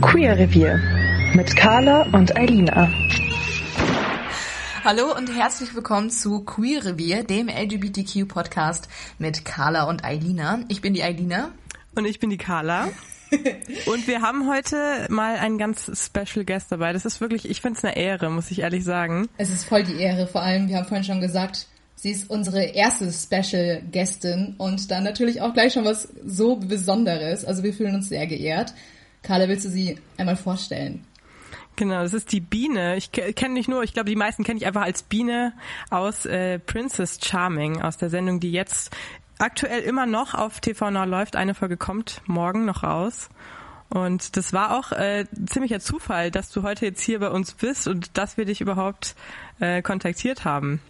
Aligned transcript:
Queer 0.00 0.38
Revier 0.38 0.80
mit 1.34 1.56
Carla 1.56 2.02
und 2.12 2.36
Eilina. 2.36 2.88
Hallo 4.84 5.16
und 5.16 5.34
herzlich 5.36 5.74
willkommen 5.74 6.10
zu 6.10 6.44
Queer 6.44 6.84
Revier, 6.84 7.24
dem 7.24 7.48
LGBTQ-Podcast 7.48 8.88
mit 9.18 9.44
Carla 9.44 9.84
und 9.84 10.04
Eilina. 10.04 10.60
Ich 10.68 10.80
bin 10.80 10.94
die 10.94 11.02
Eilina. 11.02 11.50
Und 11.96 12.04
ich 12.04 12.20
bin 12.20 12.30
die 12.30 12.36
Carla. 12.36 12.88
Und 13.86 14.06
wir 14.06 14.22
haben 14.22 14.48
heute 14.48 15.06
mal 15.10 15.36
einen 15.36 15.58
ganz 15.58 15.90
Special 15.92 16.44
Guest 16.44 16.72
dabei. 16.72 16.92
Das 16.92 17.04
ist 17.04 17.20
wirklich, 17.20 17.50
ich 17.50 17.60
finde 17.60 17.78
es 17.78 17.84
eine 17.84 17.96
Ehre, 17.96 18.30
muss 18.30 18.50
ich 18.50 18.60
ehrlich 18.60 18.84
sagen. 18.84 19.28
Es 19.36 19.50
ist 19.50 19.64
voll 19.64 19.82
die 19.82 20.00
Ehre, 20.00 20.26
vor 20.26 20.42
allem, 20.42 20.68
wir 20.68 20.76
haben 20.76 20.86
vorhin 20.86 21.04
schon 21.04 21.20
gesagt, 21.20 21.66
sie 21.96 22.12
ist 22.12 22.30
unsere 22.30 22.62
erste 22.62 23.12
Special 23.12 23.82
Gästin 23.90 24.54
und 24.58 24.90
dann 24.90 25.04
natürlich 25.04 25.42
auch 25.42 25.52
gleich 25.52 25.72
schon 25.74 25.84
was 25.84 26.08
so 26.24 26.56
Besonderes. 26.56 27.44
Also 27.44 27.62
wir 27.64 27.74
fühlen 27.74 27.96
uns 27.96 28.08
sehr 28.08 28.26
geehrt. 28.26 28.72
Carla, 29.28 29.46
willst 29.46 29.66
du 29.66 29.68
sie 29.68 29.98
einmal 30.16 30.36
vorstellen? 30.36 31.04
Genau, 31.76 32.02
das 32.02 32.14
ist 32.14 32.32
die 32.32 32.40
Biene. 32.40 32.96
Ich 32.96 33.12
kenne 33.12 33.52
nicht 33.52 33.68
nur, 33.68 33.82
ich 33.82 33.92
glaube, 33.92 34.08
die 34.08 34.16
meisten 34.16 34.42
kenne 34.42 34.58
ich 34.58 34.64
einfach 34.64 34.80
als 34.80 35.02
Biene 35.02 35.52
aus 35.90 36.24
äh, 36.24 36.58
Princess 36.58 37.18
Charming, 37.22 37.82
aus 37.82 37.98
der 37.98 38.08
Sendung, 38.08 38.40
die 38.40 38.52
jetzt 38.52 38.96
aktuell 39.38 39.82
immer 39.82 40.06
noch 40.06 40.32
auf 40.32 40.60
TV 40.60 40.90
Now 40.90 41.04
läuft. 41.04 41.36
Eine 41.36 41.52
Folge 41.52 41.76
kommt 41.76 42.22
morgen 42.24 42.64
noch 42.64 42.84
raus. 42.84 43.28
Und 43.90 44.38
das 44.38 44.54
war 44.54 44.78
auch 44.78 44.92
äh, 44.92 45.26
ziemlicher 45.44 45.80
Zufall, 45.80 46.30
dass 46.30 46.50
du 46.50 46.62
heute 46.62 46.86
jetzt 46.86 47.02
hier 47.02 47.18
bei 47.18 47.28
uns 47.28 47.52
bist 47.52 47.86
und 47.86 48.16
dass 48.16 48.38
wir 48.38 48.46
dich 48.46 48.62
überhaupt 48.62 49.14
äh, 49.60 49.82
kontaktiert 49.82 50.46
haben. 50.46 50.80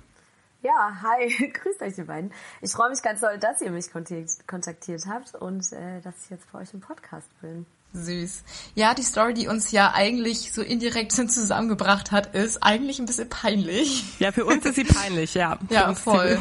Ja, 0.62 0.96
hi, 1.02 1.50
grüßt 1.52 1.82
euch 1.82 1.94
die 1.96 2.04
beiden. 2.04 2.32
Ich 2.60 2.70
freue 2.70 2.90
mich 2.90 3.02
ganz 3.02 3.20
doll, 3.20 3.36
dass 3.38 3.60
ihr 3.62 3.72
mich 3.72 3.90
kontaktiert 3.90 5.06
habt 5.08 5.34
und 5.34 5.72
äh, 5.72 6.00
dass 6.02 6.24
ich 6.24 6.30
jetzt 6.30 6.52
bei 6.52 6.60
euch 6.60 6.72
im 6.72 6.80
Podcast 6.80 7.28
bin. 7.40 7.66
Süß. 7.94 8.42
Ja, 8.74 8.94
die 8.94 9.02
Story, 9.02 9.32
die 9.34 9.48
uns 9.48 9.70
ja 9.72 9.92
eigentlich 9.94 10.52
so 10.52 10.62
indirekt 10.62 11.12
zusammengebracht 11.30 12.12
hat, 12.12 12.34
ist 12.34 12.62
eigentlich 12.62 12.98
ein 12.98 13.06
bisschen 13.06 13.28
peinlich. 13.28 14.04
Ja, 14.18 14.30
für 14.32 14.44
uns 14.44 14.64
ist 14.66 14.76
sie 14.76 14.84
peinlich, 14.84 15.34
ja. 15.34 15.58
ja, 15.70 15.94
voll. 15.94 16.38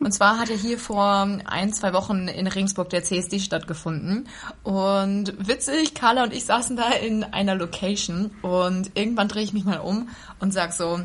Und 0.00 0.12
zwar 0.12 0.38
hat 0.38 0.48
ja 0.48 0.56
hier 0.56 0.78
vor 0.78 1.28
ein, 1.44 1.72
zwei 1.72 1.92
Wochen 1.92 2.28
in 2.28 2.46
Regensburg 2.46 2.90
der 2.90 3.04
CSD 3.04 3.38
stattgefunden. 3.38 4.28
Und 4.64 5.34
witzig, 5.38 5.94
Carla 5.94 6.24
und 6.24 6.32
ich 6.32 6.44
saßen 6.44 6.76
da 6.76 6.90
in 6.90 7.24
einer 7.24 7.54
Location 7.54 8.30
und 8.42 8.90
irgendwann 8.94 9.28
drehe 9.28 9.44
ich 9.44 9.52
mich 9.52 9.64
mal 9.64 9.78
um 9.78 10.08
und 10.40 10.52
sag 10.52 10.72
so, 10.72 11.00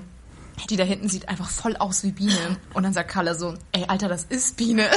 die 0.69 0.75
da 0.75 0.83
hinten 0.83 1.09
sieht 1.09 1.29
einfach 1.29 1.49
voll 1.49 1.75
aus 1.75 2.03
wie 2.03 2.11
Biene. 2.11 2.57
Und 2.73 2.83
dann 2.83 2.93
sagt 2.93 3.09
Carla 3.09 3.35
so, 3.35 3.55
ey, 3.71 3.85
Alter, 3.87 4.07
das 4.07 4.25
ist 4.25 4.57
Biene. 4.57 4.89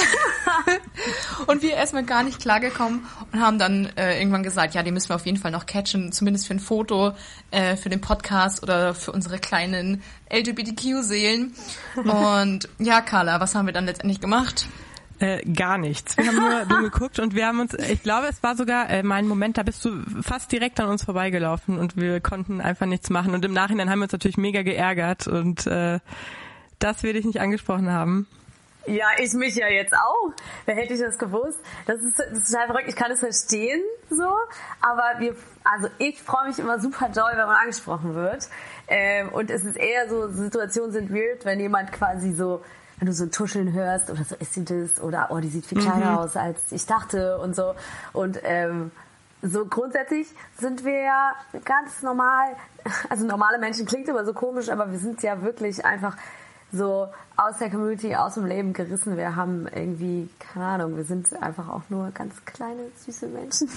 und 1.47 1.63
wir 1.63 1.73
erstmal 1.73 2.05
gar 2.05 2.23
nicht 2.23 2.41
klargekommen 2.41 3.07
und 3.33 3.41
haben 3.41 3.59
dann 3.59 3.87
äh, 3.97 4.19
irgendwann 4.19 4.43
gesagt, 4.43 4.75
ja, 4.75 4.83
die 4.83 4.93
müssen 4.93 5.09
wir 5.09 5.17
auf 5.17 5.27
jeden 5.27 5.39
Fall 5.39 5.51
noch 5.51 5.67
catchen, 5.67 6.13
zumindest 6.13 6.47
für 6.47 6.55
ein 6.55 6.61
Foto, 6.61 7.13
äh, 7.51 7.77
für 7.77 7.89
den 7.89 8.01
Podcast 8.01 8.63
oder 8.63 8.95
für 8.95 9.13
unsere 9.13 9.39
kleinen 9.39 10.03
LGBTQ-Seelen. 10.33 11.55
Und 11.97 12.69
ja, 12.79 13.01
Carla, 13.01 13.41
was 13.41 13.55
haben 13.55 13.67
wir 13.67 13.73
dann 13.73 13.87
letztendlich 13.87 14.21
gemacht? 14.21 14.67
Äh, 15.19 15.43
gar 15.51 15.79
nichts. 15.79 16.17
Wir 16.17 16.27
haben 16.27 16.37
nur 16.37 16.65
dumm 16.69 16.83
geguckt 16.83 17.19
und 17.19 17.35
wir 17.35 17.47
haben 17.47 17.61
uns, 17.61 17.75
ich 17.75 18.03
glaube, 18.03 18.27
es 18.29 18.43
war 18.43 18.55
sogar 18.55 18.91
äh, 18.91 19.03
mal 19.03 19.17
ein 19.17 19.29
Moment, 19.29 19.57
da 19.57 19.63
bist 19.63 19.85
du 19.85 20.03
fast 20.23 20.53
direkt 20.53 20.79
an 20.79 20.89
uns 20.89 21.05
vorbeigelaufen 21.05 21.79
und 21.79 21.97
wir 21.97 22.21
konnten 22.21 22.61
einfach 22.61 22.87
nichts 22.87 23.09
machen. 23.09 23.35
Und 23.35 23.45
im 23.45 23.53
Nachhinein 23.53 23.89
haben 23.89 24.01
wir 24.01 24.05
uns 24.05 24.13
natürlich 24.13 24.37
mega 24.37 24.63
geärgert 24.63 25.27
und 25.27 25.67
äh, 25.67 26.01
dass 26.79 27.03
wir 27.03 27.15
dich 27.15 27.25
nicht 27.25 27.41
angesprochen 27.41 27.91
haben. 27.91 28.27
Ja, 28.87 29.07
ich 29.19 29.33
mich 29.33 29.57
ja 29.57 29.69
jetzt 29.69 29.95
auch. 29.95 30.33
Wer 30.65 30.77
hätte 30.77 30.95
ich 30.95 31.01
das 31.01 31.19
gewusst? 31.19 31.59
Das 31.87 32.01
ist, 32.03 32.19
das 32.19 32.31
ist 32.31 32.53
total 32.53 32.67
verrückt. 32.67 32.89
Ich 32.89 32.95
kann 32.95 33.11
es 33.11 33.19
verstehen, 33.19 33.83
so. 34.11 34.29
Aber 34.81 35.19
wir, 35.19 35.35
also 35.65 35.89
ich 35.99 36.23
freue 36.23 36.49
mich 36.49 36.59
immer 36.59 36.79
super 36.79 37.09
doll, 37.09 37.33
wenn 37.33 37.47
man 37.47 37.57
angesprochen 37.57 38.15
wird. 38.15 38.49
Ähm, 38.87 39.31
und 39.31 39.51
es 39.51 39.65
ist 39.65 39.77
eher 39.77 40.09
so, 40.09 40.29
Situationen 40.29 40.93
sind 40.93 41.13
weird, 41.13 41.45
wenn 41.45 41.59
jemand 41.59 41.91
quasi 41.91 42.33
so 42.33 42.63
wenn 42.99 43.07
du 43.07 43.13
so 43.13 43.25
ein 43.25 43.31
Tuscheln 43.31 43.73
hörst 43.73 44.11
oder 44.11 44.25
so 44.25 44.35
ist 44.37 44.55
sie 44.55 44.65
das 44.65 45.01
oder 45.03 45.29
oh, 45.31 45.39
die 45.39 45.49
sieht 45.49 45.67
viel 45.67 45.79
kleiner 45.79 46.13
mhm. 46.13 46.19
aus 46.19 46.37
als 46.37 46.61
ich 46.71 46.87
dachte 46.87 47.39
und 47.39 47.55
so. 47.55 47.75
Und 48.13 48.39
ähm, 48.43 48.91
so 49.43 49.67
grundsätzlich 49.67 50.29
sind 50.59 50.85
wir 50.85 51.03
ja 51.03 51.33
ganz 51.65 52.03
normal, 52.03 52.57
also 53.11 53.27
normale 53.27 53.59
Menschen 53.59 53.87
klingt 53.87 54.09
immer 54.09 54.25
so 54.25 54.33
komisch, 54.33 54.69
aber 54.69 54.91
wir 54.91 54.99
sind 54.99 55.23
ja 55.23 55.43
wirklich 55.43 55.85
einfach 55.85 56.17
so 56.77 57.09
aus 57.37 57.59
der 57.59 57.71
Community, 57.71 58.15
aus 58.15 58.35
dem 58.35 58.47
Leben 58.47 58.73
gerissen. 58.73 59.17
Wir 59.17 59.37
haben 59.37 59.67
irgendwie, 59.67 60.29
keine 60.39 60.65
Ahnung, 60.65 60.97
wir 60.97 61.05
sind 61.05 61.33
einfach 61.43 61.69
auch 61.69 61.83
nur 61.89 62.11
ganz 62.13 62.45
kleine, 62.45 62.83
süße 63.05 63.27
Menschen. 63.29 63.69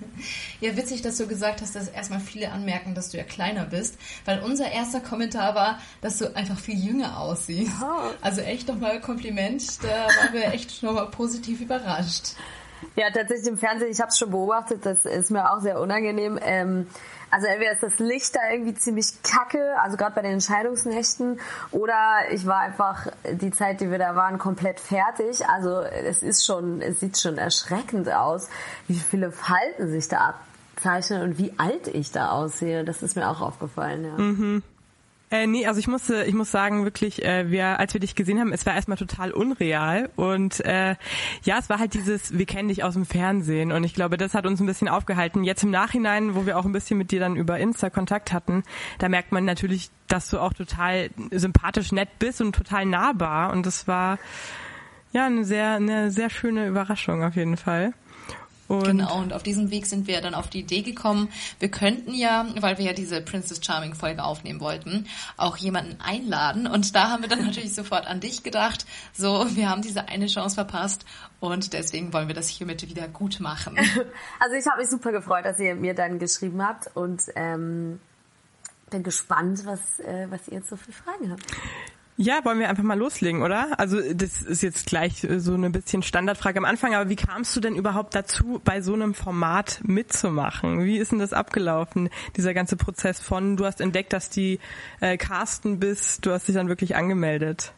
ja, 0.60 0.76
witzig, 0.76 1.02
dass 1.02 1.18
du 1.18 1.26
gesagt 1.26 1.60
hast, 1.60 1.74
dass 1.74 1.88
erstmal 1.88 2.20
viele 2.20 2.50
anmerken, 2.50 2.94
dass 2.94 3.10
du 3.10 3.18
ja 3.18 3.24
kleiner 3.24 3.66
bist, 3.66 3.98
weil 4.24 4.40
unser 4.40 4.70
erster 4.70 5.00
Kommentar 5.00 5.54
war, 5.54 5.78
dass 6.00 6.18
du 6.18 6.34
einfach 6.34 6.58
viel 6.58 6.78
jünger 6.78 7.18
aussiehst. 7.18 7.72
Oh. 7.82 8.10
Also 8.20 8.40
echt 8.40 8.68
nochmal 8.68 9.00
Kompliment, 9.00 9.82
da 9.82 9.88
waren 9.88 10.32
wir 10.32 10.52
echt 10.52 10.82
nochmal 10.82 11.10
positiv 11.10 11.60
überrascht. 11.60 12.36
Ja, 12.96 13.10
tatsächlich 13.10 13.48
im 13.48 13.58
Fernsehen, 13.58 13.90
ich 13.90 14.00
habe 14.00 14.10
es 14.10 14.18
schon 14.18 14.30
beobachtet, 14.30 14.84
das 14.86 15.04
ist 15.04 15.30
mir 15.30 15.52
auch 15.52 15.60
sehr 15.60 15.80
unangenehm. 15.80 16.38
Ähm, 16.42 16.86
also 17.30 17.48
entweder 17.48 17.72
ist 17.72 17.82
das 17.82 17.98
Licht 17.98 18.36
da 18.36 18.40
irgendwie 18.52 18.74
ziemlich 18.74 19.22
kacke, 19.24 19.74
also 19.80 19.96
gerade 19.96 20.14
bei 20.14 20.22
den 20.22 20.34
Entscheidungsnächten, 20.34 21.40
oder 21.72 21.96
ich 22.30 22.46
war 22.46 22.58
einfach 22.58 23.08
die 23.28 23.50
Zeit, 23.50 23.80
die 23.80 23.90
wir 23.90 23.98
da 23.98 24.14
waren, 24.14 24.38
komplett 24.38 24.78
fertig. 24.78 25.48
Also 25.48 25.80
es 25.80 26.22
ist 26.22 26.44
schon, 26.46 26.80
es 26.80 27.00
sieht 27.00 27.18
schon 27.18 27.36
erschreckend 27.36 28.08
aus, 28.12 28.48
wie 28.86 28.98
viele 28.98 29.32
Falten 29.32 29.90
sich 29.90 30.06
da 30.06 30.36
abzeichnen 30.76 31.22
und 31.22 31.38
wie 31.38 31.52
alt 31.58 31.88
ich 31.88 32.12
da 32.12 32.30
aussehe. 32.30 32.84
Das 32.84 33.02
ist 33.02 33.16
mir 33.16 33.28
auch 33.28 33.40
aufgefallen, 33.40 34.04
ja. 34.04 34.16
Mhm. 34.16 34.62
Äh, 35.34 35.48
nee, 35.48 35.66
also 35.66 35.80
ich 35.80 35.88
musste, 35.88 36.22
ich 36.22 36.32
muss 36.32 36.52
sagen, 36.52 36.84
wirklich, 36.84 37.24
äh, 37.24 37.50
wir, 37.50 37.80
als 37.80 37.92
wir 37.92 38.00
dich 38.00 38.14
gesehen 38.14 38.38
haben, 38.38 38.52
es 38.52 38.66
war 38.66 38.74
erstmal 38.76 38.96
total 38.96 39.32
unreal. 39.32 40.08
Und 40.14 40.64
äh, 40.64 40.94
ja, 41.42 41.58
es 41.58 41.68
war 41.68 41.80
halt 41.80 41.94
dieses, 41.94 42.38
wir 42.38 42.46
kennen 42.46 42.68
dich 42.68 42.84
aus 42.84 42.94
dem 42.94 43.04
Fernsehen. 43.04 43.72
Und 43.72 43.82
ich 43.82 43.94
glaube, 43.94 44.16
das 44.16 44.32
hat 44.34 44.46
uns 44.46 44.60
ein 44.60 44.66
bisschen 44.66 44.86
aufgehalten. 44.86 45.42
Jetzt 45.42 45.64
im 45.64 45.72
Nachhinein, 45.72 46.36
wo 46.36 46.46
wir 46.46 46.56
auch 46.56 46.64
ein 46.64 46.70
bisschen 46.70 46.98
mit 46.98 47.10
dir 47.10 47.18
dann 47.18 47.34
über 47.34 47.58
Insta 47.58 47.90
Kontakt 47.90 48.32
hatten, 48.32 48.62
da 49.00 49.08
merkt 49.08 49.32
man 49.32 49.44
natürlich, 49.44 49.90
dass 50.06 50.30
du 50.30 50.38
auch 50.38 50.52
total 50.52 51.10
sympathisch 51.32 51.90
nett 51.90 52.10
bist 52.20 52.40
und 52.40 52.54
total 52.54 52.86
nahbar. 52.86 53.52
Und 53.52 53.66
das 53.66 53.88
war 53.88 54.20
ja 55.10 55.26
eine 55.26 55.44
sehr, 55.44 55.72
eine 55.72 56.12
sehr 56.12 56.30
schöne 56.30 56.68
Überraschung 56.68 57.24
auf 57.24 57.34
jeden 57.34 57.56
Fall. 57.56 57.92
Und 58.68 58.84
genau, 58.84 59.18
und 59.18 59.32
auf 59.32 59.42
diesem 59.42 59.70
Weg 59.70 59.86
sind 59.86 60.06
wir 60.06 60.20
dann 60.20 60.34
auf 60.34 60.48
die 60.48 60.60
Idee 60.60 60.82
gekommen, 60.82 61.28
wir 61.58 61.70
könnten 61.70 62.14
ja, 62.14 62.46
weil 62.60 62.78
wir 62.78 62.86
ja 62.86 62.92
diese 62.92 63.20
Princess 63.20 63.60
Charming 63.64 63.94
Folge 63.94 64.24
aufnehmen 64.24 64.60
wollten, 64.60 65.06
auch 65.36 65.56
jemanden 65.56 66.00
einladen. 66.00 66.66
Und 66.66 66.94
da 66.94 67.10
haben 67.10 67.22
wir 67.22 67.28
dann 67.28 67.44
natürlich 67.44 67.74
sofort 67.74 68.06
an 68.06 68.20
dich 68.20 68.42
gedacht. 68.42 68.86
So, 69.12 69.46
wir 69.54 69.68
haben 69.68 69.82
diese 69.82 70.08
eine 70.08 70.26
Chance 70.26 70.54
verpasst 70.54 71.04
und 71.40 71.72
deswegen 71.72 72.12
wollen 72.12 72.28
wir 72.28 72.34
das 72.34 72.48
hiermit 72.48 72.88
wieder 72.88 73.08
gut 73.08 73.40
machen. 73.40 73.78
Also 74.40 74.56
ich 74.56 74.66
habe 74.66 74.80
mich 74.80 74.90
super 74.90 75.12
gefreut, 75.12 75.44
dass 75.44 75.58
ihr 75.58 75.74
mir 75.74 75.94
dann 75.94 76.18
geschrieben 76.18 76.62
habt 76.62 76.94
und 76.94 77.22
ähm, 77.34 78.00
bin 78.90 79.02
gespannt, 79.02 79.64
was, 79.64 80.00
äh, 80.00 80.26
was 80.30 80.48
ihr 80.48 80.58
jetzt 80.58 80.68
so 80.68 80.76
für 80.76 80.92
Fragen 80.92 81.30
habt. 81.30 81.44
Ja, 82.16 82.44
wollen 82.44 82.60
wir 82.60 82.68
einfach 82.68 82.84
mal 82.84 82.96
loslegen, 82.96 83.42
oder? 83.42 83.78
Also 83.78 84.00
das 84.00 84.42
ist 84.42 84.62
jetzt 84.62 84.86
gleich 84.86 85.24
äh, 85.24 85.40
so 85.40 85.54
eine 85.54 85.70
bisschen 85.70 86.02
Standardfrage 86.02 86.58
am 86.58 86.64
Anfang, 86.64 86.94
aber 86.94 87.10
wie 87.10 87.16
kamst 87.16 87.56
du 87.56 87.60
denn 87.60 87.74
überhaupt 87.74 88.14
dazu, 88.14 88.60
bei 88.64 88.80
so 88.82 88.94
einem 88.94 89.14
Format 89.14 89.80
mitzumachen? 89.82 90.84
Wie 90.84 90.98
ist 90.98 91.10
denn 91.10 91.18
das 91.18 91.32
abgelaufen, 91.32 92.10
dieser 92.36 92.54
ganze 92.54 92.76
Prozess 92.76 93.18
von, 93.18 93.56
du 93.56 93.66
hast 93.66 93.80
entdeckt, 93.80 94.12
dass 94.12 94.30
die 94.30 94.60
äh, 95.00 95.16
Carsten 95.16 95.80
bist, 95.80 96.24
du 96.24 96.30
hast 96.30 96.46
dich 96.46 96.54
dann 96.54 96.68
wirklich 96.68 96.94
angemeldet? 96.94 97.72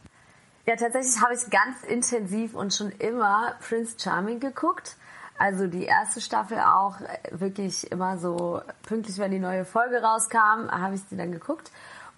Ja, 0.67 0.75
tatsächlich 0.75 1.19
habe 1.19 1.33
ich 1.33 1.49
ganz 1.49 1.83
intensiv 1.87 2.53
und 2.53 2.73
schon 2.75 2.91
immer 2.91 3.55
Prince 3.67 3.95
Charming 3.97 4.39
geguckt. 4.39 4.97
Also 5.39 5.65
die 5.65 5.85
erste 5.85 6.21
Staffel 6.21 6.59
auch 6.59 7.01
äh, 7.01 7.39
wirklich 7.39 7.91
immer 7.91 8.19
so 8.19 8.61
pünktlich, 8.83 9.17
wenn 9.17 9.31
die 9.31 9.39
neue 9.39 9.65
Folge 9.65 9.99
rauskam, 10.01 10.69
habe 10.69 10.93
ich 10.93 11.01
sie 11.09 11.17
dann 11.17 11.31
geguckt. 11.31 11.71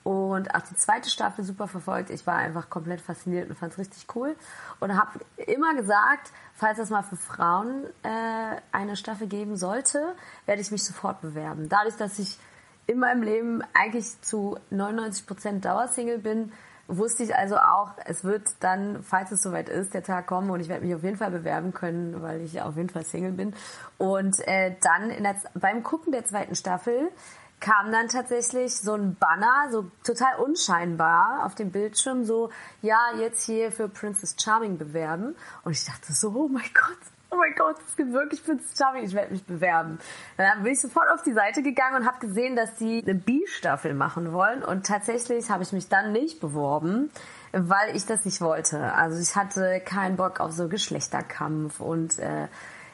Und 0.09 0.55
auch 0.55 0.61
die 0.61 0.73
zweite 0.73 1.07
Staffel 1.07 1.43
super 1.43 1.67
verfolgt. 1.67 2.09
Ich 2.09 2.25
war 2.25 2.35
einfach 2.35 2.71
komplett 2.71 2.99
fasziniert 2.99 3.47
und 3.47 3.55
fand 3.55 3.73
es 3.73 3.77
richtig 3.77 4.07
cool 4.15 4.35
und 4.79 4.99
habe 4.99 5.19
immer 5.35 5.75
gesagt, 5.75 6.31
falls 6.55 6.79
es 6.79 6.89
mal 6.89 7.03
für 7.03 7.15
Frauen 7.15 7.83
äh, 8.01 8.59
eine 8.71 8.95
Staffel 8.95 9.27
geben 9.27 9.55
sollte, 9.55 10.15
werde 10.47 10.63
ich 10.63 10.71
mich 10.71 10.83
sofort 10.83 11.21
bewerben. 11.21 11.69
Dadurch, 11.69 11.95
dass 11.95 12.17
ich 12.17 12.39
in 12.87 12.97
meinem 12.97 13.21
Leben 13.21 13.61
eigentlich 13.75 14.19
zu 14.21 14.57
99% 14.71 15.59
Dauersingle 15.59 16.17
bin, 16.17 16.53
wusste 16.87 17.21
ich 17.21 17.35
also 17.35 17.57
auch, 17.57 17.91
es 18.05 18.23
wird 18.23 18.47
dann, 18.61 19.03
falls 19.03 19.31
es 19.31 19.43
soweit 19.43 19.69
ist, 19.69 19.93
der 19.93 20.01
Tag 20.01 20.25
kommen 20.25 20.49
und 20.49 20.59
ich 20.59 20.69
werde 20.69 20.87
mich 20.87 20.95
auf 20.95 21.03
jeden 21.03 21.17
Fall 21.17 21.29
bewerben 21.29 21.71
können, 21.71 22.19
weil 22.23 22.41
ich 22.41 22.59
auf 22.63 22.77
jeden 22.77 22.89
Fall 22.89 23.05
Single 23.05 23.33
bin. 23.33 23.53
Und 23.99 24.39
äh, 24.47 24.75
dann 24.81 25.09
der, 25.21 25.35
beim 25.53 25.83
Gucken 25.83 26.11
der 26.11 26.25
zweiten 26.25 26.55
Staffel 26.55 27.11
kam 27.59 27.91
dann 27.91 28.07
tatsächlich 28.07 28.75
so 28.75 28.93
ein 28.93 29.15
Banner, 29.15 29.67
so 29.71 29.91
total 30.03 30.35
unscheinbar 30.39 31.45
auf 31.45 31.55
dem 31.55 31.71
Bildschirm, 31.71 32.23
so, 32.23 32.49
ja, 32.81 32.99
jetzt 33.19 33.43
hier 33.45 33.71
für 33.71 33.89
Princess 33.89 34.35
Charming 34.41 34.77
bewerben. 34.77 35.35
Und 35.63 35.73
ich 35.73 35.85
dachte 35.85 36.13
so, 36.13 36.29
oh 36.29 36.47
mein 36.47 36.69
Gott, 36.73 36.97
oh 37.31 37.35
mein 37.35 37.53
Gott, 37.55 37.75
es 37.87 37.95
gibt 37.95 38.13
wirklich 38.13 38.43
Princess 38.43 38.77
Charming, 38.77 39.03
ich 39.03 39.13
werde 39.13 39.31
mich 39.31 39.43
bewerben. 39.43 39.99
Dann 40.37 40.63
bin 40.63 40.73
ich 40.73 40.81
sofort 40.81 41.09
auf 41.13 41.21
die 41.21 41.33
Seite 41.33 41.61
gegangen 41.61 42.01
und 42.01 42.07
habe 42.07 42.19
gesehen, 42.19 42.55
dass 42.55 42.75
die 42.75 43.03
eine 43.03 43.15
B-Staffel 43.15 43.93
machen 43.93 44.31
wollen. 44.31 44.63
Und 44.63 44.85
tatsächlich 44.85 45.49
habe 45.49 45.63
ich 45.63 45.73
mich 45.73 45.89
dann 45.89 46.11
nicht 46.11 46.39
beworben, 46.39 47.11
weil 47.51 47.95
ich 47.95 48.05
das 48.05 48.25
nicht 48.25 48.41
wollte. 48.41 48.93
Also 48.93 49.19
ich 49.19 49.35
hatte 49.35 49.81
keinen 49.83 50.15
Bock 50.15 50.39
auf 50.39 50.51
so 50.51 50.69
Geschlechterkampf 50.69 51.79
und 51.79 52.19
äh, 52.19 52.47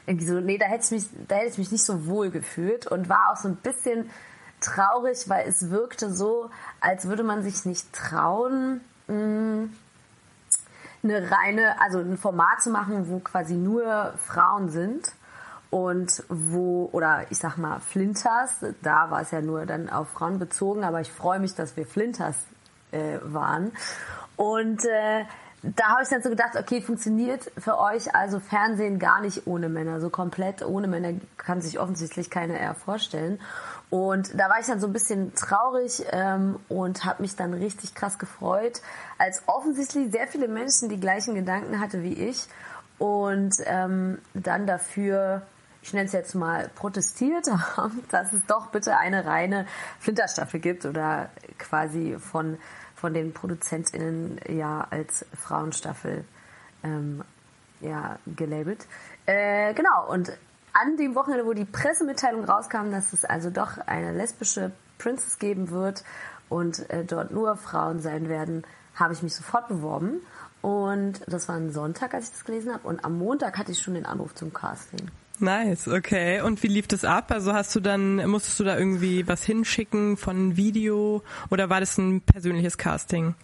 irgendwie 0.08 0.28
so, 0.28 0.40
nee, 0.40 0.58
da 0.58 0.66
hätte 0.66 0.86
ich 0.86 0.92
mich, 0.92 1.06
da 1.28 1.36
hätte 1.36 1.50
ich 1.50 1.58
mich 1.58 1.72
nicht 1.72 1.84
so 1.84 2.08
wohl 2.08 2.30
gefühlt 2.30 2.88
und 2.88 3.10
war 3.10 3.32
auch 3.32 3.38
so 3.38 3.48
ein 3.48 3.56
bisschen 3.58 4.10
traurig, 4.66 5.30
weil 5.30 5.48
es 5.48 5.70
wirkte 5.70 6.12
so, 6.12 6.50
als 6.82 7.08
würde 7.08 7.24
man 7.24 7.44
sich 7.44 7.66
nicht 7.66 7.94
trauen, 7.94 8.82
mh, 9.08 9.70
eine 11.04 11.32
reine, 11.32 11.80
also 11.82 12.00
ein 12.00 12.18
Format 12.18 12.62
zu 12.62 12.72
machen, 12.72 13.10
wo 13.10 13.20
quasi 13.20 13.54
nur 13.54 14.14
Frauen 14.18 14.70
sind 14.70 15.12
und 15.70 16.24
wo, 16.30 16.90
oder 16.92 17.26
ich 17.30 17.38
sag 17.38 17.58
mal 17.58 17.80
Flinters, 17.80 18.66
da 18.82 19.12
war 19.12 19.22
es 19.22 19.32
ja 19.32 19.42
nur 19.42 19.66
dann 19.66 19.90
auf 19.90 20.10
Frauen 20.10 20.40
bezogen, 20.40 20.84
aber 20.84 21.02
ich 21.02 21.12
freue 21.12 21.40
mich, 21.40 21.54
dass 21.54 21.78
wir 21.78 21.86
Flinters 21.86 22.36
äh, 22.92 23.20
waren. 23.22 23.72
Und 24.36 24.84
äh, 24.86 25.26
da 25.76 25.90
habe 25.90 26.04
ich 26.04 26.10
dann 26.10 26.22
so 26.22 26.30
gedacht, 26.30 26.56
okay, 26.56 26.82
funktioniert 26.82 27.52
für 27.58 27.80
euch 27.80 28.14
also 28.14 28.40
Fernsehen 28.40 29.00
gar 29.00 29.22
nicht 29.22 29.48
ohne 29.48 29.70
Männer, 29.70 30.00
so 30.00 30.10
komplett 30.10 30.64
ohne 30.64 30.88
Männer 30.88 31.14
kann 31.38 31.62
sich 31.62 31.80
offensichtlich 31.80 32.30
keiner 32.30 32.60
eher 32.60 32.76
vorstellen. 32.76 33.40
Und 33.90 34.40
da 34.40 34.50
war 34.50 34.60
ich 34.60 34.68
dann 34.68 34.80
so 34.80 34.88
ein 34.88 34.94
bisschen 34.94 35.34
traurig 35.36 36.04
ähm, 36.12 36.60
und 36.70 37.06
habe 37.06 37.22
mich 37.22 37.36
dann 37.36 37.54
richtig 37.54 37.96
krass 37.96 38.20
gefreut, 38.20 38.82
als 39.18 39.44
offensichtlich 39.48 40.12
sehr 40.12 40.28
viele 40.28 40.48
Menschen 40.48 40.90
die 40.90 41.00
gleichen 41.00 41.36
Gedanken 41.36 41.80
hatte 41.80 42.04
wie 42.04 42.14
ich 42.14 42.48
und 42.98 43.56
ähm, 43.66 44.20
dann 44.34 44.68
dafür, 44.68 45.42
ich 45.82 45.94
nenne 45.94 46.06
es 46.06 46.14
jetzt 46.14 46.36
mal, 46.36 46.70
protestiert 46.76 47.48
haben, 47.78 48.04
dass 48.12 48.34
es 48.34 48.42
doch 48.48 48.68
bitte 48.68 48.98
eine 48.98 49.26
reine 49.26 49.66
Flinterstaffel 50.00 50.60
gibt 50.60 50.86
oder 50.86 51.30
quasi 51.58 52.18
von 52.20 52.58
von 52.96 53.14
den 53.14 53.34
ProduzentInnen 53.34 54.40
ja 54.50 54.88
als 54.90 55.26
Frauenstaffel 55.38 56.26
ähm, 56.84 57.24
ja, 57.82 58.18
gelabelt. 58.26 58.88
Äh, 59.26 59.74
genau, 59.74 60.10
und 60.10 60.32
an 60.74 60.98
dem 60.98 61.16
Wochenende, 61.16 61.46
wo 61.46 61.54
die 61.54 61.66
Pressemitteilung 61.66 62.46
rauskam, 62.46 62.92
dass 62.92 63.14
es 63.14 63.26
also 63.26 63.50
doch 63.50 63.78
eine 63.86 64.14
lesbische 64.14 64.72
Princess 64.98 65.40
geben 65.40 65.70
wird 65.70 66.04
und 66.50 66.90
äh, 66.90 67.06
dort 67.06 67.32
nur 67.32 67.56
Frauen 67.58 68.00
sein 68.00 68.30
werden, 68.30 68.64
habe 68.96 69.14
ich 69.14 69.24
mich 69.24 69.36
sofort 69.36 69.68
beworben. 69.68 70.22
Und 70.62 71.22
das 71.28 71.48
war 71.48 71.56
ein 71.56 71.72
Sonntag, 71.72 72.14
als 72.14 72.26
ich 72.26 72.32
das 72.32 72.46
gelesen 72.46 72.74
habe. 72.74 72.88
Und 72.88 73.06
am 73.06 73.18
Montag 73.18 73.58
hatte 73.58 73.72
ich 73.72 73.82
schon 73.82 73.94
den 73.94 74.06
Anruf 74.06 74.34
zum 74.34 74.52
Casting. 74.54 75.12
Nice, 75.42 75.88
okay. 75.88 76.42
Und 76.42 76.64
wie 76.64 76.68
lief 76.68 76.88
das 76.88 77.04
ab? 77.04 77.32
Also 77.32 77.54
hast 77.54 77.76
du 77.76 77.80
dann, 77.80 78.26
musstest 78.28 78.60
du 78.60 78.64
da 78.64 78.78
irgendwie 78.78 79.28
was 79.28 79.44
hinschicken 79.44 80.18
von 80.18 80.58
Video 80.58 81.24
oder 81.50 81.70
war 81.70 81.80
das 81.80 81.98
ein 81.98 82.22
persönliches 82.22 82.78
Casting? 82.78 83.36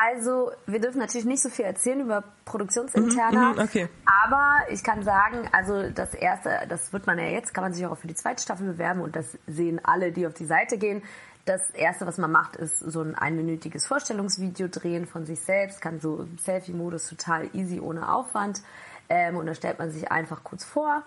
Also, 0.00 0.52
wir 0.66 0.80
dürfen 0.80 0.98
natürlich 1.00 1.26
nicht 1.26 1.42
so 1.42 1.48
viel 1.48 1.64
erzählen 1.64 2.00
über 2.00 2.22
Produktionsinterner. 2.44 3.54
Mhm, 3.54 3.58
okay. 3.58 3.88
Aber 4.24 4.70
ich 4.70 4.84
kann 4.84 5.02
sagen, 5.02 5.48
also 5.50 5.90
das 5.90 6.14
erste, 6.14 6.50
das 6.68 6.92
wird 6.92 7.08
man 7.08 7.18
ja 7.18 7.24
jetzt, 7.24 7.52
kann 7.52 7.64
man 7.64 7.72
sich 7.72 7.84
auch 7.84 7.98
für 7.98 8.06
die 8.06 8.14
zweite 8.14 8.40
Staffel 8.40 8.68
bewerben 8.68 9.00
und 9.00 9.16
das 9.16 9.36
sehen 9.48 9.80
alle, 9.82 10.12
die 10.12 10.28
auf 10.28 10.34
die 10.34 10.44
Seite 10.44 10.78
gehen. 10.78 11.02
Das 11.46 11.70
erste, 11.70 12.06
was 12.06 12.16
man 12.16 12.30
macht, 12.30 12.54
ist 12.54 12.78
so 12.78 13.00
ein 13.00 13.16
einminütiges 13.16 13.86
Vorstellungsvideo 13.86 14.68
drehen 14.68 15.06
von 15.06 15.26
sich 15.26 15.40
selbst, 15.40 15.80
kann 15.80 15.98
so 15.98 16.18
im 16.20 16.38
Selfie-Modus 16.38 17.08
total 17.08 17.48
easy, 17.52 17.80
ohne 17.80 18.12
Aufwand. 18.12 18.62
Ähm, 19.08 19.36
und 19.36 19.46
da 19.46 19.54
stellt 19.54 19.78
man 19.78 19.90
sich 19.90 20.10
einfach 20.10 20.44
kurz 20.44 20.64
vor 20.64 21.02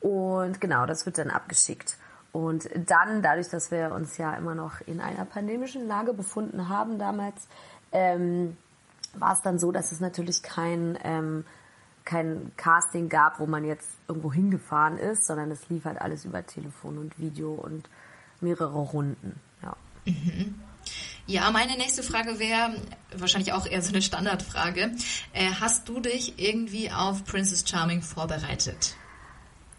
und 0.00 0.60
genau, 0.60 0.86
das 0.86 1.06
wird 1.06 1.18
dann 1.18 1.30
abgeschickt. 1.30 1.96
Und 2.32 2.68
dann, 2.74 3.22
dadurch, 3.22 3.48
dass 3.48 3.70
wir 3.70 3.92
uns 3.92 4.18
ja 4.18 4.34
immer 4.34 4.54
noch 4.54 4.80
in 4.86 5.00
einer 5.00 5.24
pandemischen 5.24 5.88
Lage 5.88 6.12
befunden 6.12 6.68
haben 6.68 6.98
damals, 6.98 7.48
ähm, 7.92 8.56
war 9.14 9.32
es 9.32 9.40
dann 9.40 9.58
so, 9.58 9.72
dass 9.72 9.90
es 9.90 10.00
natürlich 10.00 10.42
kein, 10.42 10.98
ähm, 11.02 11.44
kein 12.04 12.52
Casting 12.56 13.08
gab, 13.08 13.40
wo 13.40 13.46
man 13.46 13.64
jetzt 13.64 13.88
irgendwo 14.06 14.32
hingefahren 14.32 14.98
ist, 14.98 15.26
sondern 15.26 15.50
es 15.50 15.68
lief 15.70 15.86
halt 15.86 16.00
alles 16.00 16.24
über 16.24 16.44
Telefon 16.44 16.98
und 16.98 17.18
Video 17.18 17.52
und 17.52 17.88
mehrere 18.40 18.78
Runden. 18.78 19.40
Ja. 19.62 19.74
Mhm. 20.04 20.54
Ja, 21.28 21.50
meine 21.50 21.76
nächste 21.76 22.04
Frage 22.04 22.38
wäre 22.38 22.76
wahrscheinlich 23.16 23.52
auch 23.52 23.66
eher 23.66 23.82
so 23.82 23.88
eine 23.88 24.00
Standardfrage. 24.00 24.92
Äh, 25.32 25.50
hast 25.60 25.88
du 25.88 25.98
dich 25.98 26.38
irgendwie 26.38 26.92
auf 26.92 27.24
Princess 27.24 27.68
Charming 27.68 28.00
vorbereitet? 28.00 28.94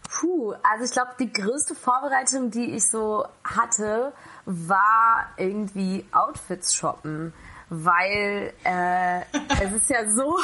Puh, 0.09 0.53
also 0.69 0.83
ich 0.83 0.91
glaube, 0.91 1.11
die 1.17 1.31
größte 1.31 1.73
Vorbereitung, 1.73 2.51
die 2.51 2.75
ich 2.75 2.89
so 2.89 3.25
hatte, 3.45 4.11
war 4.45 5.27
irgendwie 5.37 6.05
Outfits 6.11 6.75
shoppen, 6.75 7.33
weil 7.69 8.53
äh, 8.65 9.21
es 9.63 9.71
ist 9.71 9.89
ja 9.89 10.09
so, 10.09 10.37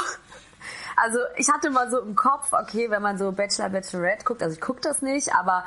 also 0.95 1.19
ich 1.35 1.49
hatte 1.49 1.69
mal 1.69 1.91
so 1.91 1.99
im 1.99 2.15
Kopf, 2.15 2.53
okay, 2.53 2.89
wenn 2.89 3.01
man 3.01 3.17
so 3.17 3.33
Bachelor, 3.33 3.69
Bachelorette 3.69 4.23
guckt, 4.23 4.41
also 4.41 4.55
ich 4.55 4.61
gucke 4.61 4.79
das 4.79 5.01
nicht, 5.01 5.35
aber 5.35 5.65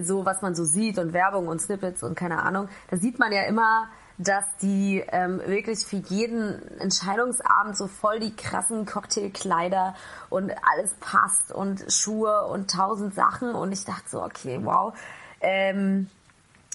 so 0.00 0.24
was 0.24 0.42
man 0.42 0.54
so 0.54 0.64
sieht 0.64 0.98
und 0.98 1.12
Werbung 1.12 1.48
und 1.48 1.60
Snippets 1.60 2.04
und 2.04 2.14
keine 2.14 2.44
Ahnung, 2.44 2.68
da 2.88 2.96
sieht 2.96 3.18
man 3.18 3.32
ja 3.32 3.42
immer 3.46 3.88
dass 4.18 4.44
die 4.62 5.04
ähm, 5.08 5.40
wirklich 5.44 5.84
für 5.84 5.96
jeden 5.96 6.78
Entscheidungsabend 6.78 7.76
so 7.76 7.86
voll 7.86 8.18
die 8.18 8.34
krassen 8.34 8.86
Cocktailkleider 8.86 9.94
und 10.30 10.52
alles 10.72 10.94
passt 11.00 11.52
und 11.52 11.84
Schuhe 11.92 12.46
und 12.46 12.70
tausend 12.70 13.14
Sachen 13.14 13.54
und 13.54 13.72
ich 13.72 13.84
dachte 13.84 14.08
so, 14.08 14.22
okay, 14.22 14.60
wow, 14.62 14.94
ähm, 15.40 16.08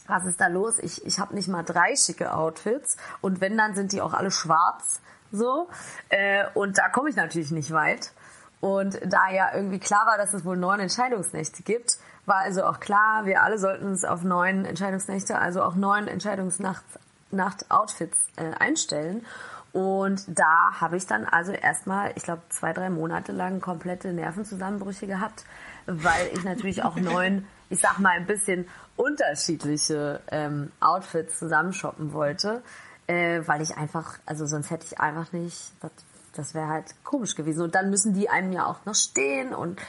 was 0.07 0.25
ist 0.25 0.39
da 0.39 0.47
los? 0.47 0.77
Ich, 0.79 1.05
ich 1.05 1.19
habe 1.19 1.33
nicht 1.33 1.47
mal 1.47 1.63
drei 1.63 1.95
schicke 1.95 2.33
Outfits 2.33 2.97
und 3.21 3.41
wenn, 3.41 3.57
dann 3.57 3.75
sind 3.75 3.91
die 3.91 4.01
auch 4.01 4.13
alle 4.13 4.31
schwarz 4.31 5.01
so 5.31 5.67
äh, 6.09 6.45
und 6.53 6.77
da 6.77 6.89
komme 6.89 7.09
ich 7.09 7.15
natürlich 7.15 7.51
nicht 7.51 7.71
weit. 7.71 8.11
Und 8.59 8.99
da 9.03 9.31
ja 9.31 9.55
irgendwie 9.55 9.79
klar 9.79 10.05
war, 10.05 10.19
dass 10.19 10.35
es 10.35 10.45
wohl 10.45 10.55
neun 10.55 10.79
Entscheidungsnächte 10.79 11.63
gibt, 11.63 11.97
war 12.27 12.37
also 12.37 12.63
auch 12.63 12.79
klar, 12.79 13.25
wir 13.25 13.41
alle 13.41 13.57
sollten 13.57 13.87
uns 13.87 14.05
auf 14.05 14.23
neun 14.23 14.65
Entscheidungsnächte, 14.65 15.39
also 15.39 15.63
auch 15.63 15.73
neun 15.73 16.07
Entscheidungsnachts 16.07 16.99
Nacht-Outfits 17.31 18.17
äh, 18.35 18.51
einstellen. 18.59 19.25
Und 19.73 20.23
da 20.27 20.81
habe 20.81 20.97
ich 20.97 21.07
dann 21.07 21.25
also 21.25 21.53
erstmal, 21.53 22.11
ich 22.15 22.23
glaube, 22.23 22.41
zwei, 22.49 22.73
drei 22.73 22.89
Monate 22.89 23.31
lang 23.31 23.61
komplette 23.61 24.11
Nervenzusammenbrüche 24.11 25.07
gehabt, 25.07 25.45
weil 25.85 26.29
ich 26.33 26.43
natürlich 26.43 26.83
auch 26.83 26.95
neun, 26.97 27.47
ich 27.69 27.79
sag 27.79 27.99
mal, 27.99 28.11
ein 28.17 28.25
bisschen 28.25 28.67
unterschiedliche 28.97 30.19
ähm, 30.29 30.71
Outfits 30.81 31.39
zusammenshoppen 31.39 32.11
wollte, 32.11 32.61
äh, 33.07 33.41
weil 33.45 33.61
ich 33.61 33.77
einfach, 33.77 34.19
also 34.25 34.45
sonst 34.45 34.69
hätte 34.71 34.85
ich 34.85 34.99
einfach 34.99 35.31
nicht, 35.31 35.71
das, 35.79 35.91
das 36.33 36.53
wäre 36.53 36.67
halt 36.67 36.93
komisch 37.05 37.35
gewesen. 37.35 37.63
Und 37.63 37.73
dann 37.73 37.89
müssen 37.89 38.13
die 38.13 38.29
einem 38.29 38.51
ja 38.51 38.65
auch 38.65 38.85
noch 38.85 38.95
stehen 38.95 39.53
und 39.53 39.79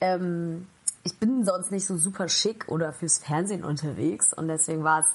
ähm, 0.00 0.66
ich 1.04 1.18
bin 1.18 1.44
sonst 1.44 1.70
nicht 1.70 1.86
so 1.86 1.96
super 1.96 2.28
schick 2.28 2.68
oder 2.68 2.92
fürs 2.92 3.18
Fernsehen 3.18 3.64
unterwegs 3.64 4.32
und 4.32 4.48
deswegen 4.48 4.82
war 4.82 5.00
es 5.00 5.06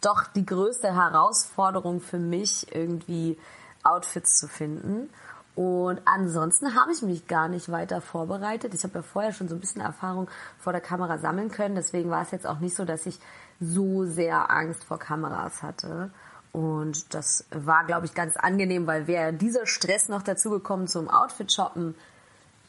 doch 0.00 0.24
die 0.34 0.46
größte 0.46 0.94
Herausforderung 0.94 2.00
für 2.00 2.18
mich, 2.18 2.74
irgendwie 2.74 3.38
Outfits 3.82 4.38
zu 4.38 4.48
finden. 4.48 5.10
Und 5.54 6.00
ansonsten 6.04 6.74
habe 6.74 6.92
ich 6.92 7.02
mich 7.02 7.26
gar 7.26 7.48
nicht 7.48 7.70
weiter 7.70 8.00
vorbereitet. 8.00 8.72
Ich 8.72 8.84
habe 8.84 8.94
ja 8.94 9.02
vorher 9.02 9.32
schon 9.32 9.48
so 9.48 9.56
ein 9.56 9.60
bisschen 9.60 9.82
Erfahrung 9.82 10.28
vor 10.58 10.72
der 10.72 10.80
Kamera 10.80 11.18
sammeln 11.18 11.50
können. 11.50 11.74
Deswegen 11.74 12.10
war 12.10 12.22
es 12.22 12.30
jetzt 12.30 12.46
auch 12.46 12.60
nicht 12.60 12.76
so, 12.76 12.84
dass 12.84 13.06
ich 13.06 13.18
so 13.60 14.06
sehr 14.06 14.50
Angst 14.50 14.84
vor 14.84 14.98
Kameras 14.98 15.62
hatte. 15.62 16.10
Und 16.52 17.14
das 17.14 17.44
war, 17.50 17.84
glaube 17.84 18.06
ich, 18.06 18.14
ganz 18.14 18.36
angenehm, 18.36 18.86
weil 18.86 19.06
wäre 19.06 19.32
dieser 19.32 19.66
Stress 19.66 20.08
noch 20.08 20.22
dazugekommen 20.22 20.88
zum 20.88 21.08
Outfit-Shoppen, 21.08 21.94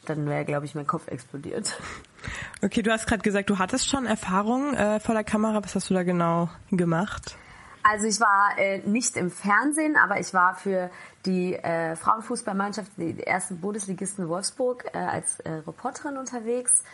dann 0.06 0.26
wäre, 0.26 0.44
glaube 0.44 0.66
ich, 0.66 0.74
mein 0.74 0.86
Kopf 0.86 1.08
explodiert. 1.08 1.78
Okay, 2.62 2.82
du 2.82 2.92
hast 2.92 3.06
gerade 3.06 3.22
gesagt, 3.22 3.50
du 3.50 3.58
hattest 3.58 3.88
schon 3.88 4.06
Erfahrung 4.06 4.74
äh, 4.74 5.00
vor 5.00 5.14
der 5.14 5.24
Kamera. 5.24 5.62
Was 5.62 5.74
hast 5.74 5.90
du 5.90 5.94
da 5.94 6.02
genau 6.02 6.48
gemacht? 6.70 7.36
Also 7.82 8.06
ich 8.06 8.20
war 8.20 8.56
äh, 8.58 8.78
nicht 8.86 9.16
im 9.16 9.30
Fernsehen, 9.30 9.96
aber 9.96 10.20
ich 10.20 10.32
war 10.32 10.54
für 10.54 10.90
die 11.26 11.54
äh, 11.54 11.96
Frauenfußballmannschaft, 11.96 12.92
die 12.96 13.20
ersten 13.20 13.60
Bundesligisten 13.60 14.28
Wolfsburg, 14.28 14.84
äh, 14.92 14.98
als 14.98 15.40
äh, 15.40 15.50
Reporterin 15.66 16.16
unterwegs 16.16 16.84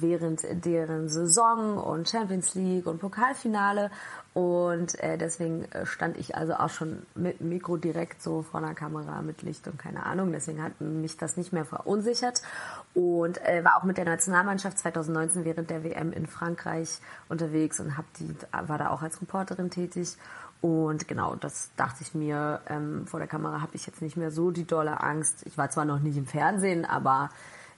während 0.00 0.42
deren 0.64 1.08
Saison 1.08 1.78
und 1.78 2.08
Champions 2.08 2.54
League 2.54 2.86
und 2.86 2.98
Pokalfinale. 3.00 3.90
Und 4.34 4.98
äh, 5.00 5.18
deswegen 5.18 5.64
äh, 5.72 5.84
stand 5.84 6.16
ich 6.16 6.36
also 6.36 6.54
auch 6.54 6.70
schon 6.70 7.02
mit 7.14 7.42
Mikro 7.42 7.76
direkt 7.76 8.22
so 8.22 8.42
vor 8.42 8.60
der 8.60 8.74
Kamera 8.74 9.20
mit 9.20 9.42
Licht 9.42 9.68
und 9.68 9.78
keine 9.78 10.06
Ahnung. 10.06 10.32
Deswegen 10.32 10.62
hat 10.62 10.80
mich 10.80 11.18
das 11.18 11.36
nicht 11.36 11.52
mehr 11.52 11.66
verunsichert. 11.66 12.40
Und 12.94 13.44
äh, 13.46 13.62
war 13.62 13.76
auch 13.76 13.84
mit 13.84 13.98
der 13.98 14.06
Nationalmannschaft 14.06 14.78
2019 14.78 15.44
während 15.44 15.68
der 15.68 15.84
WM 15.84 16.12
in 16.12 16.26
Frankreich 16.26 16.98
unterwegs 17.28 17.78
und 17.80 17.98
hab 17.98 18.10
die, 18.14 18.34
war 18.66 18.78
da 18.78 18.90
auch 18.90 19.02
als 19.02 19.20
Reporterin 19.20 19.70
tätig. 19.70 20.16
Und 20.62 21.08
genau, 21.08 21.34
das 21.34 21.70
dachte 21.76 22.02
ich 22.02 22.14
mir, 22.14 22.60
ähm, 22.68 23.06
vor 23.06 23.18
der 23.18 23.28
Kamera 23.28 23.60
habe 23.60 23.74
ich 23.74 23.84
jetzt 23.84 24.00
nicht 24.00 24.16
mehr 24.16 24.30
so 24.30 24.52
die 24.52 24.64
dolle 24.64 25.00
Angst. 25.00 25.44
Ich 25.44 25.58
war 25.58 25.68
zwar 25.70 25.84
noch 25.84 25.98
nicht 25.98 26.16
im 26.16 26.26
Fernsehen, 26.26 26.84
aber 26.84 27.30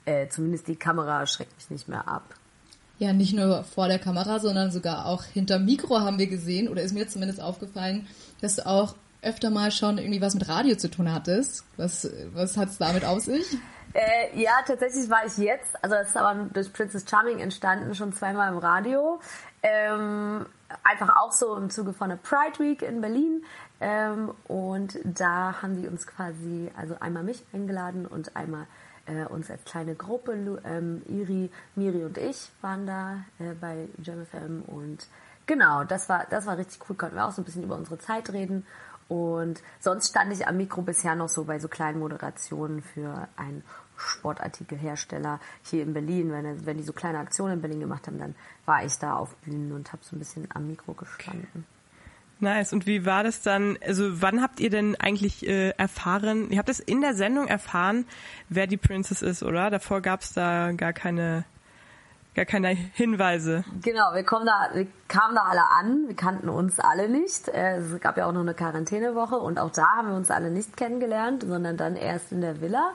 äh, 0.05 0.29
zumindest 0.29 0.69
die 0.69 0.77
Kamera 0.77 1.27
schreckt 1.27 1.55
mich 1.57 1.71
nicht 1.71 1.89
mehr 1.89 2.07
ab. 2.09 2.35
Ja, 2.99 3.13
nicht 3.13 3.35
nur 3.35 3.65
vor 3.65 3.89
der 3.89 3.99
Kamera, 3.99 4.39
sondern 4.39 4.71
sogar 4.71 5.07
auch 5.07 5.25
hinter 5.25 5.59
Mikro 5.59 6.01
haben 6.01 6.19
wir 6.19 6.29
gesehen, 6.29 6.69
oder 6.69 6.83
ist 6.83 6.95
mir 6.95 7.09
zumindest 7.09 7.41
aufgefallen, 7.41 8.07
dass 8.41 8.57
du 8.57 8.67
auch 8.67 8.95
öfter 9.23 9.51
mal 9.51 9.71
schon 9.73 9.99
irgendwie 9.99 10.21
was 10.21 10.35
mit 10.35 10.49
Radio 10.49 10.77
zu 10.77 10.89
tun 10.89 11.13
hattest. 11.13 11.65
Was, 11.77 12.09
was 12.35 12.57
hat 12.57 12.69
es 12.69 12.79
damit 12.79 13.05
auf 13.05 13.21
sich? 13.21 13.45
Äh, 13.95 14.41
ja, 14.41 14.53
tatsächlich 14.67 15.09
war 15.09 15.25
ich 15.25 15.37
jetzt, 15.39 15.83
also 15.83 15.95
das 15.97 16.09
ist 16.09 16.17
aber 16.17 16.49
durch 16.53 16.73
Princess 16.73 17.05
Charming 17.09 17.39
entstanden, 17.39 17.95
schon 17.95 18.13
zweimal 18.13 18.53
im 18.53 18.59
Radio. 18.59 19.21
Ähm, 19.63 20.47
einfach 20.83 21.17
auch 21.17 21.33
so 21.33 21.57
im 21.57 21.71
Zuge 21.71 21.93
von 21.93 22.09
der 22.11 22.17
Pride 22.17 22.59
Week 22.59 22.83
in 22.83 23.01
Berlin. 23.01 23.45
Ähm, 23.81 24.33
und 24.47 24.99
da 25.05 25.63
haben 25.63 25.81
die 25.81 25.89
uns 25.89 26.07
quasi, 26.07 26.71
also 26.77 26.97
einmal 27.01 27.23
mich 27.23 27.45
eingeladen 27.53 28.07
und 28.07 28.37
einmal 28.37 28.67
äh, 29.07 29.25
uns 29.27 29.51
als 29.51 29.65
kleine 29.65 29.95
Gruppe, 29.95 30.61
ähm, 30.65 31.03
Iri, 31.09 31.51
Miri 31.75 32.05
und 32.05 32.19
ich 32.19 32.51
waren 32.61 32.87
da 32.87 33.25
äh, 33.39 33.55
bei 33.61 33.89
JamFM 34.03 34.63
und 34.67 35.07
genau, 35.47 35.85
das 35.85 36.09
war, 36.09 36.27
das 36.31 36.47
war 36.47 36.59
richtig 36.59 36.81
cool, 36.89 36.97
konnten 36.97 37.17
wir 37.17 37.27
auch 37.27 37.33
so 37.33 37.43
ein 37.43 37.45
bisschen 37.45 37.65
über 37.65 37.77
unsere 37.77 37.99
Zeit 37.99 38.33
reden 38.33 38.67
und 39.09 39.63
sonst 39.81 40.09
stand 40.09 40.33
ich 40.33 40.47
am 40.47 40.57
Mikro 40.57 40.83
bisher 40.83 41.15
noch 41.15 41.29
so 41.29 41.45
bei 41.45 41.59
so 41.59 41.69
kleinen 41.69 41.99
Moderationen 41.99 42.83
für 42.83 43.29
einen 43.37 43.63
Sportartikelhersteller 43.97 45.41
hier 45.63 45.83
in 45.83 45.93
Berlin. 45.93 46.33
Wenn, 46.33 46.67
wenn 46.67 46.77
die 46.79 46.83
so 46.83 46.93
kleine 46.93 47.19
Aktionen 47.19 47.55
in 47.55 47.61
Berlin 47.61 47.81
gemacht 47.81 48.07
haben, 48.07 48.19
dann 48.19 48.35
war 48.65 48.85
ich 48.85 48.99
da 48.99 49.17
auf 49.17 49.37
Bühnen 49.37 49.73
und 49.73 49.93
habe 49.93 50.03
so 50.03 50.17
ein 50.17 50.19
bisschen 50.19 50.49
am 50.55 50.67
Mikro 50.67 50.95
gestanden. 50.95 51.67
Nice. 52.45 52.75
Und 52.75 52.87
wie 52.87 53.07
war 53.07 53.25
das 53.25 53.41
dann? 53.41 53.79
Also 53.85 54.21
wann 54.21 54.43
habt 54.43 54.61
ihr 54.61 54.69
denn 54.69 54.97
eigentlich 55.01 55.47
äh, 55.49 55.71
erfahren? 55.71 56.51
Ihr 56.51 56.59
habt 56.59 56.69
es 56.69 56.79
in 56.79 57.01
der 57.01 57.15
Sendung 57.15 57.49
erfahren, 57.49 58.05
wer 58.51 58.67
die 58.67 58.77
Princess 58.77 59.23
ist, 59.23 59.43
oder? 59.43 59.71
Davor 59.71 60.03
gab 60.03 60.21
es 60.21 60.35
da 60.35 60.73
gar 60.73 60.93
keine, 60.93 61.45
gar 62.35 62.45
keine 62.45 62.69
Hinweise. 62.69 63.65
Genau, 63.81 64.13
wir 64.13 64.25
kommen 64.25 64.45
da, 64.45 64.69
wir 64.75 64.87
kamen 65.09 65.35
da 65.35 65.45
alle 65.45 65.65
an, 65.81 66.05
wir 66.07 66.17
kannten 66.17 66.51
uns 66.51 66.79
alle 66.81 67.09
nicht. 67.09 67.49
Äh, 67.49 67.79
es 67.79 67.99
gab 68.01 68.19
ja 68.19 68.27
auch 68.27 68.33
noch 68.33 68.43
eine 68.43 68.53
Quarantänewoche 68.53 69.37
und 69.37 69.59
auch 69.59 69.71
da 69.71 69.97
haben 69.97 70.09
wir 70.09 70.17
uns 70.17 70.31
alle 70.31 70.51
nicht 70.51 70.77
kennengelernt, 70.77 71.45
sondern 71.47 71.79
dann 71.79 71.97
erst 71.97 72.31
in 72.31 72.43
der 72.43 72.61
Villa. 72.61 72.93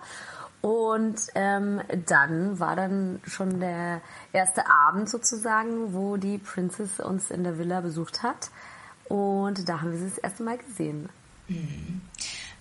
Und 0.61 1.15
ähm, 1.33 1.81
dann 2.05 2.59
war 2.59 2.75
dann 2.75 3.19
schon 3.25 3.61
der 3.61 4.01
erste 4.31 4.69
Abend 4.69 5.09
sozusagen, 5.09 5.93
wo 5.93 6.17
die 6.17 6.37
Princess 6.37 6.99
uns 6.99 7.31
in 7.31 7.43
der 7.43 7.57
Villa 7.57 7.81
besucht 7.81 8.21
hat. 8.21 8.51
Und 9.09 9.67
da 9.67 9.81
haben 9.81 9.91
wir 9.91 9.97
sie 9.97 10.09
das 10.09 10.17
erste 10.19 10.43
Mal 10.43 10.57
gesehen. 10.57 11.09
Mhm. 11.49 12.01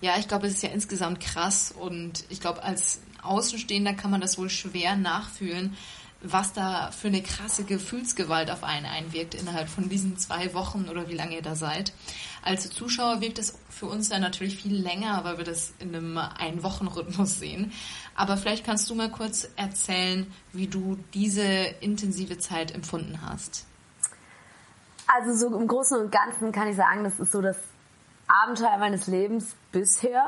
Ja, 0.01 0.17
ich 0.17 0.27
glaube, 0.27 0.47
es 0.47 0.55
ist 0.55 0.63
ja 0.63 0.69
insgesamt 0.69 1.19
krass 1.19 1.73
und 1.77 2.25
ich 2.29 2.41
glaube, 2.41 2.63
als 2.63 3.01
Außenstehender 3.21 3.93
kann 3.93 4.11
man 4.11 4.21
das 4.21 4.37
wohl 4.37 4.49
schwer 4.49 4.95
nachfühlen, 4.95 5.75
was 6.21 6.51
da 6.53 6.91
für 6.91 7.07
eine 7.07 7.21
krasse 7.21 7.63
Gefühlsgewalt 7.63 8.51
auf 8.51 8.63
einen 8.63 8.85
einwirkt 8.85 9.35
innerhalb 9.35 9.69
von 9.69 9.87
diesen 9.87 10.17
zwei 10.17 10.53
Wochen 10.53 10.87
oder 10.89 11.07
wie 11.07 11.15
lange 11.15 11.35
ihr 11.35 11.41
da 11.41 11.55
seid. 11.55 11.93
Als 12.41 12.69
Zuschauer 12.69 13.21
wirkt 13.21 13.39
es 13.39 13.57
für 13.69 13.85
uns 13.85 14.09
ja 14.09 14.19
natürlich 14.19 14.57
viel 14.57 14.75
länger, 14.75 15.23
weil 15.23 15.37
wir 15.37 15.45
das 15.45 15.73
in 15.79 15.95
einem 15.95 16.17
Ein-Wochen-Rhythmus 16.17 17.39
sehen. 17.39 17.71
Aber 18.15 18.37
vielleicht 18.37 18.65
kannst 18.65 18.89
du 18.89 18.95
mal 18.95 19.11
kurz 19.11 19.47
erzählen, 19.55 20.27
wie 20.51 20.67
du 20.67 20.97
diese 21.13 21.43
intensive 21.43 22.37
Zeit 22.37 22.73
empfunden 22.73 23.21
hast. 23.21 23.65
Also 25.11 25.33
so 25.33 25.57
im 25.57 25.67
Großen 25.67 25.99
und 25.99 26.11
Ganzen 26.11 26.51
kann 26.51 26.67
ich 26.67 26.75
sagen, 26.75 27.03
das 27.03 27.19
ist 27.19 27.31
so 27.31 27.41
das 27.41 27.57
Abenteuer 28.27 28.77
meines 28.77 29.07
Lebens 29.07 29.55
bisher. 29.71 30.23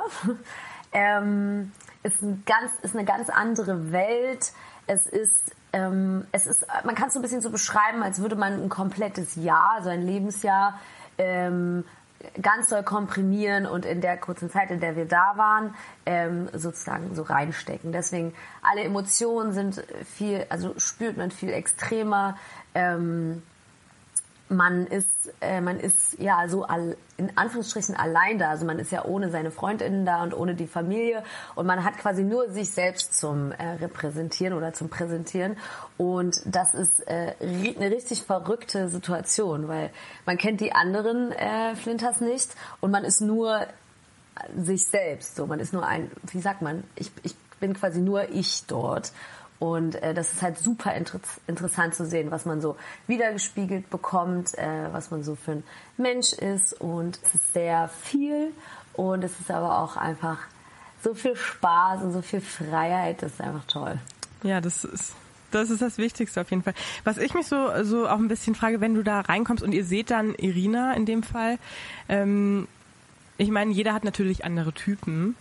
ähm, 0.91 1.71
ist, 2.01 2.21
ein 2.23 2.41
ganz, 2.47 2.71
ist 2.81 2.95
eine 2.95 3.05
ganz 3.05 3.29
andere 3.29 3.91
Welt. 3.91 4.51
Es 4.87 5.05
ist, 5.05 5.55
ähm, 5.71 6.25
es 6.31 6.47
ist, 6.47 6.65
man 6.83 6.95
kann 6.95 7.09
es 7.09 7.13
so 7.13 7.19
ein 7.19 7.21
bisschen 7.21 7.41
so 7.41 7.51
beschreiben, 7.51 8.01
als 8.01 8.21
würde 8.21 8.35
man 8.35 8.53
ein 8.53 8.69
komplettes 8.69 9.35
Jahr, 9.35 9.73
also 9.75 9.89
ein 9.89 10.01
Lebensjahr, 10.01 10.79
ähm, 11.19 11.83
ganz 12.41 12.69
doll 12.69 12.81
komprimieren 12.81 13.67
und 13.67 13.85
in 13.85 14.01
der 14.01 14.17
kurzen 14.17 14.49
Zeit, 14.49 14.71
in 14.71 14.79
der 14.79 14.95
wir 14.95 15.05
da 15.05 15.33
waren, 15.35 15.75
ähm, 16.07 16.49
sozusagen 16.53 17.13
so 17.13 17.21
reinstecken. 17.21 17.91
Deswegen 17.91 18.33
alle 18.63 18.81
Emotionen 18.81 19.53
sind 19.53 19.83
viel, 20.05 20.45
also 20.49 20.73
spürt 20.77 21.17
man 21.17 21.29
viel 21.29 21.51
extremer. 21.51 22.35
Ähm, 22.73 23.43
man 24.51 24.85
ist, 24.85 25.07
äh, 25.39 25.61
man 25.61 25.79
ist 25.79 26.19
ja 26.19 26.47
so 26.47 26.63
all, 26.63 26.97
in 27.17 27.35
Anführungsstrichen 27.37 27.95
allein 27.95 28.37
da. 28.37 28.49
Also 28.49 28.65
man 28.65 28.79
ist 28.79 28.91
ja 28.91 29.05
ohne 29.05 29.29
seine 29.29 29.49
Freundinnen 29.49 30.05
da 30.05 30.21
und 30.23 30.33
ohne 30.33 30.55
die 30.55 30.67
Familie 30.67 31.23
und 31.55 31.65
man 31.65 31.83
hat 31.83 31.97
quasi 31.97 32.23
nur 32.23 32.49
sich 32.51 32.71
selbst 32.71 33.17
zum 33.17 33.51
äh, 33.53 33.63
Repräsentieren 33.81 34.53
oder 34.53 34.73
zum 34.73 34.89
Präsentieren. 34.89 35.57
Und 35.97 36.41
das 36.45 36.73
ist 36.73 37.07
äh, 37.07 37.33
eine 37.39 37.91
richtig 37.91 38.23
verrückte 38.23 38.89
Situation, 38.89 39.67
weil 39.67 39.89
man 40.25 40.37
kennt 40.37 40.59
die 40.59 40.73
anderen 40.73 41.31
äh, 41.31 41.75
Flinters 41.75 42.19
nicht 42.19 42.53
und 42.81 42.91
man 42.91 43.05
ist 43.05 43.21
nur 43.21 43.67
sich 44.57 44.87
selbst. 44.87 45.35
So, 45.35 45.47
man 45.47 45.59
ist 45.59 45.73
nur 45.73 45.85
ein, 45.85 46.11
wie 46.31 46.41
sagt 46.41 46.61
man? 46.61 46.83
Ich, 46.95 47.11
ich 47.23 47.35
bin 47.59 47.73
quasi 47.73 48.01
nur 48.01 48.29
ich 48.29 48.65
dort. 48.65 49.13
Und 49.61 50.01
äh, 50.01 50.15
das 50.15 50.33
ist 50.33 50.41
halt 50.41 50.57
super 50.57 50.95
inter 50.95 51.19
interessant 51.45 51.93
zu 51.93 52.03
sehen, 52.03 52.31
was 52.31 52.45
man 52.45 52.61
so 52.61 52.77
wiedergespiegelt 53.05 53.91
bekommt, 53.91 54.57
äh, 54.57 54.91
was 54.91 55.11
man 55.11 55.23
so 55.23 55.35
für 55.35 55.51
ein 55.51 55.63
Mensch 55.97 56.33
ist. 56.33 56.73
Und 56.81 57.19
es 57.23 57.35
ist 57.35 57.53
sehr 57.53 57.87
viel 57.87 58.53
und 58.93 59.23
es 59.23 59.39
ist 59.39 59.51
aber 59.51 59.77
auch 59.77 59.97
einfach 59.97 60.39
so 61.03 61.13
viel 61.13 61.35
Spaß 61.35 62.01
und 62.01 62.11
so 62.11 62.23
viel 62.23 62.41
Freiheit. 62.41 63.21
Das 63.21 63.33
ist 63.33 63.41
einfach 63.41 63.63
toll. 63.65 63.99
Ja, 64.41 64.61
das 64.61 64.83
ist 64.83 65.13
das 65.51 65.69
ist 65.69 65.83
das 65.83 65.99
Wichtigste 65.99 66.41
auf 66.41 66.49
jeden 66.49 66.63
Fall. 66.63 66.73
Was 67.03 67.19
ich 67.19 67.35
mich 67.35 67.45
so, 67.45 67.83
so 67.83 68.07
auch 68.07 68.17
ein 68.17 68.29
bisschen 68.29 68.55
frage, 68.55 68.81
wenn 68.81 68.95
du 68.95 69.03
da 69.03 69.19
reinkommst 69.19 69.63
und 69.63 69.73
ihr 69.73 69.85
seht 69.85 70.09
dann 70.09 70.33
Irina 70.33 70.95
in 70.95 71.05
dem 71.05 71.21
Fall, 71.21 71.59
ähm, 72.09 72.67
ich 73.37 73.51
meine, 73.51 73.71
jeder 73.71 73.93
hat 73.93 74.05
natürlich 74.05 74.43
andere 74.43 74.73
Typen. 74.73 75.35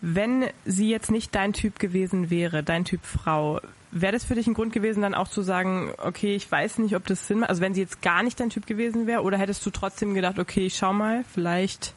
Wenn 0.00 0.44
sie 0.64 0.90
jetzt 0.90 1.10
nicht 1.10 1.34
dein 1.34 1.52
Typ 1.52 1.78
gewesen 1.78 2.30
wäre, 2.30 2.62
dein 2.62 2.84
Typ 2.84 3.04
Frau, 3.04 3.60
wäre 3.90 4.12
das 4.12 4.24
für 4.24 4.34
dich 4.34 4.46
ein 4.46 4.54
Grund 4.54 4.72
gewesen, 4.72 5.02
dann 5.02 5.14
auch 5.14 5.28
zu 5.28 5.42
sagen, 5.42 5.92
okay, 5.98 6.34
ich 6.34 6.50
weiß 6.50 6.78
nicht, 6.78 6.96
ob 6.96 7.06
das 7.06 7.26
Sinn 7.26 7.40
macht, 7.40 7.50
also 7.50 7.62
wenn 7.62 7.74
sie 7.74 7.80
jetzt 7.80 8.02
gar 8.02 8.22
nicht 8.22 8.38
dein 8.38 8.50
Typ 8.50 8.66
gewesen 8.66 9.06
wäre, 9.06 9.22
oder 9.22 9.38
hättest 9.38 9.64
du 9.64 9.70
trotzdem 9.70 10.14
gedacht, 10.14 10.38
okay, 10.38 10.66
ich 10.66 10.76
schau 10.76 10.92
mal, 10.92 11.24
vielleicht 11.32 11.94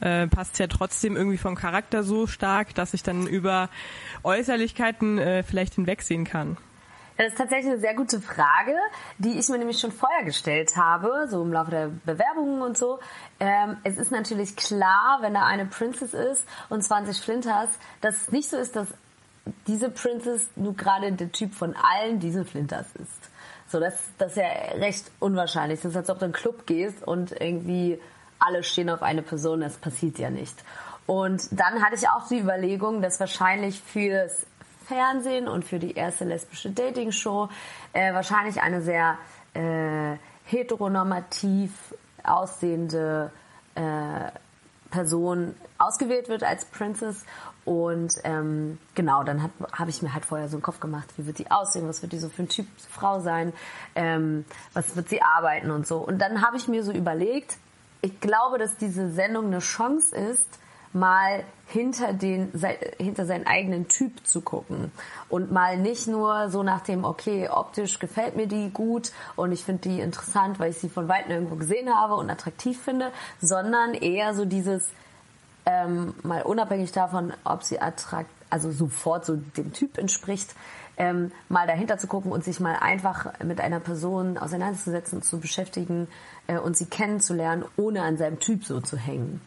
äh, 0.00 0.28
passt 0.28 0.58
ja 0.58 0.68
trotzdem 0.68 1.16
irgendwie 1.16 1.38
vom 1.38 1.56
Charakter 1.56 2.04
so 2.04 2.26
stark, 2.26 2.74
dass 2.74 2.94
ich 2.94 3.02
dann 3.02 3.26
über 3.26 3.68
Äußerlichkeiten 4.22 5.18
äh, 5.18 5.42
vielleicht 5.42 5.74
hinwegsehen 5.74 6.24
kann? 6.24 6.56
Das 7.18 7.32
ist 7.32 7.36
tatsächlich 7.36 7.72
eine 7.72 7.80
sehr 7.80 7.96
gute 7.96 8.20
Frage, 8.20 8.76
die 9.18 9.40
ich 9.40 9.48
mir 9.48 9.58
nämlich 9.58 9.80
schon 9.80 9.90
vorher 9.90 10.22
gestellt 10.22 10.76
habe, 10.76 11.26
so 11.28 11.42
im 11.42 11.52
Laufe 11.52 11.72
der 11.72 11.88
Bewerbungen 12.06 12.62
und 12.62 12.78
so. 12.78 13.00
Ähm, 13.40 13.76
es 13.82 13.98
ist 13.98 14.12
natürlich 14.12 14.54
klar, 14.54 15.18
wenn 15.20 15.34
da 15.34 15.44
eine 15.44 15.66
Princess 15.66 16.14
ist 16.14 16.44
und 16.68 16.82
20 16.82 17.20
Flinters, 17.20 17.70
dass 18.00 18.22
es 18.22 18.30
nicht 18.30 18.48
so 18.48 18.56
ist, 18.56 18.76
dass 18.76 18.86
diese 19.66 19.90
Princess 19.90 20.48
nur 20.54 20.76
gerade 20.76 21.10
der 21.10 21.32
Typ 21.32 21.54
von 21.54 21.74
allen 21.74 22.20
diesen 22.20 22.46
Flinters 22.46 22.86
ist. 22.94 23.30
So, 23.66 23.80
das, 23.80 23.94
das 24.18 24.32
ist 24.32 24.36
ja 24.36 24.78
recht 24.78 25.10
unwahrscheinlich. 25.18 25.80
Das 25.80 25.90
ist, 25.90 25.96
als 25.96 26.10
ob 26.10 26.20
du 26.20 26.26
in 26.26 26.32
einen 26.32 26.40
Club 26.40 26.66
gehst 26.66 27.02
und 27.02 27.32
irgendwie 27.32 28.00
alle 28.38 28.62
stehen 28.62 28.90
auf 28.90 29.02
eine 29.02 29.22
Person, 29.22 29.60
das 29.60 29.76
passiert 29.76 30.20
ja 30.20 30.30
nicht. 30.30 30.54
Und 31.06 31.48
dann 31.50 31.82
hatte 31.82 31.96
ich 31.96 32.08
auch 32.08 32.28
die 32.28 32.38
Überlegung, 32.38 33.02
dass 33.02 33.18
wahrscheinlich 33.18 33.80
fürs 33.80 34.46
Fernsehen 34.88 35.48
und 35.48 35.64
für 35.64 35.78
die 35.78 35.92
erste 35.92 36.24
lesbische 36.24 36.70
Dating-Show 36.70 37.48
äh, 37.92 38.14
wahrscheinlich 38.14 38.62
eine 38.62 38.80
sehr 38.80 39.18
äh, 39.54 40.16
heteronormativ 40.44 41.94
aussehende 42.24 43.30
äh, 43.74 44.30
Person 44.90 45.54
ausgewählt 45.76 46.28
wird 46.28 46.42
als 46.42 46.64
Princess. 46.64 47.24
Und 47.66 48.14
ähm, 48.24 48.78
genau, 48.94 49.24
dann 49.24 49.42
habe 49.42 49.52
hab 49.72 49.88
ich 49.88 50.00
mir 50.00 50.14
halt 50.14 50.24
vorher 50.24 50.48
so 50.48 50.56
einen 50.56 50.62
Kopf 50.62 50.80
gemacht, 50.80 51.06
wie 51.18 51.26
wird 51.26 51.38
die 51.38 51.50
aussehen, 51.50 51.86
was 51.86 52.00
wird 52.00 52.12
die 52.12 52.18
so 52.18 52.30
für 52.30 52.44
ein 52.44 52.48
Typ 52.48 52.66
Frau 52.90 53.20
sein, 53.20 53.52
ähm, 53.94 54.46
was 54.72 54.96
wird 54.96 55.10
sie 55.10 55.20
arbeiten 55.20 55.70
und 55.70 55.86
so. 55.86 55.98
Und 55.98 56.18
dann 56.18 56.40
habe 56.40 56.56
ich 56.56 56.66
mir 56.66 56.82
so 56.82 56.92
überlegt, 56.92 57.58
ich 58.00 58.20
glaube, 58.20 58.56
dass 58.56 58.76
diese 58.78 59.10
Sendung 59.10 59.46
eine 59.46 59.58
Chance 59.58 60.16
ist, 60.16 60.48
mal 60.94 61.44
hinter 61.68 62.14
den 62.14 62.50
hinter 62.98 63.26
seinen 63.26 63.46
eigenen 63.46 63.88
Typ 63.88 64.26
zu 64.26 64.40
gucken. 64.40 64.90
Und 65.28 65.52
mal 65.52 65.76
nicht 65.76 66.06
nur 66.06 66.48
so 66.48 66.62
nach 66.62 66.80
dem 66.80 67.04
okay 67.04 67.48
optisch 67.48 67.98
gefällt 67.98 68.36
mir 68.36 68.46
die 68.46 68.70
gut 68.70 69.12
und 69.36 69.52
ich 69.52 69.64
finde 69.64 69.88
die 69.88 70.00
interessant 70.00 70.58
weil 70.58 70.70
ich 70.70 70.78
sie 70.78 70.88
von 70.88 71.08
weitem 71.08 71.30
irgendwo 71.30 71.56
gesehen 71.56 71.94
habe 71.94 72.14
und 72.14 72.30
attraktiv 72.30 72.80
finde 72.80 73.12
sondern 73.40 73.92
eher 73.92 74.34
so 74.34 74.46
dieses 74.46 74.88
ähm, 75.66 76.14
mal 76.22 76.42
unabhängig 76.42 76.92
davon 76.92 77.34
ob 77.44 77.62
sie 77.62 77.80
attrakt 77.80 78.30
also 78.48 78.72
sofort 78.72 79.26
so 79.26 79.36
dem 79.36 79.74
Typ 79.74 79.98
entspricht 79.98 80.54
ähm, 80.96 81.32
mal 81.50 81.66
dahinter 81.66 81.98
zu 81.98 82.06
gucken 82.06 82.32
und 82.32 82.44
sich 82.44 82.60
mal 82.60 82.76
einfach 82.76 83.38
mit 83.44 83.60
einer 83.60 83.78
Person 83.78 84.38
auseinanderzusetzen 84.38 85.22
zu 85.22 85.38
beschäftigen 85.38 86.08
äh, 86.46 86.56
und 86.56 86.78
sie 86.78 86.86
kennenzulernen 86.86 87.66
ohne 87.76 88.02
an 88.02 88.16
seinem 88.16 88.40
Typ 88.40 88.64
so 88.64 88.80
zu 88.80 88.96
hängen 88.96 89.42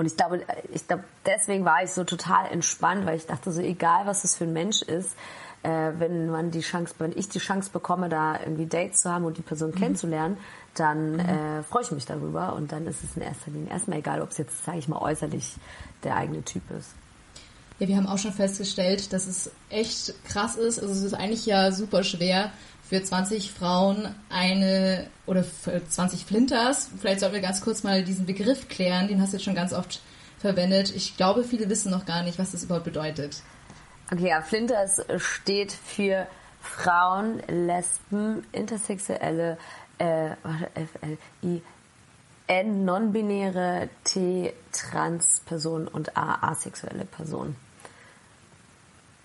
und 0.00 0.06
ich 0.06 0.16
glaube, 0.16 0.40
ich 0.72 0.88
glaube, 0.88 1.04
deswegen 1.26 1.66
war 1.66 1.84
ich 1.84 1.90
so 1.90 2.04
total 2.04 2.50
entspannt, 2.50 3.04
weil 3.04 3.18
ich 3.18 3.26
dachte 3.26 3.52
so, 3.52 3.60
egal 3.60 4.06
was 4.06 4.22
das 4.22 4.34
für 4.34 4.44
ein 4.44 4.52
Mensch 4.54 4.80
ist, 4.80 5.14
äh, 5.62 5.92
wenn 5.98 6.30
man 6.30 6.50
die 6.50 6.60
Chance, 6.60 6.94
wenn 6.96 7.12
ich 7.14 7.28
die 7.28 7.38
Chance 7.38 7.68
bekomme, 7.70 8.08
da 8.08 8.40
irgendwie 8.40 8.64
Dates 8.64 9.02
zu 9.02 9.12
haben 9.12 9.26
und 9.26 9.36
die 9.36 9.42
Person 9.42 9.72
mhm. 9.72 9.74
kennenzulernen, 9.74 10.38
dann 10.74 11.12
mhm. 11.12 11.20
äh, 11.20 11.62
freue 11.64 11.82
ich 11.82 11.90
mich 11.90 12.06
darüber 12.06 12.54
und 12.54 12.72
dann 12.72 12.86
ist 12.86 13.04
es 13.04 13.14
in 13.14 13.20
erster 13.20 13.50
Linie 13.50 13.70
erstmal 13.70 13.98
egal, 13.98 14.22
ob 14.22 14.30
es 14.30 14.38
jetzt, 14.38 14.64
sage 14.64 14.78
ich 14.78 14.88
mal, 14.88 15.02
äußerlich 15.02 15.56
der 16.02 16.16
eigene 16.16 16.42
Typ 16.44 16.62
ist. 16.70 16.94
Ja, 17.78 17.86
wir 17.86 17.98
haben 17.98 18.06
auch 18.06 18.16
schon 18.16 18.32
festgestellt, 18.32 19.12
dass 19.12 19.26
es 19.26 19.50
echt 19.68 20.14
krass 20.24 20.56
ist. 20.56 20.80
Also 20.80 20.94
es 20.94 21.02
ist 21.02 21.12
eigentlich 21.12 21.44
ja 21.44 21.72
super 21.72 22.04
schwer, 22.04 22.52
für 22.90 23.00
20 23.00 23.52
Frauen 23.52 24.12
eine 24.30 25.06
oder 25.24 25.44
für 25.44 25.80
20 25.86 26.24
Flinters. 26.24 26.90
Vielleicht 26.98 27.20
sollten 27.20 27.36
wir 27.36 27.40
ganz 27.40 27.60
kurz 27.60 27.84
mal 27.84 28.02
diesen 28.02 28.26
Begriff 28.26 28.68
klären, 28.68 29.06
den 29.06 29.22
hast 29.22 29.32
du 29.32 29.36
jetzt 29.36 29.44
schon 29.44 29.54
ganz 29.54 29.72
oft 29.72 30.00
verwendet. 30.40 30.92
Ich 30.96 31.16
glaube, 31.16 31.44
viele 31.44 31.70
wissen 31.70 31.92
noch 31.92 32.04
gar 32.04 32.24
nicht, 32.24 32.40
was 32.40 32.50
das 32.50 32.64
überhaupt 32.64 32.86
bedeutet. 32.86 33.42
Okay, 34.12 34.30
ja, 34.30 34.42
Flinters 34.42 35.00
steht 35.18 35.70
für 35.70 36.26
Frauen, 36.60 37.40
Lesben, 37.46 38.44
Intersexuelle, 38.50 39.56
äh, 39.98 40.30
FLI, 40.74 41.62
N, 42.48 42.84
non-binäre, 42.84 43.88
T, 44.02 44.52
Trans-Personen 44.72 45.86
und 45.86 46.16
A, 46.16 46.50
asexuelle 46.50 47.04
Personen. 47.04 47.54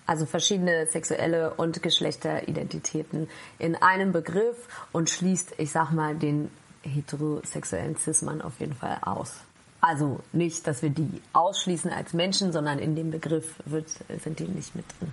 Also 0.06 0.24
verschiedene 0.24 0.86
sexuelle 0.86 1.54
und 1.54 1.82
Geschlechteridentitäten 1.82 3.28
in 3.58 3.74
einem 3.74 4.12
Begriff 4.12 4.56
und 4.92 5.10
schließt, 5.10 5.54
ich 5.58 5.72
sag 5.72 5.90
mal, 5.90 6.14
den 6.14 6.50
heterosexuellen 6.82 7.96
Cis-Mann 7.96 8.40
auf 8.40 8.60
jeden 8.60 8.74
Fall 8.74 8.98
aus. 9.02 9.34
Also 9.80 10.20
nicht, 10.32 10.66
dass 10.66 10.82
wir 10.82 10.90
die 10.90 11.20
ausschließen 11.32 11.90
als 11.90 12.12
Menschen, 12.12 12.52
sondern 12.52 12.78
in 12.78 12.94
dem 12.94 13.10
Begriff 13.10 13.54
wird, 13.64 13.88
sind 14.22 14.38
die 14.38 14.44
nicht 14.44 14.74
mit 14.74 14.84
drin. 14.98 15.12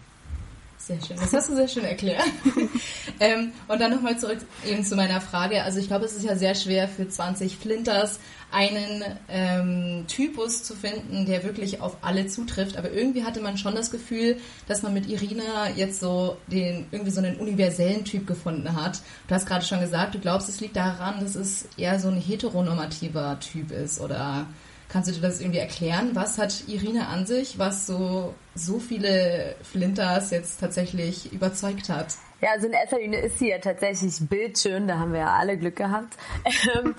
Sehr 0.85 0.99
schön, 1.01 1.15
das 1.15 1.31
hast 1.31 1.47
du 1.47 1.55
sehr 1.55 1.69
schön 1.69 1.85
erklärt. 1.85 2.25
ähm, 3.21 3.53
und 3.69 3.79
dann 3.79 3.91
nochmal 3.91 4.19
zurück 4.19 4.39
eben 4.67 4.83
zu 4.83 4.97
meiner 4.97 5.21
Frage. 5.21 5.63
Also 5.63 5.79
ich 5.79 5.87
glaube, 5.87 6.03
es 6.03 6.13
ist 6.13 6.25
ja 6.25 6.35
sehr 6.35 6.55
schwer 6.55 6.89
für 6.89 7.07
20 7.07 7.55
Flinters 7.55 8.19
einen 8.51 9.01
ähm, 9.29 10.03
Typus 10.09 10.63
zu 10.63 10.75
finden, 10.75 11.25
der 11.25 11.45
wirklich 11.45 11.79
auf 11.79 11.95
alle 12.01 12.27
zutrifft. 12.27 12.75
Aber 12.75 12.91
irgendwie 12.91 13.23
hatte 13.23 13.39
man 13.39 13.57
schon 13.57 13.75
das 13.75 13.91
Gefühl, 13.91 14.35
dass 14.67 14.83
man 14.83 14.93
mit 14.93 15.07
Irina 15.07 15.69
jetzt 15.73 16.01
so 16.01 16.35
den 16.47 16.85
irgendwie 16.91 17.11
so 17.11 17.21
einen 17.21 17.37
universellen 17.37 18.03
Typ 18.03 18.27
gefunden 18.27 18.75
hat. 18.75 18.99
Du 19.29 19.35
hast 19.35 19.45
gerade 19.45 19.63
schon 19.63 19.79
gesagt, 19.79 20.15
du 20.15 20.19
glaubst, 20.19 20.49
es 20.49 20.59
liegt 20.59 20.75
daran, 20.75 21.21
dass 21.21 21.35
es 21.35 21.65
eher 21.77 21.97
so 21.97 22.09
ein 22.09 22.19
heteronormativer 22.19 23.39
Typ 23.39 23.71
ist 23.71 24.01
oder 24.01 24.47
Kannst 24.93 25.09
du 25.09 25.13
dir 25.13 25.21
das 25.21 25.41
irgendwie 25.41 25.57
erklären? 25.57 26.11
Was 26.13 26.37
hat 26.37 26.67
Irina 26.67 27.07
an 27.07 27.25
sich, 27.25 27.57
was 27.57 27.87
so, 27.87 28.35
so 28.53 28.77
viele 28.77 29.55
Flinters 29.63 30.29
jetzt 30.29 30.59
tatsächlich 30.59 31.33
überzeugt 31.33 31.89
hat? 31.89 32.15
Ja, 32.41 32.51
also 32.51 32.67
in 32.67 32.73
erster 32.73 32.99
Linie 32.99 33.21
ist 33.21 33.39
sie 33.39 33.49
ja 33.49 33.57
tatsächlich 33.57 34.13
bildschön, 34.29 34.87
da 34.87 34.99
haben 34.99 35.13
wir 35.13 35.21
ja 35.21 35.33
alle 35.33 35.57
Glück 35.57 35.77
gehabt. 35.77 36.15
Ähm, 36.75 36.95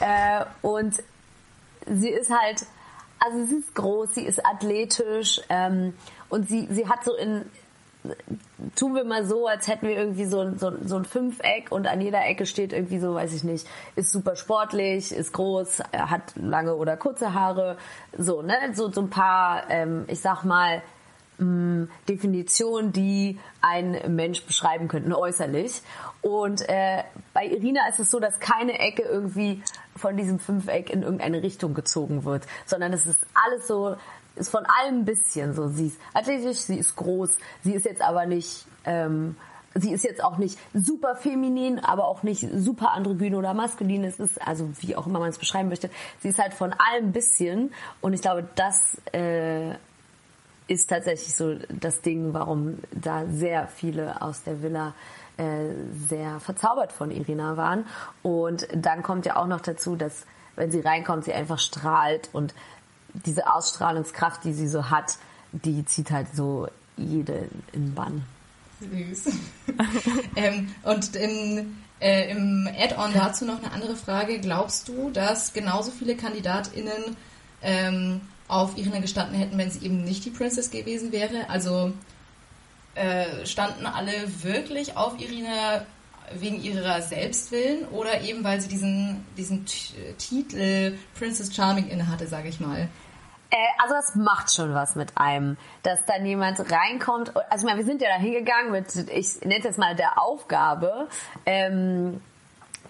äh, 0.00 0.44
und 0.60 0.96
sie 1.86 2.10
ist 2.10 2.30
halt, 2.30 2.66
also 3.18 3.46
sie 3.46 3.56
ist 3.56 3.74
groß, 3.74 4.14
sie 4.14 4.26
ist 4.26 4.44
athletisch 4.44 5.40
ähm, 5.48 5.94
und 6.28 6.50
sie, 6.50 6.68
sie 6.70 6.86
hat 6.86 7.02
so 7.02 7.16
in, 7.16 7.46
tun 8.74 8.94
wir 8.94 9.04
mal 9.04 9.24
so, 9.24 9.46
als 9.46 9.68
hätten 9.68 9.86
wir 9.86 9.96
irgendwie 9.96 10.24
so, 10.24 10.40
ein 10.40 10.58
so, 10.58 10.72
so 10.84 10.96
ein 10.96 11.04
Fünfeck 11.04 11.70
und 11.70 11.86
an 11.86 12.00
jeder 12.00 12.24
Ecke 12.26 12.46
steht 12.46 12.72
irgendwie 12.72 12.98
so, 12.98 13.14
weiß 13.14 13.32
ich 13.34 13.44
nicht, 13.44 13.66
ist 13.96 14.10
super 14.10 14.36
sportlich, 14.36 15.12
ist 15.12 15.32
groß, 15.32 15.82
hat 15.92 16.34
lange 16.36 16.74
oder 16.74 16.96
kurze 16.96 17.34
Haare, 17.34 17.76
so, 18.16 18.42
ne? 18.42 18.54
So, 18.72 18.90
so 18.90 19.02
ein 19.02 19.10
paar, 19.10 19.70
ähm, 19.70 20.04
ich 20.08 20.20
sag 20.20 20.44
mal, 20.44 20.82
mh, 21.38 21.46
mm, 21.46 21.90
Definitionen, 22.08 22.92
die 22.92 23.38
ein 23.60 24.14
Mensch 24.14 24.44
beschreiben 24.44 24.88
könnten, 24.88 25.12
äußerlich. 25.12 25.82
Und 26.20 26.68
äh, 26.68 27.04
bei 27.32 27.46
Irina 27.46 27.88
ist 27.88 28.00
es 28.00 28.10
so, 28.10 28.18
dass 28.18 28.40
keine 28.40 28.78
Ecke 28.80 29.02
irgendwie 29.02 29.62
von 29.96 30.16
diesem 30.16 30.38
Fünfeck 30.38 30.90
in 30.90 31.02
irgendeine 31.02 31.42
Richtung 31.42 31.74
gezogen 31.74 32.24
wird, 32.24 32.44
sondern 32.66 32.92
es 32.92 33.06
ist 33.06 33.18
alles 33.34 33.66
so 33.66 33.96
ist 34.38 34.48
von 34.48 34.64
allem 34.64 35.00
ein 35.00 35.04
bisschen 35.04 35.54
so. 35.54 35.68
Sie 35.68 35.88
ist 35.88 36.00
athletisch, 36.14 36.58
sie 36.58 36.78
ist 36.78 36.96
groß, 36.96 37.36
sie 37.62 37.74
ist 37.74 37.84
jetzt 37.84 38.02
aber 38.02 38.26
nicht, 38.26 38.66
ähm, 38.84 39.36
sie 39.74 39.92
ist 39.92 40.04
jetzt 40.04 40.22
auch 40.22 40.38
nicht 40.38 40.58
super 40.74 41.16
feminin, 41.16 41.78
aber 41.78 42.06
auch 42.06 42.22
nicht 42.22 42.48
super 42.54 42.92
androgyn 42.92 43.34
oder 43.34 43.54
maskulin. 43.54 44.04
Es 44.04 44.18
ist, 44.18 44.40
also 44.46 44.70
wie 44.80 44.96
auch 44.96 45.06
immer 45.06 45.18
man 45.18 45.28
es 45.28 45.38
beschreiben 45.38 45.68
möchte, 45.68 45.90
sie 46.20 46.28
ist 46.28 46.38
halt 46.38 46.54
von 46.54 46.72
allem 46.72 47.06
ein 47.06 47.12
bisschen. 47.12 47.72
Und 48.00 48.12
ich 48.14 48.22
glaube, 48.22 48.48
das 48.54 48.96
äh, 49.12 49.74
ist 50.68 50.88
tatsächlich 50.88 51.34
so 51.34 51.56
das 51.68 52.02
Ding, 52.02 52.34
warum 52.34 52.78
da 52.92 53.26
sehr 53.26 53.66
viele 53.68 54.22
aus 54.22 54.42
der 54.42 54.62
Villa 54.62 54.94
äh, 55.38 55.70
sehr 56.08 56.40
verzaubert 56.40 56.92
von 56.92 57.10
Irina 57.10 57.56
waren. 57.56 57.86
Und 58.22 58.68
dann 58.74 59.02
kommt 59.02 59.26
ja 59.26 59.36
auch 59.36 59.46
noch 59.46 59.60
dazu, 59.60 59.96
dass 59.96 60.26
wenn 60.56 60.70
sie 60.70 60.80
reinkommt, 60.80 61.24
sie 61.24 61.32
einfach 61.32 61.58
strahlt 61.58 62.28
und 62.32 62.54
diese 63.14 63.52
Ausstrahlungskraft, 63.52 64.44
die 64.44 64.52
sie 64.52 64.68
so 64.68 64.90
hat, 64.90 65.18
die 65.52 65.84
zieht 65.84 66.10
halt 66.10 66.28
so 66.34 66.68
jede 66.96 67.48
in 67.72 67.94
Bann. 67.94 68.24
Süß. 68.80 69.34
ähm, 70.36 70.72
und 70.82 71.16
im, 71.16 71.78
äh, 72.00 72.30
im 72.30 72.68
Add-on 72.78 73.12
dazu 73.12 73.44
noch 73.44 73.62
eine 73.62 73.72
andere 73.72 73.96
Frage. 73.96 74.38
Glaubst 74.38 74.88
du, 74.88 75.10
dass 75.10 75.52
genauso 75.52 75.90
viele 75.90 76.16
KandidatInnen 76.16 77.16
ähm, 77.62 78.20
auf 78.46 78.76
Irina 78.76 79.00
gestanden 79.00 79.36
hätten, 79.36 79.58
wenn 79.58 79.70
sie 79.70 79.84
eben 79.84 80.04
nicht 80.04 80.24
die 80.24 80.30
Princess 80.30 80.70
gewesen 80.70 81.12
wäre? 81.12 81.48
Also 81.48 81.92
äh, 82.94 83.46
standen 83.46 83.86
alle 83.86 84.12
wirklich 84.42 84.96
auf 84.96 85.20
Irina 85.20 85.86
wegen 86.34 86.60
ihrer 86.62 87.02
Selbstwillen 87.02 87.86
oder 87.88 88.20
eben 88.20 88.44
weil 88.44 88.60
sie 88.60 88.68
diesen, 88.68 89.24
diesen 89.36 89.64
Titel 90.18 90.96
Princess 91.18 91.54
Charming 91.54 91.88
innehatte, 91.88 92.26
sage 92.26 92.48
ich 92.48 92.60
mal? 92.60 92.88
Äh, 93.50 93.56
also 93.82 93.94
das 93.94 94.14
macht 94.14 94.52
schon 94.52 94.74
was 94.74 94.94
mit 94.94 95.16
einem, 95.16 95.56
dass 95.82 96.04
dann 96.06 96.24
jemand 96.26 96.60
reinkommt. 96.70 97.34
Also 97.50 97.64
ich 97.64 97.64
meine, 97.64 97.78
wir 97.78 97.86
sind 97.86 98.02
ja 98.02 98.08
da 98.08 98.16
hingegangen 98.16 98.72
mit, 98.72 98.94
ich 98.96 99.40
nenne 99.40 99.58
es 99.58 99.64
jetzt 99.64 99.78
mal 99.78 99.96
der 99.96 100.20
Aufgabe, 100.20 101.08
ähm, 101.46 102.20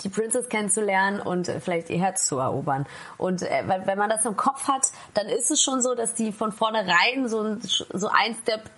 die 0.02 0.08
Princess 0.08 0.48
kennenzulernen 0.48 1.20
und 1.20 1.50
vielleicht 1.60 1.90
ihr 1.90 1.98
Herz 1.98 2.26
zu 2.26 2.38
erobern. 2.38 2.86
Und 3.16 3.42
äh, 3.42 3.64
wenn 3.66 3.98
man 3.98 4.10
das 4.10 4.24
im 4.24 4.36
Kopf 4.36 4.68
hat, 4.68 4.92
dann 5.14 5.26
ist 5.26 5.50
es 5.50 5.60
schon 5.60 5.82
so, 5.82 5.94
dass 5.94 6.14
die 6.14 6.32
von 6.32 6.52
vornherein 6.52 7.28
so, 7.28 7.56
so 7.60 8.08
ein 8.08 8.36
Step 8.42 8.70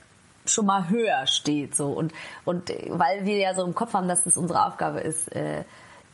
schon 0.47 0.67
mal 0.67 0.89
höher 0.89 1.27
steht 1.27 1.77
so 1.77 1.89
und 1.89 2.13
und 2.45 2.71
weil 2.89 3.25
wir 3.25 3.39
ja 3.39 3.55
so 3.55 3.65
im 3.65 3.75
Kopf 3.75 3.95
haben, 3.95 4.09
dass 4.09 4.25
das 4.25 4.37
unsere 4.37 4.67
Aufgabe 4.67 5.01
ist, 5.01 5.31
äh, 5.35 5.65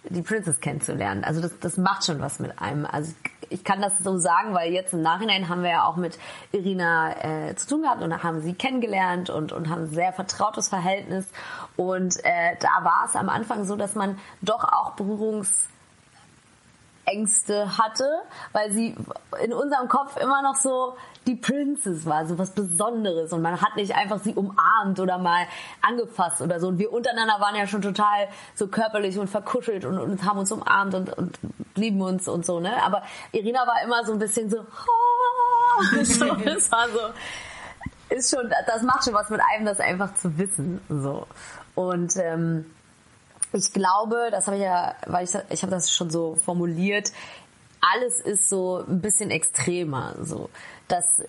die 0.08 0.22
Princess 0.22 0.60
kennenzulernen. 0.60 1.24
Also 1.24 1.40
das, 1.40 1.58
das 1.60 1.76
macht 1.76 2.04
schon 2.04 2.20
was 2.20 2.38
mit 2.38 2.60
einem. 2.60 2.86
Also 2.86 3.12
ich 3.48 3.64
kann 3.64 3.80
das 3.80 3.98
so 3.98 4.18
sagen, 4.18 4.54
weil 4.54 4.72
jetzt 4.72 4.92
im 4.92 5.02
Nachhinein 5.02 5.48
haben 5.48 5.62
wir 5.62 5.70
ja 5.70 5.84
auch 5.84 5.96
mit 5.96 6.18
Irina 6.52 7.48
äh, 7.48 7.56
zu 7.56 7.68
tun 7.68 7.82
gehabt 7.82 8.02
und 8.02 8.22
haben 8.22 8.40
sie 8.40 8.54
kennengelernt 8.54 9.30
und, 9.30 9.52
und 9.52 9.68
haben 9.68 9.82
ein 9.82 9.90
sehr 9.90 10.12
vertrautes 10.12 10.68
Verhältnis. 10.68 11.28
Und 11.76 12.16
äh, 12.24 12.56
da 12.60 12.84
war 12.84 13.04
es 13.06 13.16
am 13.16 13.28
Anfang 13.28 13.64
so, 13.64 13.76
dass 13.76 13.94
man 13.94 14.18
doch 14.42 14.64
auch 14.64 14.92
Berührungs 14.92 15.68
Ängste 17.04 17.78
hatte, 17.78 18.04
weil 18.52 18.72
sie 18.72 18.96
in 19.44 19.52
unserem 19.52 19.88
Kopf 19.88 20.16
immer 20.16 20.42
noch 20.42 20.56
so 20.56 20.96
die 21.26 21.34
Princess 21.34 22.06
war, 22.06 22.26
so 22.26 22.38
was 22.38 22.50
Besonderes 22.50 23.32
und 23.32 23.42
man 23.42 23.60
hat 23.60 23.76
nicht 23.76 23.94
einfach 23.94 24.20
sie 24.22 24.34
umarmt 24.34 25.00
oder 25.00 25.18
mal 25.18 25.46
angefasst 25.82 26.40
oder 26.40 26.60
so 26.60 26.68
und 26.68 26.78
wir 26.78 26.92
untereinander 26.92 27.40
waren 27.40 27.56
ja 27.56 27.66
schon 27.66 27.82
total 27.82 28.28
so 28.54 28.68
körperlich 28.68 29.18
und 29.18 29.28
verkuschelt 29.28 29.84
und, 29.84 29.98
und 29.98 30.24
haben 30.24 30.38
uns 30.38 30.52
umarmt 30.52 30.94
und, 30.94 31.12
und 31.16 31.38
lieben 31.74 32.00
uns 32.00 32.28
und 32.28 32.46
so, 32.46 32.60
ne? 32.60 32.82
Aber 32.82 33.02
Irina 33.32 33.66
war 33.66 33.82
immer 33.84 34.04
so 34.04 34.12
ein 34.12 34.18
bisschen 34.18 34.50
so, 34.50 34.58
oh, 34.60 35.82
so, 36.04 36.34
das 36.34 36.70
war 36.70 36.88
so, 36.88 37.00
ist 38.08 38.34
schon, 38.34 38.50
das 38.66 38.82
macht 38.82 39.04
schon 39.04 39.14
was 39.14 39.30
mit 39.30 39.40
einem, 39.52 39.66
das 39.66 39.80
einfach 39.80 40.14
zu 40.14 40.38
wissen. 40.38 40.80
So. 40.88 41.26
Und 41.74 42.16
ähm, 42.16 42.66
ich 43.52 43.72
glaube, 43.72 44.28
das 44.30 44.46
habe 44.46 44.56
ich 44.56 44.62
ja, 44.62 44.94
weil 45.06 45.24
ich, 45.24 45.34
ich 45.50 45.62
habe 45.62 45.70
das 45.70 45.92
schon 45.92 46.10
so 46.10 46.36
formuliert, 46.36 47.12
alles 47.80 48.20
ist 48.20 48.48
so 48.48 48.84
ein 48.86 49.00
bisschen 49.00 49.30
extremer. 49.30 50.16
So, 50.22 50.50
das 50.88 51.22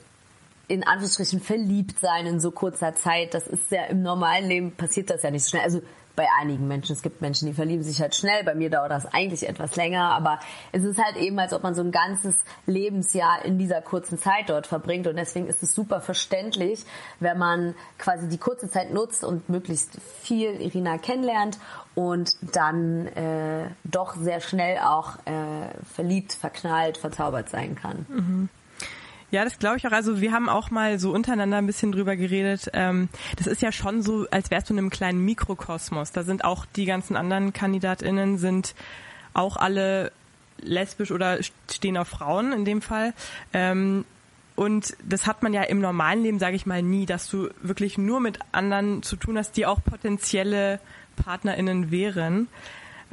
in 0.68 0.84
Anführungsstrichen 0.84 1.40
verliebt 1.40 2.00
sein 2.00 2.26
in 2.26 2.40
so 2.40 2.52
kurzer 2.52 2.96
Zeit, 2.96 3.34
das 3.34 3.48
ist 3.48 3.72
ja 3.72 3.86
im 3.86 4.02
normalen 4.02 4.48
Leben 4.48 4.72
passiert 4.72 5.10
das 5.10 5.24
ja 5.24 5.32
nicht 5.32 5.44
so 5.44 5.52
schnell. 5.52 5.64
Also 5.64 5.82
bei 6.18 6.28
einigen 6.42 6.68
Menschen. 6.68 6.94
Es 6.94 7.04
gibt 7.04 7.22
Menschen, 7.22 7.48
die 7.48 7.54
verlieben 7.54 7.84
sich 7.84 8.02
halt 8.02 8.16
schnell. 8.16 8.44
Bei 8.44 8.56
mir 8.56 8.72
dauert 8.72 8.90
das 8.90 9.06
eigentlich 9.06 9.48
etwas 9.48 9.76
länger, 9.76 10.10
aber 10.10 10.40
es 10.72 10.84
ist 10.84 11.02
halt 11.02 11.16
eben, 11.16 11.38
als 11.40 11.54
ob 11.54 11.62
man 11.62 11.76
so 11.76 11.84
ein 11.84 11.92
ganzes 11.92 12.36
Lebensjahr 12.66 13.46
in 13.46 13.60
dieser 13.60 13.82
kurzen 13.82 14.18
Zeit 14.18 14.50
dort 14.50 14.66
verbringt 14.66 15.08
und 15.08 15.16
deswegen 15.16 15.48
ist 15.48 15.62
es 15.62 15.76
super 15.76 16.02
verständlich, 16.02 16.84
wenn 17.20 17.38
man 17.38 17.76
quasi 18.00 18.28
die 18.28 18.40
kurze 18.40 18.70
Zeit 18.70 18.92
nutzt 18.92 19.24
und 19.24 19.48
möglichst 19.48 19.92
viel 20.22 20.60
Irina 20.60 20.98
kennenlernt 20.98 21.60
und 21.94 22.36
dann 22.56 23.08
äh, 23.10 23.70
doch 23.84 24.16
sehr 24.16 24.42
schnell 24.42 24.80
auch 24.80 25.18
äh, 25.26 25.70
verliebt, 25.94 26.34
verknallt, 26.34 26.98
verzaubert 26.98 27.50
sein 27.50 27.76
kann. 27.76 28.06
Mhm. 28.10 28.50
Ja, 29.30 29.44
das 29.44 29.60
glaube 29.60 29.78
ich 29.78 29.86
auch. 29.86 29.92
Also 29.92 30.22
wir 30.22 30.32
haben 30.32 30.48
auch 30.48 30.72
mal 30.72 31.00
so 31.00 31.12
untereinander 31.12 31.58
ein 31.58 31.68
bisschen 31.68 31.92
drüber 31.92 32.16
geredet. 32.16 32.70
Ähm, 32.74 33.10
das 33.36 33.48
ist 33.48 33.62
ja 33.62 33.72
schon 33.72 34.02
so, 34.02 34.26
als 34.32 34.52
wärst 34.52 34.70
du 34.70 34.74
in 34.74 34.80
einem 34.80 34.90
kleinen 34.90 35.24
Mikrokosmos. 35.26 36.12
Da 36.12 36.24
sind 36.24 36.46
auch 36.46 36.66
die 36.66 36.86
ganzen 36.86 37.18
anderen 37.18 37.52
KandidatInnen 37.52 38.38
sind 38.38 38.74
auch 39.34 39.58
alle 39.58 40.12
lesbisch 40.60 41.12
oder 41.12 41.40
stehen 41.70 41.98
auf 41.98 42.08
Frauen 42.08 42.54
in 42.54 42.64
dem 42.64 42.82
Fall. 42.82 43.14
Ähm, 43.54 44.06
und 44.56 44.96
das 45.04 45.28
hat 45.28 45.44
man 45.44 45.54
ja 45.54 45.62
im 45.64 45.80
normalen 45.80 46.24
Leben, 46.24 46.40
sage 46.40 46.56
ich 46.56 46.66
mal, 46.66 46.82
nie, 46.82 47.06
dass 47.06 47.30
du 47.30 47.50
wirklich 47.62 47.98
nur 47.98 48.20
mit 48.20 48.40
anderen 48.54 49.04
zu 49.04 49.16
tun 49.16 49.38
hast, 49.38 49.56
die 49.56 49.66
auch 49.66 49.84
potenzielle 49.84 50.80
PartnerInnen 51.16 51.92
wären. 51.92 52.48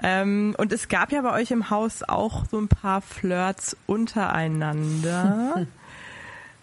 Ähm, 0.02 0.54
und 0.58 0.72
es 0.72 0.88
gab 0.88 1.12
ja 1.12 1.20
bei 1.20 1.32
euch 1.32 1.50
im 1.50 1.70
Haus 1.70 2.02
auch 2.02 2.46
so 2.46 2.58
ein 2.58 2.68
paar 2.68 3.00
Flirts 3.00 3.76
untereinander. 3.86 5.66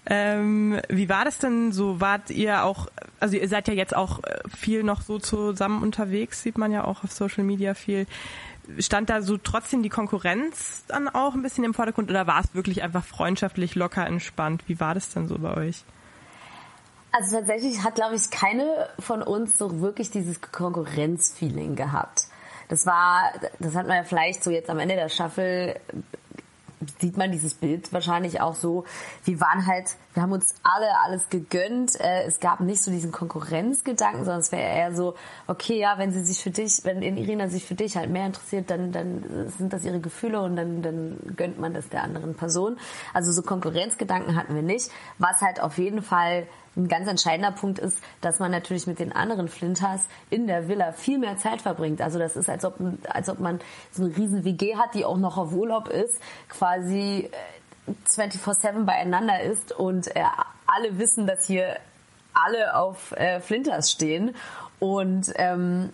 Ähm, 0.05 0.79
wie 0.89 1.09
war 1.09 1.25
das 1.25 1.37
denn 1.37 1.71
so? 1.71 2.01
Wart 2.01 2.31
ihr 2.31 2.63
auch, 2.63 2.87
also 3.19 3.37
ihr 3.37 3.47
seid 3.47 3.67
ja 3.67 3.73
jetzt 3.73 3.95
auch 3.95 4.23
äh, 4.23 4.39
viel 4.49 4.83
noch 4.83 5.01
so 5.01 5.19
zusammen 5.19 5.83
unterwegs, 5.83 6.41
sieht 6.41 6.57
man 6.57 6.71
ja 6.71 6.83
auch 6.85 7.03
auf 7.03 7.11
Social 7.11 7.43
Media 7.43 7.75
viel. 7.75 8.07
Stand 8.79 9.09
da 9.09 9.21
so 9.21 9.37
trotzdem 9.37 9.83
die 9.83 9.89
Konkurrenz 9.89 10.85
dann 10.87 11.07
auch 11.07 11.33
ein 11.33 11.41
bisschen 11.41 11.63
im 11.63 11.73
Vordergrund 11.73 12.09
oder 12.09 12.25
war 12.25 12.41
es 12.41 12.55
wirklich 12.55 12.81
einfach 12.83 13.03
freundschaftlich, 13.03 13.75
locker, 13.75 14.05
entspannt? 14.05 14.63
Wie 14.67 14.79
war 14.79 14.93
das 14.93 15.09
denn 15.09 15.27
so 15.27 15.37
bei 15.37 15.55
euch? 15.55 15.83
Also 17.11 17.37
tatsächlich 17.37 17.83
hat, 17.83 17.95
glaube 17.95 18.15
ich, 18.15 18.29
keine 18.31 18.87
von 18.99 19.21
uns 19.21 19.57
so 19.57 19.81
wirklich 19.81 20.11
dieses 20.11 20.39
Konkurrenzfeeling 20.41 21.75
gehabt. 21.75 22.27
Das 22.69 22.85
war, 22.85 23.33
das 23.59 23.75
hat 23.75 23.87
man 23.87 23.97
ja 23.97 24.03
vielleicht 24.03 24.43
so 24.43 24.49
jetzt 24.49 24.69
am 24.69 24.79
Ende 24.79 24.95
der 24.95 25.09
Staffel 25.09 25.75
sieht 26.99 27.17
man 27.17 27.31
dieses 27.31 27.53
Bild 27.53 27.91
wahrscheinlich 27.93 28.41
auch 28.41 28.55
so. 28.55 28.85
Wir 29.23 29.39
waren 29.39 29.65
halt, 29.65 29.95
wir 30.13 30.23
haben 30.23 30.31
uns 30.31 30.55
alle 30.63 30.87
alles 31.03 31.29
gegönnt. 31.29 31.99
Äh, 31.99 32.23
es 32.23 32.39
gab 32.39 32.59
nicht 32.59 32.81
so 32.81 32.91
diesen 32.91 33.11
Konkurrenzgedanken, 33.11 34.25
sondern 34.25 34.41
es 34.41 34.51
wäre 34.51 34.63
eher 34.63 34.93
so, 34.95 35.15
okay, 35.47 35.79
ja, 35.79 35.97
wenn 35.97 36.11
sie 36.11 36.23
sich 36.23 36.41
für 36.41 36.51
dich, 36.51 36.81
wenn 36.83 37.01
Irina 37.01 37.47
sich 37.47 37.65
für 37.65 37.75
dich 37.75 37.97
halt 37.97 38.09
mehr 38.09 38.25
interessiert, 38.25 38.69
dann, 38.69 38.91
dann 38.91 39.49
sind 39.57 39.73
das 39.73 39.85
ihre 39.85 39.99
Gefühle 39.99 40.41
und 40.41 40.55
dann, 40.55 40.81
dann 40.81 41.17
gönnt 41.35 41.59
man 41.59 41.73
das 41.73 41.89
der 41.89 42.03
anderen 42.03 42.35
Person. 42.35 42.77
Also 43.13 43.31
so 43.31 43.41
Konkurrenzgedanken 43.41 44.35
hatten 44.35 44.55
wir 44.55 44.63
nicht. 44.63 44.89
Was 45.17 45.41
halt 45.41 45.61
auf 45.61 45.77
jeden 45.77 46.01
Fall 46.01 46.47
ein 46.75 46.87
ganz 46.87 47.07
entscheidender 47.07 47.51
Punkt 47.51 47.79
ist, 47.79 47.97
dass 48.21 48.39
man 48.39 48.51
natürlich 48.51 48.87
mit 48.87 48.99
den 48.99 49.11
anderen 49.11 49.49
Flinters 49.49 50.05
in 50.29 50.47
der 50.47 50.67
Villa 50.67 50.93
viel 50.93 51.17
mehr 51.17 51.37
Zeit 51.37 51.61
verbringt. 51.61 52.01
Also 52.01 52.17
das 52.17 52.37
ist, 52.37 52.49
als 52.49 52.63
ob, 52.63 52.75
als 53.09 53.29
ob 53.29 53.39
man 53.39 53.59
so 53.91 54.03
eine 54.03 54.15
riesen 54.15 54.45
WG 54.45 54.77
hat, 54.77 54.93
die 54.93 55.03
auch 55.03 55.17
noch 55.17 55.37
auf 55.37 55.53
Urlaub 55.53 55.89
ist, 55.89 56.19
quasi 56.47 57.29
24-7 58.07 58.81
äh, 58.81 58.83
beieinander 58.83 59.41
ist 59.41 59.73
und 59.73 60.15
äh, 60.15 60.23
alle 60.65 60.97
wissen, 60.97 61.27
dass 61.27 61.45
hier 61.45 61.77
alle 62.33 62.75
auf 62.75 63.11
äh, 63.13 63.41
Flinters 63.41 63.91
stehen. 63.91 64.33
Und 64.79 65.31
ähm, 65.35 65.89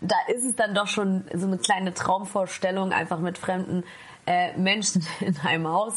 da 0.00 0.16
ist 0.28 0.44
es 0.44 0.54
dann 0.56 0.74
doch 0.74 0.86
schon 0.86 1.24
so 1.34 1.46
eine 1.46 1.58
kleine 1.58 1.94
Traumvorstellung, 1.94 2.92
einfach 2.92 3.18
mit 3.18 3.38
fremden 3.38 3.84
äh, 4.26 4.56
Menschen 4.56 5.06
in 5.20 5.36
einem 5.38 5.68
Haus 5.68 5.94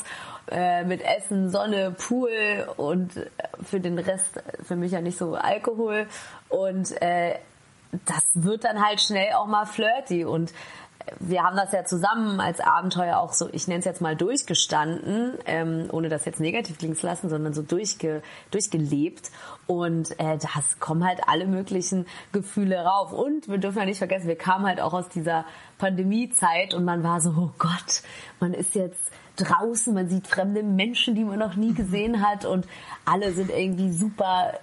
äh, 0.51 0.83
mit 0.83 1.01
Essen, 1.01 1.49
Sonne, 1.49 1.91
Pool 1.91 2.67
und 2.77 3.11
für 3.63 3.79
den 3.79 3.97
Rest 3.97 4.41
für 4.63 4.75
mich 4.75 4.91
ja 4.91 5.01
nicht 5.01 5.17
so 5.17 5.35
Alkohol. 5.35 6.07
Und 6.49 7.01
äh, 7.01 7.35
das 8.05 8.23
wird 8.33 8.63
dann 8.63 8.85
halt 8.85 9.01
schnell 9.01 9.33
auch 9.33 9.47
mal 9.47 9.65
flirty 9.65 10.25
und 10.25 10.53
wir 11.19 11.43
haben 11.43 11.55
das 11.55 11.71
ja 11.71 11.85
zusammen 11.85 12.39
als 12.39 12.59
Abenteuer 12.59 13.19
auch 13.19 13.33
so, 13.33 13.49
ich 13.51 13.67
nenne 13.67 13.79
es 13.79 13.85
jetzt 13.85 14.01
mal 14.01 14.15
durchgestanden, 14.15 15.33
ähm, 15.45 15.87
ohne 15.91 16.09
das 16.09 16.25
jetzt 16.25 16.39
negativ 16.39 16.77
klingen 16.77 16.95
zu 16.95 17.05
lassen, 17.05 17.29
sondern 17.29 17.53
so 17.53 17.61
durchge, 17.61 18.21
durchgelebt. 18.51 19.31
Und 19.67 20.19
äh, 20.19 20.37
das 20.37 20.79
kommen 20.79 21.05
halt 21.05 21.21
alle 21.27 21.45
möglichen 21.45 22.05
Gefühle 22.31 22.83
rauf. 22.83 23.11
Und 23.11 23.47
wir 23.47 23.57
dürfen 23.57 23.79
ja 23.79 23.85
nicht 23.85 23.99
vergessen, 23.99 24.27
wir 24.27 24.37
kamen 24.37 24.65
halt 24.65 24.81
auch 24.81 24.93
aus 24.93 25.09
dieser 25.09 25.45
Pandemiezeit 25.77 26.73
und 26.73 26.85
man 26.85 27.03
war 27.03 27.21
so, 27.21 27.29
oh 27.37 27.51
Gott, 27.57 28.01
man 28.39 28.53
ist 28.53 28.75
jetzt 28.75 29.11
draußen, 29.35 29.93
man 29.93 30.09
sieht 30.09 30.27
fremde 30.27 30.63
Menschen, 30.63 31.15
die 31.15 31.23
man 31.23 31.39
noch 31.39 31.55
nie 31.55 31.73
gesehen 31.73 32.25
hat 32.25 32.45
und 32.45 32.65
alle 33.05 33.31
sind 33.33 33.49
irgendwie 33.49 33.91
super 33.91 34.53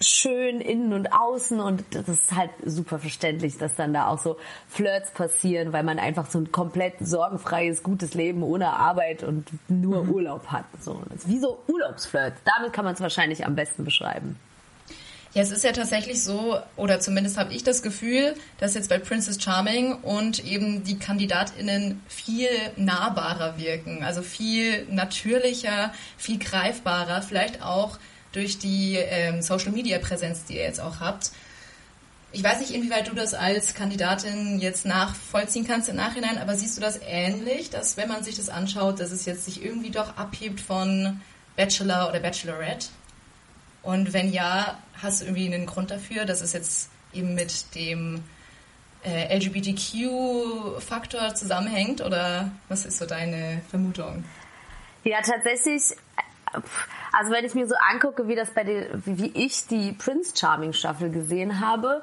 schön 0.00 0.60
innen 0.60 0.92
und 0.92 1.12
außen 1.12 1.60
und 1.60 1.82
das 1.92 2.08
ist 2.08 2.34
halt 2.34 2.50
super 2.64 2.98
verständlich, 2.98 3.56
dass 3.56 3.74
dann 3.76 3.94
da 3.94 4.08
auch 4.08 4.18
so 4.18 4.36
Flirts 4.68 5.10
passieren, 5.12 5.72
weil 5.72 5.84
man 5.84 5.98
einfach 5.98 6.26
so 6.30 6.38
ein 6.38 6.52
komplett 6.52 6.94
sorgenfreies, 7.00 7.82
gutes 7.82 8.14
Leben 8.14 8.42
ohne 8.42 8.74
Arbeit 8.74 9.22
und 9.22 9.48
nur 9.68 10.04
mhm. 10.04 10.10
Urlaub 10.10 10.46
hat. 10.48 10.66
So, 10.80 11.02
wie 11.24 11.38
so 11.38 11.62
Urlaubsflirts. 11.66 12.40
Damit 12.44 12.72
kann 12.72 12.84
man 12.84 12.94
es 12.94 13.00
wahrscheinlich 13.00 13.46
am 13.46 13.54
besten 13.54 13.84
beschreiben. 13.84 14.38
Ja, 15.36 15.42
es 15.42 15.50
ist 15.50 15.64
ja 15.64 15.72
tatsächlich 15.72 16.22
so, 16.22 16.58
oder 16.76 16.98
zumindest 16.98 17.36
habe 17.36 17.52
ich 17.52 17.62
das 17.62 17.82
Gefühl, 17.82 18.34
dass 18.56 18.72
jetzt 18.72 18.88
bei 18.88 18.98
Princess 18.98 19.36
Charming 19.38 19.92
und 19.92 20.42
eben 20.46 20.82
die 20.82 20.98
KandidatInnen 20.98 22.00
viel 22.08 22.48
nahbarer 22.76 23.58
wirken, 23.58 24.02
also 24.02 24.22
viel 24.22 24.86
natürlicher, 24.86 25.92
viel 26.16 26.38
greifbarer, 26.38 27.20
vielleicht 27.20 27.60
auch 27.60 27.98
durch 28.32 28.58
die 28.58 28.96
ähm, 28.96 29.42
Social 29.42 29.72
Media 29.72 29.98
Präsenz, 29.98 30.46
die 30.46 30.54
ihr 30.54 30.62
jetzt 30.62 30.80
auch 30.80 31.00
habt. 31.00 31.32
Ich 32.32 32.42
weiß 32.42 32.60
nicht, 32.60 32.70
inwieweit 32.70 33.08
du 33.08 33.14
das 33.14 33.34
als 33.34 33.74
Kandidatin 33.74 34.58
jetzt 34.58 34.86
nachvollziehen 34.86 35.66
kannst 35.66 35.90
im 35.90 35.96
Nachhinein, 35.96 36.38
aber 36.38 36.54
siehst 36.54 36.78
du 36.78 36.80
das 36.80 36.98
ähnlich, 37.06 37.68
dass 37.68 37.98
wenn 37.98 38.08
man 38.08 38.24
sich 38.24 38.36
das 38.36 38.48
anschaut, 38.48 39.00
dass 39.00 39.12
es 39.12 39.26
jetzt 39.26 39.44
sich 39.44 39.62
irgendwie 39.62 39.90
doch 39.90 40.16
abhebt 40.16 40.62
von 40.62 41.20
Bachelor 41.56 42.08
oder 42.08 42.20
Bachelorette? 42.20 42.86
Und 43.86 44.12
wenn 44.12 44.32
ja, 44.32 44.76
hast 45.00 45.20
du 45.20 45.26
irgendwie 45.26 45.46
einen 45.46 45.64
Grund 45.64 45.92
dafür, 45.92 46.24
dass 46.24 46.40
es 46.40 46.52
jetzt 46.52 46.90
eben 47.12 47.34
mit 47.34 47.72
dem 47.76 48.24
äh, 49.04 49.38
LGBTQ-Faktor 49.38 51.36
zusammenhängt? 51.36 52.00
Oder 52.00 52.50
was 52.68 52.84
ist 52.84 52.98
so 52.98 53.06
deine 53.06 53.62
Vermutung? 53.70 54.24
Ja, 55.04 55.18
tatsächlich. 55.22 55.96
Also 57.12 57.30
wenn 57.30 57.44
ich 57.44 57.54
mir 57.54 57.68
so 57.68 57.76
angucke, 57.92 58.26
wie 58.26 58.34
das 58.34 58.50
bei 58.50 58.64
den, 58.64 59.02
wie 59.06 59.30
ich 59.34 59.68
die 59.68 59.92
Prince 59.92 60.32
Charming 60.36 60.72
Staffel 60.72 61.10
gesehen 61.10 61.60
habe, 61.60 62.02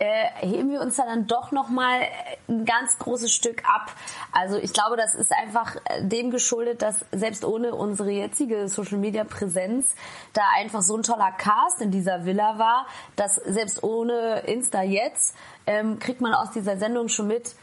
äh, 0.00 0.46
heben 0.46 0.70
wir 0.70 0.80
uns 0.80 0.96
da 0.96 1.04
dann 1.04 1.26
doch 1.26 1.52
noch 1.52 1.68
mal 1.68 2.00
ein 2.48 2.64
ganz 2.64 2.98
großes 2.98 3.32
Stück 3.32 3.62
ab. 3.68 3.92
Also 4.32 4.56
ich 4.56 4.72
glaube, 4.72 4.96
das 4.96 5.14
ist 5.14 5.30
einfach 5.30 5.76
äh, 5.84 6.02
dem 6.02 6.30
geschuldet, 6.30 6.80
dass 6.80 7.04
selbst 7.12 7.44
ohne 7.44 7.74
unsere 7.74 8.10
jetzige 8.10 8.68
Social 8.68 8.96
Media 8.96 9.24
Präsenz 9.24 9.94
da 10.32 10.42
einfach 10.56 10.80
so 10.80 10.96
ein 10.96 11.02
toller 11.02 11.30
Cast 11.32 11.82
in 11.82 11.90
dieser 11.90 12.24
Villa 12.24 12.58
war, 12.58 12.86
dass 13.16 13.36
selbst 13.36 13.82
ohne 13.82 14.40
Insta 14.46 14.82
jetzt 14.82 15.36
ähm, 15.66 15.98
kriegt 15.98 16.22
man 16.22 16.32
aus 16.32 16.50
dieser 16.50 16.78
Sendung 16.78 17.08
schon 17.08 17.26
mit, 17.26 17.54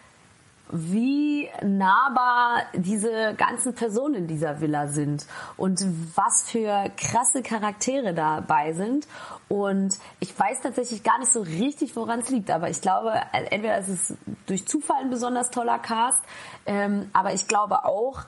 wie 0.72 1.50
nahbar 1.64 2.64
diese 2.74 3.34
ganzen 3.36 3.74
Personen 3.74 4.16
in 4.16 4.28
dieser 4.28 4.60
Villa 4.60 4.88
sind 4.88 5.26
und 5.56 5.84
was 6.16 6.50
für 6.50 6.92
krasse 6.98 7.42
Charaktere 7.42 8.14
dabei 8.14 8.74
sind. 8.74 9.08
Und 9.48 9.98
ich 10.20 10.38
weiß 10.38 10.62
tatsächlich 10.62 11.04
gar 11.04 11.20
nicht 11.20 11.32
so 11.32 11.42
richtig, 11.42 11.96
woran 11.96 12.20
es 12.20 12.30
liegt, 12.30 12.52
aber 12.52 12.70
ich 12.70 12.82
glaube, 12.82 13.14
entweder 13.32 13.78
ist 13.78 13.88
es 13.88 14.14
durch 14.46 14.68
Zufall 14.68 15.02
ein 15.02 15.10
besonders 15.10 15.52
toller 15.52 15.80
Cast, 15.80 16.20
ähm, 16.66 17.10
aber 17.14 17.34
ich 17.34 17.48
glaube 17.48 17.86
auch, 17.86 18.26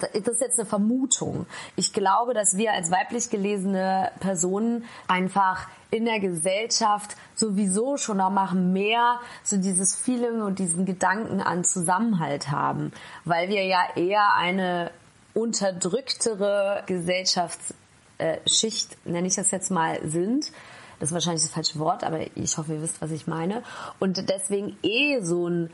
das 0.00 0.10
ist 0.32 0.40
jetzt 0.40 0.58
eine 0.58 0.68
Vermutung. 0.68 1.46
Ich 1.76 1.92
glaube, 1.92 2.34
dass 2.34 2.56
wir 2.56 2.72
als 2.72 2.90
weiblich 2.90 3.30
gelesene 3.30 4.10
Personen 4.20 4.84
einfach 5.08 5.68
in 5.94 6.04
der 6.06 6.18
Gesellschaft 6.18 7.14
sowieso 7.36 7.96
schon 7.96 8.16
noch 8.16 8.30
mal 8.30 8.52
mehr 8.54 9.20
so 9.44 9.56
dieses 9.56 9.94
Feeling 9.94 10.42
und 10.42 10.58
diesen 10.58 10.86
Gedanken 10.86 11.40
an 11.40 11.62
Zusammenhalt 11.62 12.50
haben, 12.50 12.90
weil 13.24 13.48
wir 13.48 13.64
ja 13.64 13.78
eher 13.94 14.34
eine 14.34 14.90
unterdrücktere 15.34 16.82
Gesellschaftsschicht, 16.86 19.06
nenne 19.06 19.28
ich 19.28 19.36
das 19.36 19.52
jetzt 19.52 19.70
mal, 19.70 20.00
sind. 20.04 20.50
Das 20.98 21.10
ist 21.10 21.14
wahrscheinlich 21.14 21.42
das 21.42 21.52
falsche 21.52 21.78
Wort, 21.78 22.02
aber 22.02 22.18
ich 22.36 22.58
hoffe, 22.58 22.74
ihr 22.74 22.82
wisst, 22.82 23.00
was 23.00 23.12
ich 23.12 23.28
meine. 23.28 23.62
Und 24.00 24.28
deswegen 24.28 24.76
eh 24.82 25.20
so 25.20 25.48
ein, 25.48 25.70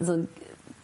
so 0.00 0.14
ein 0.14 0.28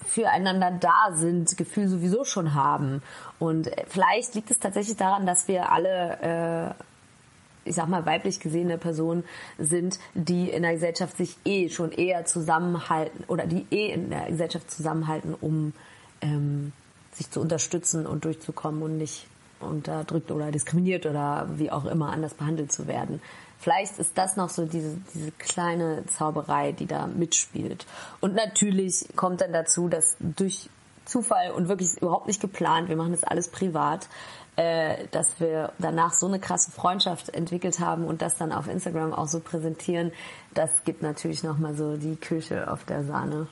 füreinander 0.07 0.71
da 0.71 1.11
sind, 1.13 1.57
Gefühl 1.57 1.89
sowieso 1.89 2.23
schon 2.25 2.55
haben. 2.55 3.03
Und 3.41 3.69
vielleicht 3.89 4.37
liegt 4.37 4.53
es 4.53 4.61
tatsächlich 4.61 4.97
daran, 4.97 5.27
dass 5.27 5.49
wir 5.49 5.73
alle, 5.73 6.77
äh, 6.79 6.85
ich 7.67 7.75
sag 7.75 7.89
mal, 7.89 8.07
weiblich 8.07 8.41
gesehene 8.41 8.79
Personen 8.79 9.25
sind, 9.59 9.99
die 10.15 10.51
in 10.51 10.63
der 10.63 10.73
Gesellschaft 10.73 11.17
sich 11.17 11.37
eh 11.45 11.69
schon 11.69 11.93
eher 11.93 12.25
zusammenhalten 12.25 13.25
oder 13.29 13.47
die 13.47 13.67
eh 13.71 13.93
in 13.93 14.11
der 14.11 14.27
Gesellschaft 14.27 14.71
zusammenhalten, 14.71 15.35
um 15.41 15.73
ähm, 16.21 16.73
sich 17.13 17.31
zu 17.31 17.41
unterstützen 17.41 18.07
und 18.07 18.25
durchzukommen 18.25 18.83
und 18.83 18.99
nicht 18.99 19.27
unterdrückt 19.61 20.31
oder 20.31 20.51
diskriminiert 20.51 21.07
oder 21.07 21.49
wie 21.57 21.71
auch 21.71 21.87
immer 21.87 22.13
anders 22.13 22.35
behandelt 22.35 22.73
zu 22.73 22.87
werden. 22.87 23.21
Vielleicht 23.59 23.99
ist 23.99 24.17
das 24.17 24.37
noch 24.37 24.51
so 24.51 24.67
diese, 24.67 24.99
diese 25.15 25.33
kleine 25.33 26.05
Zauberei, 26.07 26.73
die 26.73 26.87
da 26.87 27.07
mitspielt. 27.07 27.87
Und 28.21 28.35
natürlich 28.35 29.07
kommt 29.17 29.41
dann 29.41 29.53
dazu, 29.53 29.89
dass 29.89 30.17
durch 30.21 30.69
Zufall 31.07 31.53
und 31.53 31.69
wirklich 31.69 31.97
überhaupt 31.97 32.27
nicht 32.27 32.41
geplant, 32.41 32.89
wir 32.89 32.97
machen 32.97 33.13
das 33.13 33.25
alles 33.25 33.49
privat, 33.49 34.09
äh, 34.57 35.07
dass 35.11 35.39
wir 35.39 35.73
danach 35.79 36.15
so 36.15 36.27
eine 36.27 36.41
krasse 36.41 36.71
Freundschaft 36.71 37.29
entwickelt 37.35 37.79
haben 37.79 38.05
und 38.05 38.23
das 38.23 38.37
dann 38.37 38.53
auf 38.53 38.69
Instagram 38.69 39.13
auch 39.13 39.29
so 39.29 39.41
präsentieren, 39.41 40.13
das 40.55 40.71
gibt 40.85 41.03
natürlich 41.03 41.43
nochmal 41.43 41.75
so 41.75 41.97
die 41.97 42.17
Küche 42.17 42.71
auf 42.71 42.85
der 42.85 43.05
Sahne. 43.05 43.49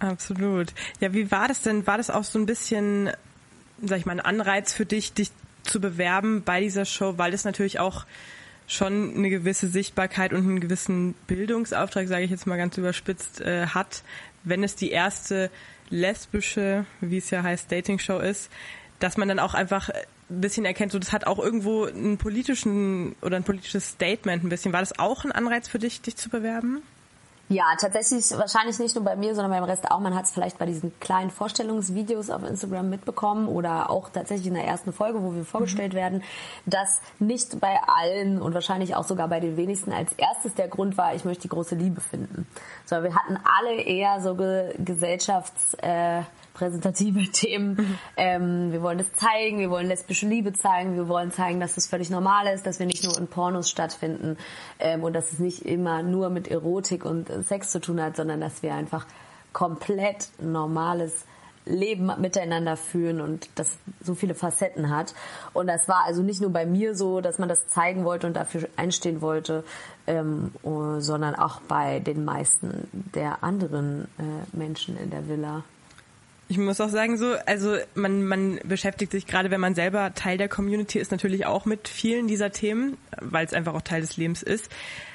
Absolut. 0.00 0.72
Ja, 1.00 1.12
wie 1.12 1.30
war 1.30 1.48
das 1.48 1.62
denn? 1.62 1.86
War 1.86 1.96
das 1.96 2.10
auch 2.10 2.24
so 2.24 2.38
ein 2.38 2.46
bisschen, 2.46 3.10
sag 3.82 3.98
ich 3.98 4.06
mal, 4.06 4.12
ein 4.12 4.20
Anreiz 4.20 4.72
für 4.72 4.86
dich, 4.86 5.12
dich 5.12 5.30
zu 5.62 5.80
bewerben 5.80 6.42
bei 6.44 6.60
dieser 6.60 6.84
Show, 6.84 7.14
weil 7.16 7.32
das 7.32 7.44
natürlich 7.44 7.80
auch 7.80 8.04
schon 8.66 9.16
eine 9.16 9.30
gewisse 9.30 9.66
Sichtbarkeit 9.66 10.32
und 10.32 10.40
einen 10.40 10.60
gewissen 10.60 11.14
Bildungsauftrag, 11.26 12.06
sage 12.06 12.24
ich 12.24 12.30
jetzt 12.30 12.46
mal 12.46 12.58
ganz 12.58 12.76
überspitzt, 12.76 13.40
äh, 13.40 13.66
hat, 13.68 14.02
wenn 14.44 14.62
es 14.62 14.76
die 14.76 14.90
erste 14.90 15.50
lesbische, 15.88 16.84
wie 17.00 17.16
es 17.16 17.30
ja 17.30 17.42
heißt, 17.42 17.72
Dating-Show 17.72 18.18
ist, 18.18 18.50
dass 18.98 19.16
man 19.16 19.28
dann 19.28 19.38
auch 19.38 19.54
einfach 19.54 19.88
ein 20.30 20.40
bisschen 20.40 20.64
erkennt, 20.64 20.92
so 20.92 20.98
das 20.98 21.12
hat 21.12 21.26
auch 21.26 21.38
irgendwo 21.38 21.84
einen 21.84 22.18
politischen 22.18 23.16
oder 23.22 23.36
ein 23.36 23.44
politisches 23.44 23.88
Statement 23.88 24.44
ein 24.44 24.48
bisschen. 24.48 24.72
War 24.72 24.80
das 24.80 24.98
auch 24.98 25.24
ein 25.24 25.32
Anreiz 25.32 25.68
für 25.68 25.78
dich, 25.78 26.00
dich 26.02 26.16
zu 26.16 26.28
bewerben? 26.28 26.82
Ja, 27.50 27.64
tatsächlich 27.80 28.30
wahrscheinlich 28.36 28.78
nicht 28.78 28.94
nur 28.94 29.04
bei 29.04 29.16
mir, 29.16 29.34
sondern 29.34 29.50
beim 29.50 29.64
Rest 29.64 29.90
auch. 29.90 30.00
Man 30.00 30.14
hat 30.14 30.26
es 30.26 30.32
vielleicht 30.32 30.58
bei 30.58 30.66
diesen 30.66 30.92
kleinen 31.00 31.30
Vorstellungsvideos 31.30 32.28
auf 32.28 32.42
Instagram 32.42 32.90
mitbekommen 32.90 33.48
oder 33.48 33.88
auch 33.88 34.10
tatsächlich 34.10 34.48
in 34.48 34.54
der 34.54 34.66
ersten 34.66 34.92
Folge, 34.92 35.22
wo 35.22 35.34
wir 35.34 35.46
vorgestellt 35.46 35.94
mhm. 35.94 35.96
werden, 35.96 36.22
dass 36.66 37.00
nicht 37.18 37.58
bei 37.58 37.80
allen 37.86 38.42
und 38.42 38.52
wahrscheinlich 38.52 38.96
auch 38.96 39.04
sogar 39.04 39.28
bei 39.28 39.40
den 39.40 39.56
wenigsten 39.56 39.92
als 39.92 40.12
erstes 40.18 40.54
der 40.56 40.68
Grund 40.68 40.98
war, 40.98 41.14
ich 41.14 41.24
möchte 41.24 41.42
die 41.42 41.48
große 41.48 41.74
Liebe 41.74 42.02
finden. 42.02 42.46
Sondern 42.84 43.12
wir 43.12 43.18
hatten 43.18 43.38
alle 43.42 43.80
eher 43.80 44.20
so 44.20 44.34
Ge 44.34 44.74
Gesellschafts... 44.78 45.74
Äh, 45.74 46.22
repräsentative 46.60 47.20
Themen. 47.32 47.98
Ähm, 48.16 48.72
wir 48.72 48.82
wollen 48.82 48.98
das 48.98 49.12
zeigen, 49.12 49.58
wir 49.58 49.70
wollen 49.70 49.86
lesbische 49.86 50.26
Liebe 50.26 50.52
zeigen, 50.52 50.96
wir 50.96 51.08
wollen 51.08 51.32
zeigen, 51.32 51.60
dass 51.60 51.76
es 51.76 51.86
völlig 51.86 52.10
normal 52.10 52.46
ist, 52.52 52.66
dass 52.66 52.78
wir 52.78 52.86
nicht 52.86 53.04
nur 53.04 53.16
in 53.16 53.26
Pornos 53.26 53.70
stattfinden 53.70 54.36
ähm, 54.78 55.02
und 55.02 55.12
dass 55.12 55.32
es 55.32 55.38
nicht 55.38 55.64
immer 55.64 56.02
nur 56.02 56.30
mit 56.30 56.48
Erotik 56.48 57.04
und 57.04 57.30
Sex 57.44 57.70
zu 57.70 57.80
tun 57.80 58.00
hat, 58.00 58.16
sondern 58.16 58.40
dass 58.40 58.62
wir 58.62 58.74
einfach 58.74 59.06
komplett 59.52 60.28
normales 60.40 61.24
Leben 61.64 62.10
miteinander 62.18 62.76
führen 62.76 63.20
und 63.20 63.50
das 63.56 63.76
so 64.00 64.14
viele 64.14 64.34
Facetten 64.34 64.88
hat. 64.88 65.14
Und 65.52 65.66
das 65.66 65.86
war 65.86 66.04
also 66.06 66.22
nicht 66.22 66.40
nur 66.40 66.50
bei 66.50 66.64
mir 66.64 66.94
so, 66.94 67.20
dass 67.20 67.38
man 67.38 67.48
das 67.48 67.68
zeigen 67.68 68.04
wollte 68.04 68.26
und 68.26 68.34
dafür 68.34 68.68
einstehen 68.76 69.20
wollte, 69.20 69.64
ähm, 70.06 70.52
sondern 70.62 71.34
auch 71.34 71.60
bei 71.60 72.00
den 72.00 72.24
meisten 72.24 72.88
der 72.92 73.44
anderen 73.44 74.08
äh, 74.18 74.56
Menschen 74.56 74.96
in 74.96 75.10
der 75.10 75.28
Villa. 75.28 75.62
Ich 76.50 76.56
muss 76.56 76.80
auch 76.80 76.88
sagen, 76.88 77.18
so, 77.18 77.34
also 77.44 77.76
man, 77.94 78.26
man 78.26 78.58
beschäftigt 78.64 79.12
sich 79.12 79.26
gerade, 79.26 79.50
wenn 79.50 79.60
man 79.60 79.74
selber 79.74 80.14
Teil 80.14 80.38
der 80.38 80.48
Community 80.48 80.98
ist, 80.98 81.12
natürlich 81.12 81.44
auch 81.44 81.66
mit 81.66 81.88
vielen 81.88 82.26
dieser 82.26 82.52
Themen, 82.52 82.96
weil 83.20 83.44
es 83.44 83.52
einfach 83.52 83.74
auch 83.74 83.82
Teil 83.82 84.00
des 84.00 84.16
Lebens 84.16 84.42
ist. 84.42 84.70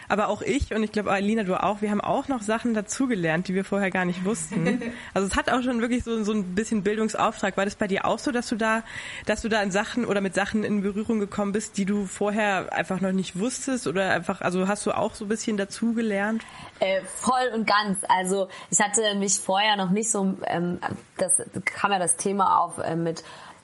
Aber 0.09 0.27
auch 0.27 0.41
ich 0.41 0.73
und 0.73 0.83
ich 0.83 0.91
glaube 0.91 1.11
Alina, 1.11 1.43
du 1.43 1.61
auch, 1.61 1.81
wir 1.81 1.91
haben 1.91 2.01
auch 2.01 2.27
noch 2.27 2.41
Sachen 2.41 2.73
dazugelernt, 2.73 3.47
die 3.47 3.55
wir 3.55 3.63
vorher 3.63 3.91
gar 3.91 4.05
nicht 4.05 4.25
wussten. 4.25 4.81
Also 5.13 5.27
es 5.27 5.35
hat 5.35 5.49
auch 5.49 5.61
schon 5.61 5.81
wirklich 5.81 6.03
so, 6.03 6.23
so 6.23 6.31
ein 6.33 6.55
bisschen 6.55 6.83
Bildungsauftrag. 6.83 7.57
War 7.57 7.65
das 7.65 7.75
bei 7.75 7.87
dir 7.87 8.05
auch 8.05 8.19
so, 8.19 8.31
dass 8.31 8.47
du 8.47 8.55
da, 8.55 8.83
dass 9.25 9.41
du 9.41 9.49
da 9.49 9.61
in 9.61 9.71
Sachen 9.71 10.05
oder 10.05 10.21
mit 10.21 10.33
Sachen 10.33 10.63
in 10.63 10.81
Berührung 10.81 11.19
gekommen 11.19 11.51
bist, 11.51 11.77
die 11.77 11.85
du 11.85 12.05
vorher 12.05 12.73
einfach 12.73 13.01
noch 13.01 13.11
nicht 13.11 13.37
wusstest 13.37 13.87
oder 13.87 14.11
einfach, 14.11 14.41
also 14.41 14.67
hast 14.67 14.85
du 14.85 14.91
auch 14.91 15.13
so 15.15 15.25
ein 15.25 15.27
bisschen 15.29 15.57
dazugelernt? 15.57 16.43
Äh, 16.79 17.01
voll 17.01 17.51
und 17.53 17.67
ganz. 17.67 17.99
Also 18.07 18.47
ich 18.69 18.79
hatte 18.79 19.15
mich 19.15 19.39
vorher 19.39 19.75
noch 19.75 19.91
nicht 19.91 20.09
so, 20.09 20.35
ähm, 20.45 20.79
das 21.17 21.41
kam 21.65 21.91
ja 21.91 21.99
das 21.99 22.17
Thema 22.17 22.59
auf 22.59 22.77
äh, 22.79 22.95
mit 22.95 23.23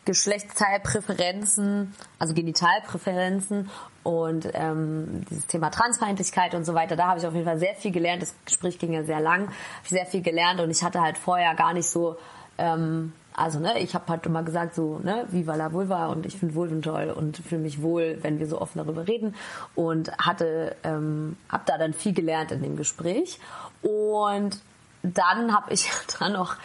Geschlechtsteilpräferenzen, 0.10 1.94
also 2.18 2.34
Genitalpräferenzen 2.34 3.70
und 4.02 4.50
ähm, 4.54 5.24
dieses 5.30 5.46
Thema 5.46 5.70
Transfeindlichkeit 5.70 6.56
und 6.56 6.66
so 6.66 6.74
weiter. 6.74 6.96
Da 6.96 7.10
habe 7.10 7.20
ich 7.20 7.28
auf 7.28 7.34
jeden 7.36 7.46
Fall 7.46 7.60
sehr 7.60 7.76
viel 7.76 7.92
gelernt. 7.92 8.24
Das 8.24 8.34
Gespräch 8.44 8.80
ging 8.80 8.92
ja 8.92 9.04
sehr 9.04 9.20
lang. 9.20 9.44
Habe 9.44 9.54
ich 9.84 9.90
sehr 9.92 10.08
viel 10.08 10.24
gelernt 10.24 10.62
und 10.62 10.72
ich 10.72 10.82
hatte 10.82 11.00
halt 11.00 11.20
vorher 11.20 11.54
gar 11.54 11.74
nicht 11.74 11.88
so 11.88 12.18
ähm, 12.58 13.14
also 13.36 13.60
ne, 13.60 13.78
ich 13.78 13.94
habe 13.94 14.06
halt 14.08 14.26
immer 14.26 14.42
gesagt 14.42 14.74
so, 14.74 15.00
ne, 15.04 15.28
Viva 15.30 15.54
la 15.54 15.72
Vulva 15.72 16.08
und 16.08 16.26
ich 16.26 16.38
finde 16.38 16.56
Vulven 16.56 16.82
toll 16.82 17.14
und 17.16 17.38
fühle 17.38 17.62
mich 17.62 17.84
wohl, 17.84 18.18
wenn 18.24 18.40
wir 18.40 18.48
so 18.48 18.60
offen 18.60 18.80
darüber 18.80 19.08
reden 19.08 19.36
und 19.76 20.12
hatte, 20.18 20.76
ähm, 20.84 21.38
habe 21.50 21.64
da 21.68 21.78
dann 21.78 21.94
viel 21.94 22.14
gelernt 22.14 22.52
in 22.52 22.64
dem 22.64 22.78
Gespräch 22.78 23.40
und 23.84 24.60
dann 25.04 25.54
habe 25.54 25.72
ich 25.72 25.88
dann 26.20 26.34
noch 26.34 26.56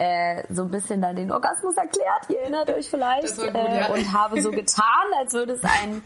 äh, 0.00 0.44
so 0.48 0.62
ein 0.62 0.70
bisschen 0.70 1.02
dann 1.02 1.14
den 1.14 1.30
Orgasmus 1.30 1.76
erklärt, 1.76 2.30
ihr 2.30 2.40
erinnert 2.40 2.70
euch 2.70 2.88
vielleicht, 2.88 3.36
gut, 3.36 3.54
äh, 3.54 3.80
ja. 3.80 3.86
und 3.88 4.10
habe 4.14 4.40
so 4.40 4.50
getan, 4.50 4.84
als 5.18 5.34
würde 5.34 5.52
es 5.52 5.62
einen, 5.62 6.02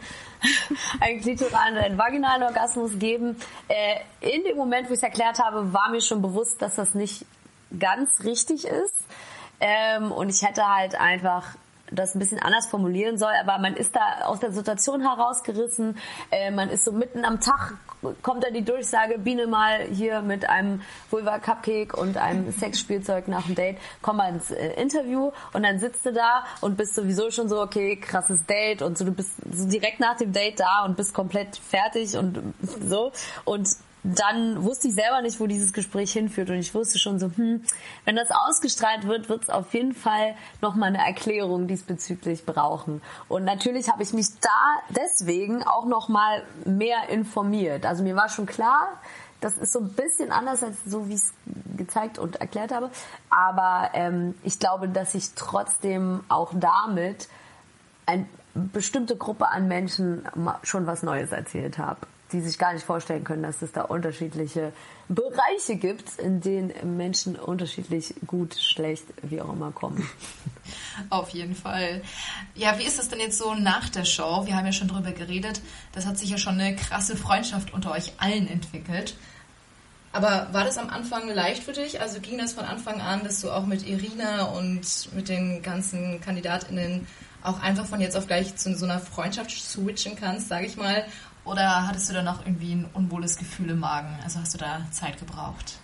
einen 0.99 1.21
klitoralen 1.21 1.77
oder 1.77 1.85
einen 1.85 1.97
vaginalen 1.97 2.43
Orgasmus 2.43 2.99
geben. 2.99 3.39
Äh, 3.69 4.01
in 4.19 4.43
dem 4.43 4.57
Moment, 4.57 4.89
wo 4.89 4.93
ich 4.93 4.99
es 4.99 5.03
erklärt 5.03 5.39
habe, 5.39 5.71
war 5.71 5.89
mir 5.91 6.01
schon 6.01 6.21
bewusst, 6.21 6.61
dass 6.61 6.75
das 6.75 6.93
nicht 6.93 7.25
ganz 7.79 8.21
richtig 8.25 8.65
ist. 8.65 9.05
Ähm, 9.61 10.11
und 10.11 10.27
ich 10.27 10.41
hätte 10.41 10.67
halt 10.67 10.99
einfach 10.99 11.55
das 11.91 12.15
ein 12.15 12.19
bisschen 12.19 12.39
anders 12.39 12.67
formulieren 12.67 13.17
soll, 13.17 13.33
aber 13.39 13.59
man 13.59 13.75
ist 13.75 13.95
da 13.95 14.25
aus 14.25 14.39
der 14.39 14.51
Situation 14.51 15.01
herausgerissen. 15.01 15.97
Äh, 16.31 16.51
man 16.51 16.69
ist 16.69 16.85
so 16.85 16.91
mitten 16.91 17.25
am 17.25 17.39
Tag, 17.39 17.75
kommt 18.21 18.43
dann 18.43 18.53
die 18.53 18.63
Durchsage, 18.63 19.17
Biene 19.19 19.47
mal 19.47 19.81
hier 19.91 20.21
mit 20.21 20.49
einem 20.49 20.81
Vulva 21.09 21.39
Cupcake 21.39 21.93
und 21.95 22.17
einem 22.17 22.51
Sexspielzeug 22.51 23.27
nach 23.27 23.45
dem 23.45 23.55
Date, 23.55 23.77
komm 24.01 24.17
mal 24.17 24.29
ins 24.29 24.51
äh, 24.51 24.73
Interview 24.81 25.31
und 25.53 25.63
dann 25.63 25.79
sitzt 25.79 26.05
du 26.05 26.13
da 26.13 26.45
und 26.61 26.77
bist 26.77 26.95
sowieso 26.95 27.29
schon 27.31 27.49
so, 27.49 27.61
okay, 27.61 27.95
krasses 27.97 28.45
Date 28.45 28.81
und 28.81 28.97
so, 28.97 29.05
du 29.05 29.11
bist 29.11 29.33
so 29.51 29.67
direkt 29.67 29.99
nach 29.99 30.17
dem 30.17 30.33
Date 30.33 30.59
da 30.59 30.85
und 30.85 30.97
bist 30.97 31.13
komplett 31.13 31.57
fertig 31.57 32.17
und 32.17 32.39
so 32.61 33.11
und 33.43 33.69
dann 34.13 34.63
wusste 34.63 34.87
ich 34.87 34.93
selber 34.93 35.21
nicht, 35.21 35.39
wo 35.39 35.47
dieses 35.47 35.73
Gespräch 35.73 36.13
hinführt 36.13 36.49
und 36.49 36.57
ich 36.57 36.73
wusste 36.75 36.99
schon 36.99 37.19
so, 37.19 37.31
hm, 37.35 37.63
wenn 38.05 38.15
das 38.15 38.29
ausgestrahlt 38.29 39.07
wird, 39.07 39.29
wird 39.29 39.43
es 39.43 39.49
auf 39.49 39.73
jeden 39.73 39.95
Fall 39.95 40.35
nochmal 40.61 40.89
eine 40.89 41.05
Erklärung 41.05 41.67
diesbezüglich 41.67 42.45
brauchen. 42.45 43.01
Und 43.27 43.45
natürlich 43.45 43.89
habe 43.89 44.03
ich 44.03 44.13
mich 44.13 44.27
da 44.39 44.49
deswegen 44.89 45.63
auch 45.63 45.85
nochmal 45.85 46.43
mehr 46.65 47.09
informiert. 47.09 47.85
Also 47.85 48.03
mir 48.03 48.15
war 48.15 48.29
schon 48.29 48.45
klar, 48.45 48.89
das 49.41 49.57
ist 49.57 49.73
so 49.73 49.79
ein 49.79 49.89
bisschen 49.89 50.31
anders 50.31 50.63
als 50.63 50.77
so, 50.85 51.09
wie 51.09 51.15
ich 51.15 51.21
es 51.21 51.33
gezeigt 51.75 52.19
und 52.19 52.35
erklärt 52.37 52.71
habe. 52.71 52.91
Aber 53.29 53.89
ähm, 53.93 54.35
ich 54.43 54.59
glaube, 54.59 54.87
dass 54.87 55.15
ich 55.15 55.33
trotzdem 55.35 56.23
auch 56.29 56.51
damit 56.53 57.27
eine 58.05 58.27
bestimmte 58.53 59.17
Gruppe 59.17 59.47
an 59.47 59.67
Menschen 59.67 60.27
schon 60.61 60.85
was 60.85 61.01
Neues 61.01 61.31
erzählt 61.31 61.79
habe 61.79 62.07
die 62.35 62.41
sich 62.41 62.57
gar 62.57 62.73
nicht 62.73 62.85
vorstellen 62.85 63.23
können, 63.23 63.43
dass 63.43 63.61
es 63.61 63.71
da 63.71 63.83
unterschiedliche 63.83 64.73
Bereiche 65.07 65.77
gibt, 65.77 66.19
in 66.19 66.41
denen 66.41 66.97
Menschen 66.97 67.35
unterschiedlich 67.35 68.13
gut, 68.27 68.55
schlecht, 68.55 69.05
wie 69.21 69.41
auch 69.41 69.53
immer 69.53 69.71
kommen. 69.71 70.07
Auf 71.09 71.29
jeden 71.29 71.55
Fall. 71.55 72.01
Ja, 72.53 72.77
wie 72.77 72.83
ist 72.83 72.99
es 72.99 73.07
denn 73.07 73.19
jetzt 73.19 73.37
so 73.37 73.55
nach 73.55 73.87
der 73.89 74.03
Show? 74.03 74.45
Wir 74.45 74.57
haben 74.57 74.65
ja 74.65 74.73
schon 74.73 74.87
drüber 74.87 75.11
geredet. 75.11 75.61
Das 75.93 76.05
hat 76.05 76.17
sich 76.17 76.29
ja 76.29 76.37
schon 76.37 76.59
eine 76.59 76.75
krasse 76.75 77.15
Freundschaft 77.15 77.73
unter 77.73 77.91
euch 77.91 78.13
allen 78.17 78.47
entwickelt. 78.47 79.15
Aber 80.11 80.47
war 80.51 80.63
das 80.63 80.77
am 80.77 80.89
Anfang 80.89 81.29
leicht 81.29 81.63
für 81.63 81.73
dich? 81.73 82.01
Also 82.01 82.19
ging 82.19 82.37
das 82.37 82.53
von 82.53 82.65
Anfang 82.65 83.01
an, 83.01 83.23
dass 83.23 83.41
du 83.41 83.51
auch 83.51 83.65
mit 83.65 83.87
Irina 83.87 84.45
und 84.45 85.13
mit 85.13 85.29
den 85.29 85.61
ganzen 85.61 86.19
KandidatInnen 86.21 87.07
auch 87.43 87.61
einfach 87.61 87.85
von 87.85 88.01
jetzt 88.01 88.17
auf 88.17 88.27
gleich 88.27 88.55
zu 88.55 88.75
so 88.75 88.85
einer 88.85 88.99
Freundschaft 88.99 89.51
switchen 89.51 90.15
kannst, 90.15 90.47
sage 90.47 90.65
ich 90.65 90.77
mal? 90.77 91.05
Oder 91.45 91.87
hattest 91.87 92.09
du 92.09 92.13
da 92.13 92.23
noch 92.23 92.45
irgendwie 92.45 92.73
ein 92.73 92.89
unwohles 92.93 93.37
Gefühl 93.37 93.69
im 93.69 93.79
Magen? 93.79 94.17
Also 94.23 94.39
hast 94.39 94.53
du 94.53 94.57
da 94.57 94.81
Zeit 94.91 95.19
gebraucht? 95.19 95.77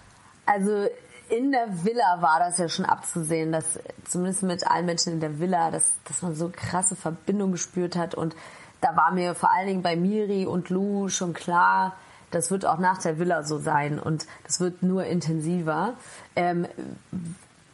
Also 0.46 0.88
in 1.30 1.52
der 1.52 1.86
Villa 1.86 2.22
war 2.22 2.40
das 2.40 2.58
ja 2.58 2.68
schon 2.68 2.86
abzusehen, 2.86 3.52
dass 3.52 3.80
zumindest 4.06 4.44
mit 4.44 4.68
allen 4.68 4.86
Menschen 4.86 5.14
in 5.14 5.20
der 5.22 5.40
Villa, 5.40 5.72
dass, 5.72 5.94
dass 6.04 6.22
man 6.22 6.36
so 6.36 6.52
krasse 6.54 6.96
Verbindung 6.96 7.52
gespürt 7.54 7.96
hat. 7.96 8.16
Und 8.16 8.36
da 8.82 8.96
war 8.98 9.12
mir 9.12 9.36
vor 9.36 9.52
allen 9.52 9.68
Dingen 9.68 9.82
bei 9.82 9.96
Miri 9.96 10.46
und 10.46 10.70
Lou 10.70 11.08
schon 11.08 11.34
klar, 11.34 11.96
das 12.32 12.50
wird 12.50 12.66
auch 12.66 12.80
nach 12.80 12.98
der 12.98 13.20
Villa 13.20 13.44
so 13.44 13.58
sein 13.60 14.00
und 14.00 14.26
das 14.46 14.60
wird 14.60 14.84
nur 14.84 15.06
intensiver. 15.06 15.94
Ähm, 16.36 16.68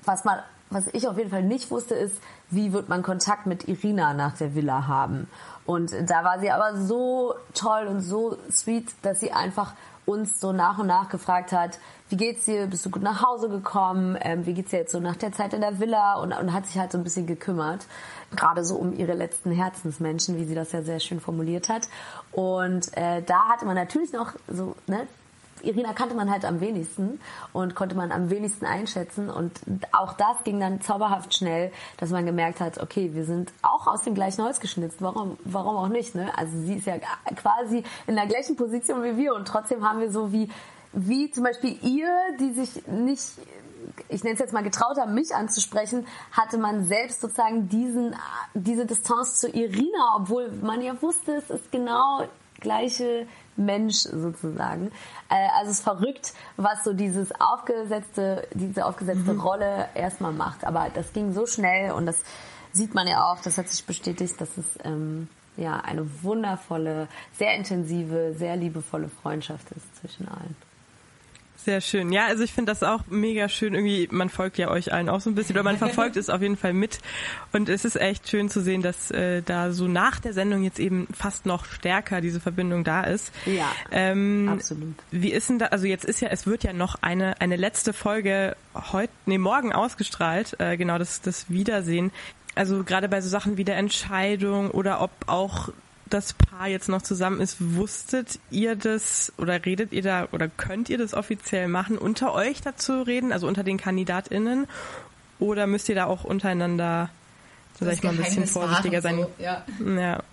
was 0.04 0.26
man, 0.26 0.40
was 0.70 0.88
ich 0.88 1.08
auf 1.08 1.18
jeden 1.18 1.30
Fall 1.30 1.44
nicht 1.44 1.72
wusste, 1.72 1.96
ist, 1.96 2.20
wie 2.50 2.74
wird 2.74 2.90
man 2.90 3.04
Kontakt 3.04 3.46
mit 3.46 3.68
Irina 3.68 4.14
nach 4.14 4.38
der 4.38 4.56
Villa 4.56 4.88
haben. 4.88 5.28
Und 5.68 5.92
da 6.10 6.24
war 6.24 6.40
sie 6.40 6.50
aber 6.50 6.78
so 6.78 7.36
toll 7.54 7.88
und 7.88 8.00
so 8.00 8.38
sweet, 8.50 8.90
dass 9.02 9.20
sie 9.20 9.34
einfach 9.34 9.74
uns 10.06 10.40
so 10.40 10.54
nach 10.54 10.80
und 10.80 10.88
nach 10.88 11.10
gefragt 11.10 11.52
hat, 11.52 11.78
wie 12.08 12.16
geht's 12.16 12.46
dir, 12.46 12.68
bist 12.68 12.86
du 12.86 12.90
gut 12.90 13.04
nach 13.04 13.22
Hause 13.22 13.50
gekommen, 13.50 14.18
ähm, 14.22 14.46
wie 14.46 14.54
geht's 14.54 14.72
dir 14.72 14.78
jetzt 14.78 14.94
so 14.94 15.02
nach 15.02 15.18
der 15.18 15.34
Zeit 15.34 15.54
in 15.54 15.60
der 15.60 15.78
Villa? 15.82 16.16
Und, 16.16 16.32
und 16.32 16.54
hat 16.54 16.66
sich 16.66 16.78
halt 16.78 16.94
so 16.94 16.98
ein 16.98 17.04
bisschen 17.04 17.28
gekümmert, 17.28 17.86
gerade 18.34 18.64
so 18.64 18.76
um 18.78 18.98
ihre 18.98 19.14
letzten 19.14 19.52
Herzensmenschen, 19.52 20.38
wie 20.38 20.46
sie 20.46 20.56
das 20.56 20.72
ja 20.72 20.84
sehr 20.84 21.02
schön 21.02 21.20
formuliert 21.20 21.68
hat. 21.68 21.90
Und 22.32 22.96
äh, 22.96 23.22
da 23.24 23.50
hatte 23.50 23.66
man 23.66 23.76
natürlich 23.76 24.14
noch 24.14 24.32
so, 24.48 24.74
ne, 24.88 25.06
Irina 25.64 25.94
kannte 25.94 26.16
man 26.16 26.32
halt 26.32 26.46
am 26.46 26.62
wenigsten 26.62 27.20
und 27.54 27.76
konnte 27.76 27.96
man 27.96 28.12
am 28.12 28.30
wenigsten 28.30 28.66
einschätzen. 28.66 29.30
Und 29.30 29.60
auch 29.92 30.14
das 30.14 30.44
ging 30.44 30.60
dann 30.60 30.82
zauberhaft 30.82 31.36
schnell, 31.36 31.72
dass 31.98 32.10
man 32.10 32.26
gemerkt 32.26 32.60
hat, 32.60 32.80
okay, 32.80 33.12
wir 33.14 33.26
sind 33.26 33.52
auch 33.62 33.88
aus 33.88 34.04
dem 34.04 34.16
gleichen 34.16 34.44
Holz 34.44 34.60
geschnitzt. 34.60 35.02
Warum, 35.02 35.38
warum 35.44 35.76
auch 35.78 35.88
nicht? 35.88 36.16
Ne? 36.16 36.32
Also 36.38 36.58
sie 36.60 36.76
ist 36.76 36.88
ja 36.88 36.96
quasi 37.36 37.84
in 38.08 38.16
der 38.16 38.28
gleichen 38.28 38.56
Position 38.56 39.04
wie 39.04 39.18
wir 39.18 39.34
und 39.34 39.48
trotzdem 39.48 39.88
haben 39.88 40.00
wir 40.00 40.12
so 40.12 40.32
wie, 40.32 40.50
wie 40.94 41.32
zum 41.32 41.44
Beispiel 41.44 41.78
ihr, 41.82 42.10
die 42.40 42.54
sich 42.54 42.88
nicht 42.88 43.24
ich 44.10 44.24
nenne 44.24 44.34
es 44.34 44.40
jetzt 44.40 44.54
mal 44.54 44.64
getraut 44.64 44.98
haben, 44.98 45.14
mich 45.14 45.34
anzusprechen, 45.34 46.06
hatte 46.32 46.58
man 46.58 46.86
selbst 46.86 47.22
sozusagen 47.22 47.70
diesen, 47.70 48.16
diese 48.54 48.86
Distanz 48.86 49.40
zu 49.40 49.50
Irina, 49.50 50.18
obwohl 50.18 50.52
man 50.62 50.82
ja 50.82 51.02
wusste, 51.02 51.36
es 51.36 51.50
ist 51.50 51.72
genau 51.72 52.24
gleiche 52.60 53.28
Mensch 53.58 53.98
sozusagen. 53.98 54.92
Äh, 55.30 55.48
also 55.58 55.72
es 55.72 55.80
ist 55.80 55.84
verrückt, 55.84 56.34
was 56.56 56.84
so 56.84 56.94
dieses 56.94 57.32
aufgesetzte, 57.40 58.48
diese 58.54 58.86
aufgesetzte 58.86 59.34
mhm. 59.34 59.42
Rolle 59.42 59.90
erstmal 59.96 60.34
macht. 60.34 60.66
Aber 60.66 60.88
das 60.94 61.14
ging 61.14 61.34
so 61.34 61.46
schnell 61.46 61.92
und 61.92 62.06
das 62.06 62.24
sieht 62.72 62.94
man 62.94 63.08
ja 63.08 63.32
auch, 63.32 63.42
das 63.42 63.58
hat 63.58 63.70
sich 63.70 63.86
bestätigt, 63.86 64.40
dass 64.40 64.58
es 64.58 64.66
ähm, 64.84 65.28
ja 65.56 65.80
eine 65.80 66.24
wundervolle, 66.24 67.08
sehr 67.34 67.56
intensive, 67.56 68.36
sehr 68.38 68.56
liebevolle 68.56 69.10
Freundschaft 69.10 69.72
ist 69.72 69.96
zwischen 69.98 70.28
allen. 70.28 70.56
Sehr 71.68 71.82
schön. 71.82 72.14
Ja, 72.14 72.28
also 72.28 72.46
ich 72.46 72.54
finde 72.54 72.72
das 72.72 72.82
auch 72.82 73.02
mega 73.10 73.50
schön. 73.50 73.74
Irgendwie, 73.74 74.08
man 74.10 74.30
folgt 74.30 74.58
ja 74.58 74.70
euch 74.70 74.94
allen 74.94 75.10
auch 75.10 75.20
so 75.20 75.30
ein 75.30 75.36
bisschen, 75.36 75.54
oder 75.54 75.64
man 75.64 75.78
verfolgt 75.78 76.16
es 76.16 76.30
auf 76.30 76.42
jeden 76.42 76.56
Fall 76.56 76.72
mit. 76.72 77.00
Und 77.52 77.68
es 77.68 77.84
ist 77.84 77.98
echt 77.98 78.30
schön 78.30 78.48
zu 78.48 78.62
sehen, 78.62 78.82
dass 78.82 79.12
äh, 79.12 79.42
da 79.42 79.74
so 79.74 79.90
nach 79.90 80.22
der 80.22 80.32
Sendung 80.32 80.64
jetzt 80.64 80.80
eben 80.80 81.08
fast 81.14 81.46
noch 81.46 81.66
stärker 81.66 82.22
diese 82.22 82.40
Verbindung 82.40 82.86
da 82.86 83.04
ist. 83.04 83.34
Ja, 83.46 83.70
ähm, 83.92 84.48
absolut. 84.48 84.96
Wie 85.12 85.34
ist 85.34 85.50
denn 85.50 85.60
da, 85.60 85.66
also 85.66 85.88
jetzt 85.88 86.06
ist 86.06 86.22
ja, 86.22 86.30
es 86.30 86.48
wird 86.48 86.64
ja 86.64 86.72
noch 86.72 86.96
eine, 87.02 87.42
eine 87.42 87.58
letzte 87.58 87.92
Folge 87.92 88.56
heute, 88.74 89.12
nee, 89.26 89.38
morgen 89.38 89.74
ausgestrahlt, 89.74 90.56
äh, 90.62 90.78
genau, 90.78 90.98
das, 90.98 91.20
das 91.20 91.50
Wiedersehen. 91.50 92.14
Also 92.56 92.86
gerade 92.86 93.10
bei 93.10 93.20
so 93.20 93.28
Sachen 93.28 93.58
wie 93.58 93.66
der 93.66 93.76
Entscheidung 93.76 94.72
oder 94.72 95.02
ob 95.02 95.12
auch 95.26 95.68
das 96.10 96.34
Paar 96.34 96.68
jetzt 96.68 96.90
noch 96.90 97.02
zusammen 97.02 97.42
ist, 97.42 97.58
wusstet 97.60 98.40
ihr 98.52 98.76
das 98.76 99.32
oder 99.38 99.66
redet 99.66 99.94
ihr 99.94 100.02
da 100.02 100.28
oder 100.32 100.48
könnt 100.48 100.90
ihr 100.90 100.98
das 100.98 101.14
offiziell 101.14 101.68
machen, 101.68 101.98
unter 101.98 102.34
euch 102.34 102.62
dazu 102.62 103.02
reden, 103.02 103.32
also 103.32 103.48
unter 103.48 103.64
den 103.64 103.78
KandidatInnen? 103.78 104.68
Oder 105.40 105.68
müsst 105.68 105.88
ihr 105.90 105.96
da 105.96 106.06
auch 106.06 106.24
untereinander, 106.24 107.10
sag 107.80 107.94
ich 107.94 108.04
mal, 108.04 108.12
ein 108.12 108.18
bisschen 108.18 108.48
vorsichtiger 108.48 109.02
sein? 109.02 109.18
So, 109.18 109.32
ja. 109.38 109.64
ja. 109.86 110.24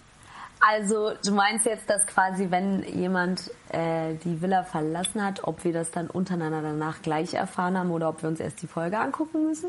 Also 0.67 1.13
du 1.23 1.33
meinst 1.33 1.67
jetzt, 1.67 1.91
dass 1.91 2.07
quasi, 2.07 2.51
wenn 2.51 2.83
jemand 2.85 3.51
äh, 3.69 4.15
die 4.25 4.41
Villa 4.41 4.63
verlassen 4.63 5.23
hat, 5.23 5.45
ob 5.45 5.63
wir 5.65 5.75
das 5.75 5.91
dann 5.91 6.09
untereinander 6.09 6.63
danach 6.63 7.03
gleich 7.03 7.35
erfahren 7.35 7.77
haben 7.77 7.91
oder 7.91 8.09
ob 8.09 8.23
wir 8.23 8.31
uns 8.31 8.41
erst 8.41 8.63
die 8.63 8.67
Folge 8.67 8.99
angucken 8.99 9.47
müssen? 9.47 9.69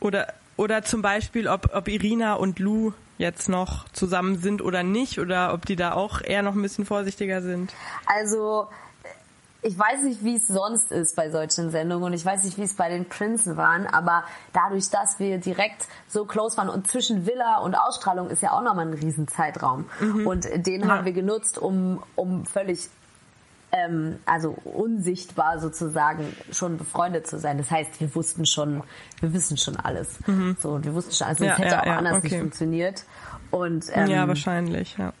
Oder 0.00 0.32
oder 0.56 0.82
zum 0.82 1.02
Beispiel, 1.02 1.48
ob, 1.48 1.74
ob 1.74 1.88
Irina 1.88 2.34
und 2.34 2.58
Lou 2.58 2.92
jetzt 3.18 3.48
noch 3.48 3.88
zusammen 3.90 4.38
sind 4.38 4.62
oder 4.62 4.82
nicht, 4.82 5.18
oder 5.18 5.52
ob 5.54 5.66
die 5.66 5.76
da 5.76 5.92
auch 5.92 6.20
eher 6.22 6.42
noch 6.42 6.54
ein 6.54 6.62
bisschen 6.62 6.84
vorsichtiger 6.84 7.42
sind. 7.42 7.72
Also 8.06 8.68
ich 9.62 9.76
weiß 9.76 10.02
nicht, 10.02 10.22
wie 10.22 10.36
es 10.36 10.46
sonst 10.46 10.92
ist 10.92 11.16
bei 11.16 11.30
solchen 11.30 11.70
Sendungen 11.70 12.04
und 12.04 12.12
ich 12.12 12.24
weiß 12.24 12.44
nicht, 12.44 12.56
wie 12.56 12.62
es 12.62 12.74
bei 12.74 12.88
den 12.88 13.08
Prinzen 13.08 13.56
waren, 13.56 13.86
aber 13.86 14.22
dadurch, 14.52 14.90
dass 14.90 15.18
wir 15.18 15.38
direkt 15.38 15.88
so 16.06 16.24
close 16.24 16.56
waren 16.56 16.68
und 16.68 16.88
zwischen 16.88 17.26
Villa 17.26 17.58
und 17.58 17.74
Ausstrahlung 17.74 18.30
ist 18.30 18.42
ja 18.42 18.52
auch 18.52 18.62
nochmal 18.62 18.86
ein 18.86 18.94
Riesenzeitraum. 18.94 19.86
Mhm. 19.98 20.26
Und 20.26 20.66
den 20.66 20.82
ja. 20.82 20.88
haben 20.88 21.04
wir 21.04 21.12
genutzt, 21.12 21.58
um, 21.58 22.02
um 22.14 22.46
völlig 22.46 22.88
ähm, 23.76 24.18
also 24.26 24.56
unsichtbar 24.64 25.58
sozusagen 25.58 26.34
schon 26.50 26.78
befreundet 26.78 27.26
zu 27.26 27.38
sein. 27.38 27.58
Das 27.58 27.70
heißt, 27.70 28.00
wir 28.00 28.14
wussten 28.14 28.46
schon, 28.46 28.82
wir 29.20 29.32
wissen 29.32 29.56
schon 29.56 29.76
alles. 29.76 30.18
Mhm. 30.26 30.56
So, 30.60 30.82
wir 30.82 30.94
wussten 30.94 31.12
schon, 31.12 31.26
also 31.26 31.44
es 31.44 31.50
ja, 31.50 31.58
hätte 31.58 31.74
ja, 31.74 31.82
auch 31.82 31.86
ja, 31.86 31.96
anders 31.98 32.18
okay. 32.18 32.28
nicht 32.28 32.38
funktioniert. 32.38 33.04
Und 33.50 33.86
ähm, 33.92 34.08
ja, 34.08 34.26
wahrscheinlich, 34.28 34.96
ja. 34.98 35.12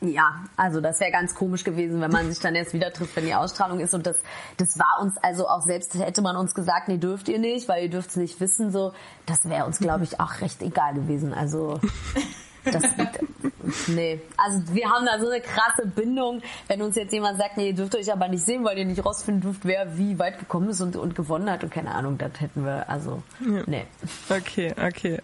Ja, 0.00 0.44
also 0.56 0.80
das 0.80 1.00
wäre 1.00 1.10
ganz 1.10 1.34
komisch 1.34 1.64
gewesen, 1.64 2.00
wenn 2.00 2.10
man 2.10 2.30
sich 2.30 2.38
dann 2.38 2.54
erst 2.54 2.74
wieder 2.74 2.92
trifft, 2.92 3.16
wenn 3.16 3.24
die 3.24 3.34
Ausstrahlung 3.34 3.80
ist. 3.80 3.94
Und 3.94 4.06
das, 4.06 4.18
das 4.58 4.78
war 4.78 5.00
uns, 5.00 5.16
also 5.22 5.48
auch 5.48 5.62
selbst 5.62 5.94
hätte 5.94 6.20
man 6.20 6.36
uns 6.36 6.54
gesagt, 6.54 6.88
nee, 6.88 6.98
dürft 6.98 7.28
ihr 7.28 7.38
nicht, 7.38 7.68
weil 7.68 7.84
ihr 7.84 7.90
dürft 7.90 8.10
es 8.10 8.16
nicht 8.16 8.38
wissen, 8.40 8.70
so, 8.70 8.92
das 9.24 9.48
wäre 9.48 9.64
uns, 9.64 9.78
glaube 9.78 10.04
ich, 10.04 10.20
auch 10.20 10.40
recht 10.40 10.62
egal 10.62 10.94
gewesen. 10.94 11.32
Also 11.32 11.80
das, 12.64 12.82
nee. 13.88 14.20
Also 14.36 14.62
wir 14.74 14.88
haben 14.88 15.06
da 15.06 15.18
so 15.18 15.28
eine 15.28 15.40
krasse 15.40 15.86
Bindung. 15.86 16.42
Wenn 16.68 16.82
uns 16.82 16.96
jetzt 16.96 17.12
jemand 17.12 17.38
sagt, 17.38 17.56
nee, 17.56 17.68
ihr 17.68 17.74
dürft 17.74 17.94
euch 17.94 18.12
aber 18.12 18.28
nicht 18.28 18.44
sehen, 18.44 18.64
weil 18.64 18.78
ihr 18.78 18.84
nicht 18.84 19.04
rausfinden 19.04 19.42
dürft, 19.42 19.64
wer 19.64 19.96
wie 19.98 20.18
weit 20.18 20.38
gekommen 20.38 20.68
ist 20.70 20.80
und, 20.80 20.96
und 20.96 21.14
gewonnen 21.14 21.50
hat 21.50 21.64
und 21.64 21.70
keine 21.70 21.94
Ahnung, 21.94 22.18
das 22.18 22.32
hätten 22.40 22.64
wir, 22.64 22.88
also, 22.88 23.22
nee. 23.66 23.84
Okay, 24.28 24.74
okay. 24.82 25.20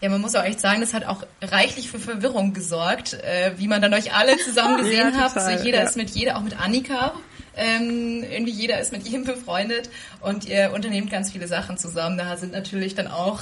Ja, 0.00 0.10
man 0.10 0.20
muss 0.20 0.34
auch 0.34 0.44
echt 0.44 0.60
sagen, 0.60 0.80
das 0.80 0.92
hat 0.92 1.06
auch 1.06 1.22
reichlich 1.40 1.90
für 1.90 1.98
Verwirrung 1.98 2.52
gesorgt, 2.52 3.14
äh, 3.14 3.52
wie 3.56 3.66
man 3.66 3.80
dann 3.80 3.94
euch 3.94 4.14
alle 4.14 4.36
zusammen 4.44 4.76
gesehen 4.76 5.12
ja, 5.14 5.20
habt. 5.20 5.36
Also 5.36 5.64
jeder 5.64 5.78
ja. 5.78 5.84
ist 5.84 5.96
mit 5.96 6.10
jeder, 6.10 6.36
auch 6.36 6.42
mit 6.42 6.60
Annika. 6.60 7.14
Ähm, 7.56 8.22
irgendwie 8.22 8.52
jeder 8.52 8.78
ist 8.80 8.92
mit 8.92 9.08
jedem 9.08 9.24
befreundet 9.24 9.88
und 10.20 10.46
ihr 10.46 10.72
unternehmt 10.74 11.10
ganz 11.10 11.32
viele 11.32 11.48
Sachen 11.48 11.78
zusammen. 11.78 12.18
Da 12.18 12.36
sind 12.36 12.52
natürlich 12.52 12.94
dann 12.94 13.06
auch 13.06 13.40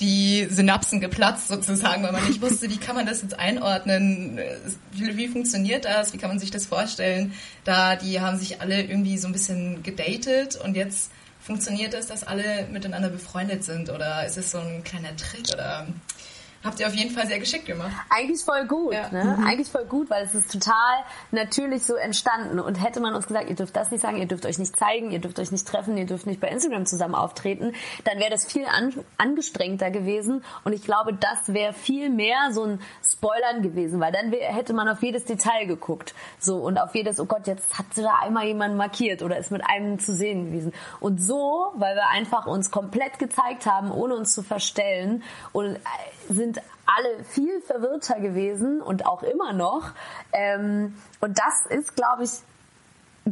die 0.00 0.46
Synapsen 0.50 1.00
geplatzt 1.00 1.48
sozusagen, 1.48 2.02
weil 2.02 2.12
man 2.12 2.26
nicht 2.26 2.42
wusste, 2.42 2.68
wie 2.68 2.76
kann 2.76 2.96
man 2.96 3.06
das 3.06 3.22
jetzt 3.22 3.38
einordnen, 3.38 4.38
wie, 4.92 5.16
wie, 5.16 5.28
funktioniert 5.28 5.86
das, 5.86 6.12
wie 6.12 6.18
kann 6.18 6.28
man 6.28 6.38
sich 6.38 6.50
das 6.50 6.66
vorstellen. 6.66 7.32
Da 7.64 7.96
die 7.96 8.20
haben 8.20 8.38
sich 8.38 8.60
alle 8.60 8.82
irgendwie 8.82 9.16
so 9.16 9.26
ein 9.26 9.32
bisschen 9.32 9.82
gedatet 9.82 10.56
und 10.56 10.76
jetzt 10.76 11.10
funktioniert 11.40 11.94
es, 11.94 12.08
dass 12.08 12.24
alle 12.24 12.66
miteinander 12.72 13.08
befreundet 13.08 13.64
sind. 13.64 13.88
Oder 13.88 14.26
ist 14.26 14.36
es 14.36 14.50
so 14.50 14.58
ein 14.58 14.82
kleiner 14.84 15.16
Trick 15.16 15.48
oder 15.52 15.86
Habt 16.66 16.80
ihr 16.80 16.86
auf 16.86 16.94
jeden 16.94 17.12
Fall 17.12 17.26
sehr 17.26 17.38
geschickt 17.38 17.66
gemacht. 17.66 17.92
Eigentlich 18.10 18.42
voll 18.42 18.66
gut, 18.66 18.92
ja. 18.92 19.08
ne? 19.10 19.36
Mhm. 19.38 19.46
Eigentlich 19.46 19.68
voll 19.68 19.84
gut, 19.84 20.10
weil 20.10 20.24
es 20.24 20.34
ist 20.34 20.50
total 20.50 21.04
natürlich 21.30 21.84
so 21.84 21.94
entstanden. 21.94 22.58
Und 22.58 22.74
hätte 22.82 23.00
man 23.00 23.14
uns 23.14 23.26
gesagt, 23.26 23.48
ihr 23.48 23.54
dürft 23.54 23.76
das 23.76 23.90
nicht 23.90 24.00
sagen, 24.00 24.18
ihr 24.18 24.26
dürft 24.26 24.44
euch 24.46 24.58
nicht 24.58 24.76
zeigen, 24.76 25.10
ihr 25.10 25.20
dürft 25.20 25.38
euch 25.38 25.52
nicht 25.52 25.66
treffen, 25.66 25.96
ihr 25.96 26.06
dürft 26.06 26.26
nicht 26.26 26.40
bei 26.40 26.48
Instagram 26.48 26.86
zusammen 26.86 27.14
auftreten, 27.14 27.72
dann 28.04 28.18
wäre 28.18 28.30
das 28.30 28.44
viel 28.44 28.66
an, 28.66 28.92
angestrengter 29.16 29.90
gewesen. 29.90 30.44
Und 30.64 30.72
ich 30.72 30.82
glaube, 30.82 31.14
das 31.14 31.54
wäre 31.54 31.72
viel 31.72 32.10
mehr 32.10 32.50
so 32.52 32.64
ein 32.64 32.80
Spoilern 33.06 33.62
gewesen, 33.62 34.00
weil 34.00 34.12
dann 34.12 34.32
hätte 34.32 34.72
man 34.72 34.88
auf 34.88 35.02
jedes 35.02 35.24
Detail 35.24 35.66
geguckt. 35.66 36.14
So, 36.38 36.56
und 36.56 36.78
auf 36.78 36.94
jedes, 36.94 37.20
oh 37.20 37.26
Gott, 37.26 37.46
jetzt 37.46 37.78
hat 37.78 37.86
da 37.94 38.20
einmal 38.22 38.46
jemand 38.46 38.76
markiert 38.76 39.22
oder 39.22 39.38
ist 39.38 39.50
mit 39.50 39.62
einem 39.66 39.98
zu 39.98 40.14
sehen 40.14 40.46
gewesen. 40.46 40.72
Und 41.00 41.18
so, 41.18 41.72
weil 41.76 41.94
wir 41.94 42.08
einfach 42.08 42.46
uns 42.46 42.70
komplett 42.70 43.18
gezeigt 43.18 43.66
haben, 43.66 43.90
ohne 43.90 44.16
uns 44.16 44.34
zu 44.34 44.42
verstellen 44.42 45.22
und 45.52 45.76
äh, 45.76 45.78
sind 46.28 46.60
alle 46.86 47.24
viel 47.24 47.60
verwirrter 47.60 48.20
gewesen 48.20 48.80
und 48.80 49.06
auch 49.06 49.22
immer 49.22 49.52
noch. 49.52 49.90
Ähm, 50.32 50.94
und 51.20 51.38
das 51.38 51.66
ist, 51.68 51.96
glaube 51.96 52.24
ich, 52.24 52.30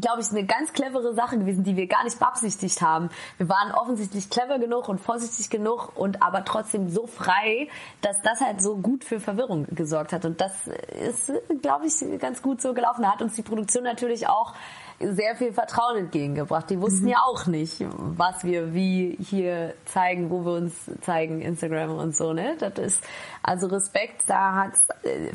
glaube 0.00 0.20
ich, 0.20 0.30
eine 0.30 0.44
ganz 0.44 0.72
clevere 0.72 1.14
Sache 1.14 1.38
gewesen, 1.38 1.62
die 1.62 1.76
wir 1.76 1.87
gar 1.87 2.04
nicht 2.04 2.18
beabsichtigt 2.18 2.83
haben. 2.83 3.11
Wir 3.38 3.48
waren 3.48 3.72
offensichtlich 3.72 4.28
clever 4.28 4.59
genug 4.59 4.88
und 4.88 5.00
vorsichtig 5.00 5.50
genug 5.50 5.92
und 5.94 6.22
aber 6.22 6.45
trotzdem 6.45 6.88
so 6.88 7.07
frei, 7.07 7.68
dass 8.03 8.20
das 8.22 8.40
halt 8.40 8.61
so 8.61 8.76
gut 8.76 9.05
für 9.05 9.20
Verwirrung 9.20 9.66
gesorgt 9.70 10.12
hat. 10.12 10.24
Und 10.24 10.40
das 10.40 10.53
ist, 10.66 11.32
glaube 11.62 11.86
ich, 11.86 11.95
ganz 12.18 12.42
gut 12.42 12.61
so 12.61 12.74
gelaufen. 12.74 13.03
Da 13.03 13.12
hat 13.12 13.22
uns 13.22 13.34
die 13.36 13.42
Produktion 13.42 13.84
natürlich 13.84 14.26
auch 14.28 14.55
sehr 15.01 15.36
viel 15.36 15.53
Vertrauen 15.53 15.97
entgegengebracht. 15.97 16.70
Die 16.70 16.80
wussten 16.80 17.05
mhm. 17.05 17.11
ja 17.11 17.18
auch 17.26 17.47
nicht, 17.47 17.84
was 17.90 18.45
wir 18.45 18.74
wie 18.74 19.16
hier 19.20 19.74
zeigen, 19.84 20.30
wo 20.30 20.45
wir 20.45 20.53
uns 20.53 20.74
zeigen, 21.03 21.40
Instagram 21.40 21.97
und 21.97 22.16
so, 22.16 22.32
ne? 22.32 22.57
Das 22.59 22.78
ist, 22.78 23.05
also 23.42 23.66
Respekt, 23.66 24.22
da 24.26 24.55
hat 24.55 24.72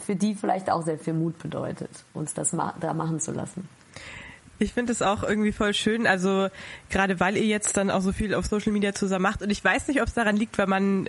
für 0.03 0.15
die 0.15 0.35
vielleicht 0.35 0.69
auch 0.69 0.81
sehr 0.81 0.97
viel 0.97 1.13
Mut 1.13 1.37
bedeutet, 1.39 1.91
uns 2.13 2.33
das 2.33 2.53
ma 2.53 2.73
da 2.79 2.93
machen 2.93 3.19
zu 3.19 3.31
lassen. 3.31 3.67
Ich 4.59 4.73
finde 4.73 4.91
es 4.91 5.01
auch 5.01 5.23
irgendwie 5.23 5.53
voll 5.53 5.73
schön, 5.73 6.05
also 6.05 6.49
gerade 6.89 7.21
weil 7.21 7.37
ihr 7.37 7.45
jetzt 7.45 7.77
dann 7.77 7.89
auch 7.89 8.01
so 8.01 8.11
viel 8.11 8.35
auf 8.35 8.45
Social 8.45 8.73
Media 8.73 8.93
zusammen 8.93 9.23
macht. 9.23 9.41
Und 9.41 9.49
ich 9.49 9.63
weiß 9.63 9.87
nicht, 9.87 10.01
ob 10.01 10.07
es 10.07 10.13
daran 10.13 10.35
liegt, 10.35 10.57
weil 10.57 10.67
man, 10.67 11.07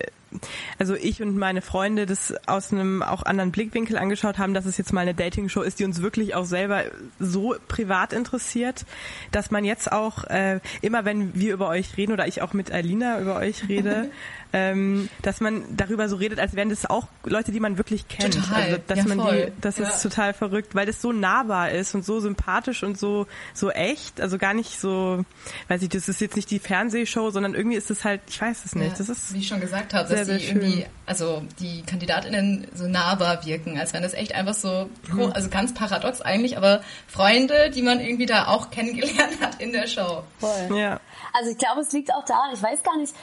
also 0.79 0.95
ich 0.95 1.21
und 1.21 1.37
meine 1.37 1.61
Freunde 1.61 2.07
das 2.07 2.33
aus 2.47 2.73
einem 2.73 3.03
auch 3.03 3.25
anderen 3.25 3.51
Blickwinkel 3.51 3.99
angeschaut 3.99 4.39
haben, 4.39 4.55
dass 4.55 4.67
es 4.67 4.79
jetzt 4.79 4.93
mal 4.93 5.01
eine 5.01 5.15
Dating-Show 5.15 5.63
ist, 5.63 5.81
die 5.81 5.85
uns 5.85 6.01
wirklich 6.01 6.37
auch 6.37 6.45
selber 6.45 6.85
so 7.19 7.57
privat 7.67 8.13
interessiert, 8.13 8.87
dass 9.33 9.51
man 9.51 9.65
jetzt 9.65 9.91
auch 9.91 10.25
äh, 10.25 10.61
immer, 10.81 11.05
wenn 11.05 11.35
wir 11.35 11.53
über 11.53 11.69
euch 11.69 11.97
reden 11.97 12.13
oder 12.13 12.29
ich 12.29 12.43
auch 12.43 12.53
mit 12.53 12.71
Alina 12.71 13.21
über 13.21 13.35
euch 13.35 13.69
rede, 13.69 14.11
ähm, 14.53 15.09
dass 15.23 15.41
man 15.41 15.65
darüber 15.77 16.09
so 16.09 16.17
redet, 16.17 16.39
als 16.41 16.55
wären 16.55 16.69
das 16.71 16.85
auch 16.89 17.07
Leute, 17.25 17.53
die 17.53 17.61
man 17.61 17.79
wirklich 17.79 18.09
kennt. 18.09 18.35
Total. 18.35 18.63
Also, 18.63 18.77
dass 18.87 18.99
Ja, 18.99 19.05
man 19.07 19.21
voll. 19.21 19.47
die, 19.57 19.61
das 19.61 19.79
Ja. 19.79 19.89
ist 19.89 20.03
total 20.03 20.35
verrückt, 20.35 20.75
weil 20.75 20.87
das 20.87 21.01
so 21.01 21.13
nahbar 21.13 21.71
ist 21.71 21.95
und 21.95 22.05
so 22.05 22.21
sympathisch 22.21 22.83
und 22.83 22.99
so 22.99 23.27
so 23.55 23.71
echt. 23.71 24.21
Also 24.21 24.39
gar 24.39 24.55
nicht 24.55 24.81
so, 24.81 25.25
weiß 25.69 25.83
ich, 25.83 25.89
das 25.89 26.09
ist 26.09 26.21
jetzt 26.21 26.37
nicht 26.37 26.51
die 26.51 26.59
Fernsehshow, 26.59 27.31
sondern 27.31 27.55
irgendwie 27.55 27.77
ist 27.77 27.91
es 27.91 28.05
halt, 28.05 28.21
ich 28.29 28.41
weiß 28.41 28.65
es 28.65 28.75
nicht. 28.75 28.93
Ja, 28.93 28.99
Das 28.99 29.09
ist 29.09 29.33
wie 29.35 29.39
ich 29.39 29.49
schon 29.49 29.61
gesagt 29.61 29.95
habe, 29.95 30.09
sehr, 30.09 30.19
dass 30.19 30.27
sehr 30.27 30.39
die 30.39 30.47
irgendwie, 30.47 30.87
also 31.07 31.43
die 31.59 31.83
KandidatInnen 31.83 32.67
so 32.75 32.87
nahbar 32.89 33.45
wirken, 33.47 33.79
als 33.79 33.93
wenn 33.93 34.03
das 34.03 34.15
echt 34.15 34.35
einfach 34.35 34.55
so, 34.55 34.89
Mhm. 35.13 35.33
also 35.33 35.49
ganz 35.49 35.75
paradox 35.75 36.21
eigentlich, 36.21 36.57
aber 36.57 36.81
Freunde, 37.07 37.71
die 37.71 37.83
man 37.83 38.01
irgendwie 38.01 38.27
da 38.27 38.47
auch 38.47 38.71
kennengelernt 38.71 39.11
hat 39.41 39.61
in 39.61 39.73
der 39.73 39.87
Show. 39.87 40.23
Voll. 40.39 40.77
ja. 40.79 41.01
Also 41.33 41.51
ich 41.51 41.59
glaube, 41.59 41.81
es 41.83 41.93
liegt 41.93 42.13
auch 42.13 42.25
daran, 42.25 42.51
ich 42.55 42.63
weiß 42.63 42.83
gar 42.83 42.97
nicht, 42.99 43.15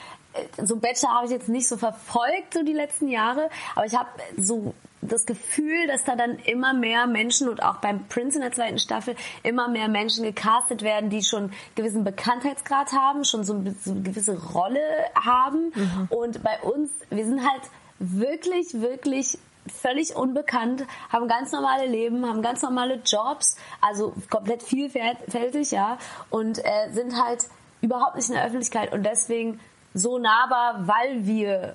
so 0.62 0.76
Bachelor 0.76 1.14
habe 1.14 1.26
ich 1.26 1.32
jetzt 1.32 1.48
nicht 1.48 1.68
so 1.68 1.76
verfolgt, 1.76 2.54
so 2.54 2.62
die 2.62 2.72
letzten 2.72 3.08
Jahre, 3.08 3.48
aber 3.74 3.86
ich 3.86 3.94
habe 3.94 4.08
so 4.36 4.74
das 5.00 5.26
Gefühl, 5.26 5.86
dass 5.86 6.04
da 6.04 6.16
dann 6.16 6.38
immer 6.38 6.74
mehr 6.74 7.06
Menschen 7.06 7.48
und 7.48 7.62
auch 7.62 7.76
beim 7.76 8.06
Prince 8.08 8.36
in 8.36 8.42
der 8.42 8.52
zweiten 8.52 8.78
Staffel 8.78 9.14
immer 9.42 9.68
mehr 9.68 9.88
Menschen 9.88 10.24
gecastet 10.24 10.82
werden, 10.82 11.08
die 11.10 11.22
schon 11.22 11.52
gewissen 11.76 12.04
Bekanntheitsgrad 12.04 12.92
haben, 12.92 13.24
schon 13.24 13.44
so, 13.44 13.62
so 13.84 13.92
eine 13.92 14.02
gewisse 14.02 14.36
Rolle 14.52 14.80
haben. 15.14 15.72
Und 16.10 16.42
bei 16.42 16.60
uns, 16.60 16.90
wir 17.10 17.24
sind 17.24 17.40
halt 17.40 17.62
wirklich, 17.98 18.74
wirklich 18.80 19.38
völlig 19.68 20.16
unbekannt, 20.16 20.84
haben 21.10 21.28
ganz 21.28 21.52
normale 21.52 21.86
Leben, 21.86 22.26
haben 22.26 22.42
ganz 22.42 22.62
normale 22.62 23.00
Jobs, 23.04 23.56
also 23.80 24.14
komplett 24.30 24.62
vielfältig, 24.62 25.70
ja, 25.70 25.98
und 26.30 26.58
äh, 26.58 26.90
sind 26.92 27.22
halt 27.22 27.46
überhaupt 27.80 28.16
nicht 28.16 28.28
in 28.28 28.34
der 28.34 28.44
Öffentlichkeit 28.44 28.92
und 28.92 29.04
deswegen 29.04 29.60
so 29.98 30.18
nahbar, 30.18 30.86
weil 30.86 31.26
wir 31.26 31.74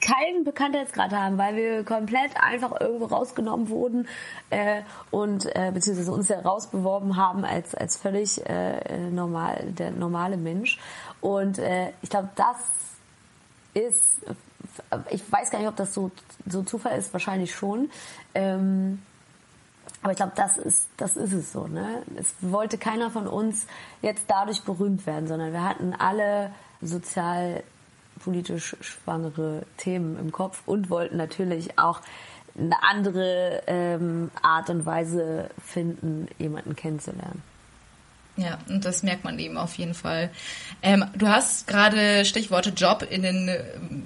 keinen 0.00 0.44
Bekanntheitsgrad 0.44 1.12
haben, 1.12 1.38
weil 1.38 1.54
wir 1.54 1.84
komplett 1.84 2.36
einfach 2.36 2.80
irgendwo 2.80 3.04
rausgenommen 3.04 3.68
wurden 3.68 4.08
äh, 4.50 4.82
und 5.10 5.46
äh, 5.54 5.70
beziehungsweise 5.72 6.10
uns 6.10 6.28
ja 6.28 6.40
rausbeworben 6.40 7.16
haben 7.16 7.44
als 7.44 7.74
als 7.74 7.96
völlig 7.96 8.44
äh, 8.46 9.10
normal 9.10 9.72
der 9.78 9.92
normale 9.92 10.36
Mensch 10.36 10.78
und 11.20 11.58
äh, 11.58 11.92
ich 12.02 12.10
glaube 12.10 12.30
das 12.34 12.56
ist 13.74 14.02
ich 15.10 15.30
weiß 15.30 15.50
gar 15.50 15.60
nicht 15.60 15.68
ob 15.68 15.76
das 15.76 15.94
so 15.94 16.10
so 16.46 16.64
Zufall 16.64 16.98
ist 16.98 17.12
wahrscheinlich 17.12 17.54
schon 17.54 17.90
ähm, 18.34 19.00
aber 20.02 20.12
ich 20.12 20.16
glaube, 20.16 20.32
das 20.34 20.56
ist, 20.56 20.88
das 20.96 21.16
ist 21.16 21.32
es 21.32 21.52
so. 21.52 21.66
Ne? 21.66 22.02
Es 22.16 22.34
wollte 22.40 22.78
keiner 22.78 23.10
von 23.10 23.26
uns 23.26 23.66
jetzt 24.00 24.24
dadurch 24.28 24.62
berühmt 24.62 25.06
werden, 25.06 25.26
sondern 25.26 25.52
wir 25.52 25.62
hatten 25.62 25.92
alle 25.92 26.52
sozialpolitisch 26.82 28.76
schwangere 28.80 29.62
Themen 29.76 30.18
im 30.18 30.32
Kopf 30.32 30.62
und 30.66 30.90
wollten 30.90 31.16
natürlich 31.16 31.78
auch 31.78 32.00
eine 32.58 32.82
andere 32.82 33.62
ähm, 33.66 34.30
Art 34.42 34.70
und 34.70 34.84
Weise 34.86 35.50
finden, 35.64 36.28
jemanden 36.38 36.74
kennenzulernen. 36.74 37.42
Ja, 38.36 38.58
und 38.68 38.84
das 38.84 39.02
merkt 39.02 39.24
man 39.24 39.38
eben 39.38 39.58
auf 39.58 39.74
jeden 39.74 39.92
Fall. 39.92 40.30
Ähm, 40.82 41.04
du 41.14 41.28
hast 41.28 41.66
gerade 41.66 42.24
Stichworte 42.24 42.70
Job 42.70 43.06
in 43.08 43.22
den, 43.22 43.50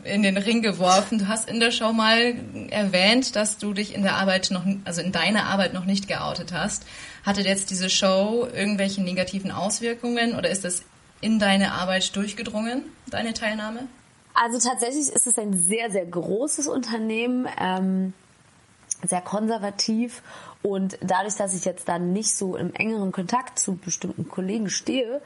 in 0.03 0.23
den 0.23 0.37
Ring 0.37 0.61
geworfen. 0.61 1.19
Du 1.19 1.29
hast 1.29 1.49
in 1.49 1.61
der 1.61 1.71
Show 1.71 1.93
mal 1.93 2.35
erwähnt, 2.71 3.37
dass 3.37 3.59
du 3.59 3.73
dich 3.73 3.95
in 3.95 4.03
der 4.03 4.17
Arbeit 4.17 4.51
noch, 4.51 4.65
also 4.85 5.03
in 5.03 5.13
deiner 5.13 5.45
Arbeit 5.45 5.73
noch 5.73 5.85
nicht 5.85 6.09
geoutet 6.09 6.53
hast. 6.53 6.85
Hatte 7.23 7.43
jetzt 7.43 7.71
diese 7.71 7.89
Show 7.89 8.49
irgendwelche 8.53 9.03
negativen 9.03 9.53
Auswirkungen 9.53 10.35
oder 10.35 10.51
ist 10.51 10.65
das 10.65 10.83
in 11.25 11.39
deine 11.39 11.73
Arbeit 11.73 12.15
durchgedrungen, 12.17 12.85
deine 13.07 13.33
Teilnahme? 13.33 13.89
Also 14.35 14.59
tatsächlich 14.59 15.09
ist 15.09 15.27
es 15.27 15.39
ein 15.39 15.57
sehr, 15.57 15.91
sehr 15.91 16.05
großes 16.05 16.67
Unternehmen, 16.69 17.49
ähm, 17.59 18.13
sehr 19.03 19.23
konservativ 19.23 20.23
und 20.63 20.99
dadurch, 21.01 21.37
dass 21.37 21.55
ich 21.55 21.65
jetzt 21.65 21.89
dann 21.89 22.13
nicht 22.13 22.37
so 22.37 22.57
im 22.57 22.75
engeren 22.75 23.11
Kontakt 23.11 23.59
zu 23.59 23.77
bestimmten 23.77 24.29
Kollegen 24.29 24.69
stehe, 24.69 25.23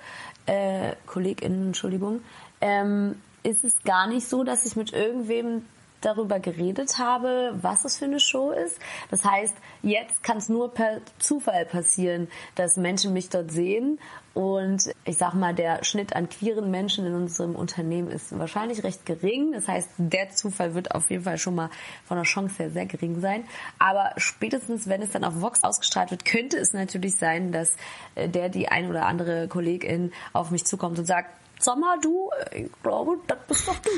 äh, 0.46 0.94
KollegInnen, 1.07 1.68
Entschuldigung, 1.68 2.20
ähm, 2.61 3.20
ist 3.42 3.64
es 3.64 3.82
gar 3.82 4.07
nicht 4.07 4.28
so, 4.28 4.44
dass 4.44 4.66
ich 4.66 4.76
mit 4.76 4.92
irgendwem 4.92 5.64
darüber 6.01 6.40
geredet 6.40 6.99
habe, 6.99 7.55
was 7.61 7.84
es 7.84 7.99
für 7.99 8.05
eine 8.05 8.20
Show 8.20 8.51
ist. 8.51 8.78
Das 9.11 9.24
heißt, 9.24 9.55
jetzt 9.82 10.22
kann 10.22 10.38
es 10.38 10.49
nur 10.49 10.72
per 10.72 11.01
Zufall 11.18 11.64
passieren, 11.66 12.28
dass 12.55 12.76
Menschen 12.76 13.12
mich 13.12 13.28
dort 13.28 13.51
sehen 13.51 13.99
und 14.38 14.94
ich 15.05 15.16
sag 15.16 15.34
mal, 15.34 15.53
der 15.53 15.82
Schnitt 15.82 16.14
an 16.14 16.28
queeren 16.28 16.70
Menschen 16.70 17.05
in 17.05 17.14
unserem 17.14 17.57
Unternehmen 17.57 18.09
ist 18.09 18.38
wahrscheinlich 18.38 18.84
recht 18.84 19.05
gering. 19.05 19.51
Das 19.51 19.66
heißt, 19.66 19.90
der 19.96 20.30
Zufall 20.30 20.76
wird 20.76 20.94
auf 20.94 21.11
jeden 21.11 21.24
Fall 21.24 21.38
schon 21.38 21.57
mal 21.57 21.70
von 22.05 22.18
der 22.18 22.24
Chance 22.24 22.62
her 22.62 22.70
sehr 22.70 22.86
gering 22.86 23.20
sein. 23.20 23.42
Aber 23.80 24.12
spätestens, 24.16 24.88
wenn 24.88 25.03
es 25.03 25.11
dann 25.11 25.24
auf 25.24 25.40
Vox 25.40 25.64
ausgestrahlt 25.64 26.12
wird, 26.12 26.24
könnte 26.24 26.57
es 26.57 26.72
natürlich 26.72 27.16
sein, 27.16 27.51
dass 27.51 27.74
äh, 28.14 28.28
der, 28.28 28.49
die 28.49 28.68
ein 28.68 28.88
oder 28.88 29.07
andere 29.07 29.49
Kollegin 29.49 30.12
auf 30.32 30.53
mich 30.53 30.64
zukommt 30.64 31.01
und 31.01 31.07
sagt, 31.07 31.30
Sommer, 31.61 31.96
du, 32.00 32.30
äh, 32.50 32.62
ich 32.62 32.70
glaube, 32.82 33.18
das 33.26 33.38
bist 33.46 33.68
doch 33.68 33.78
du. 33.78 33.90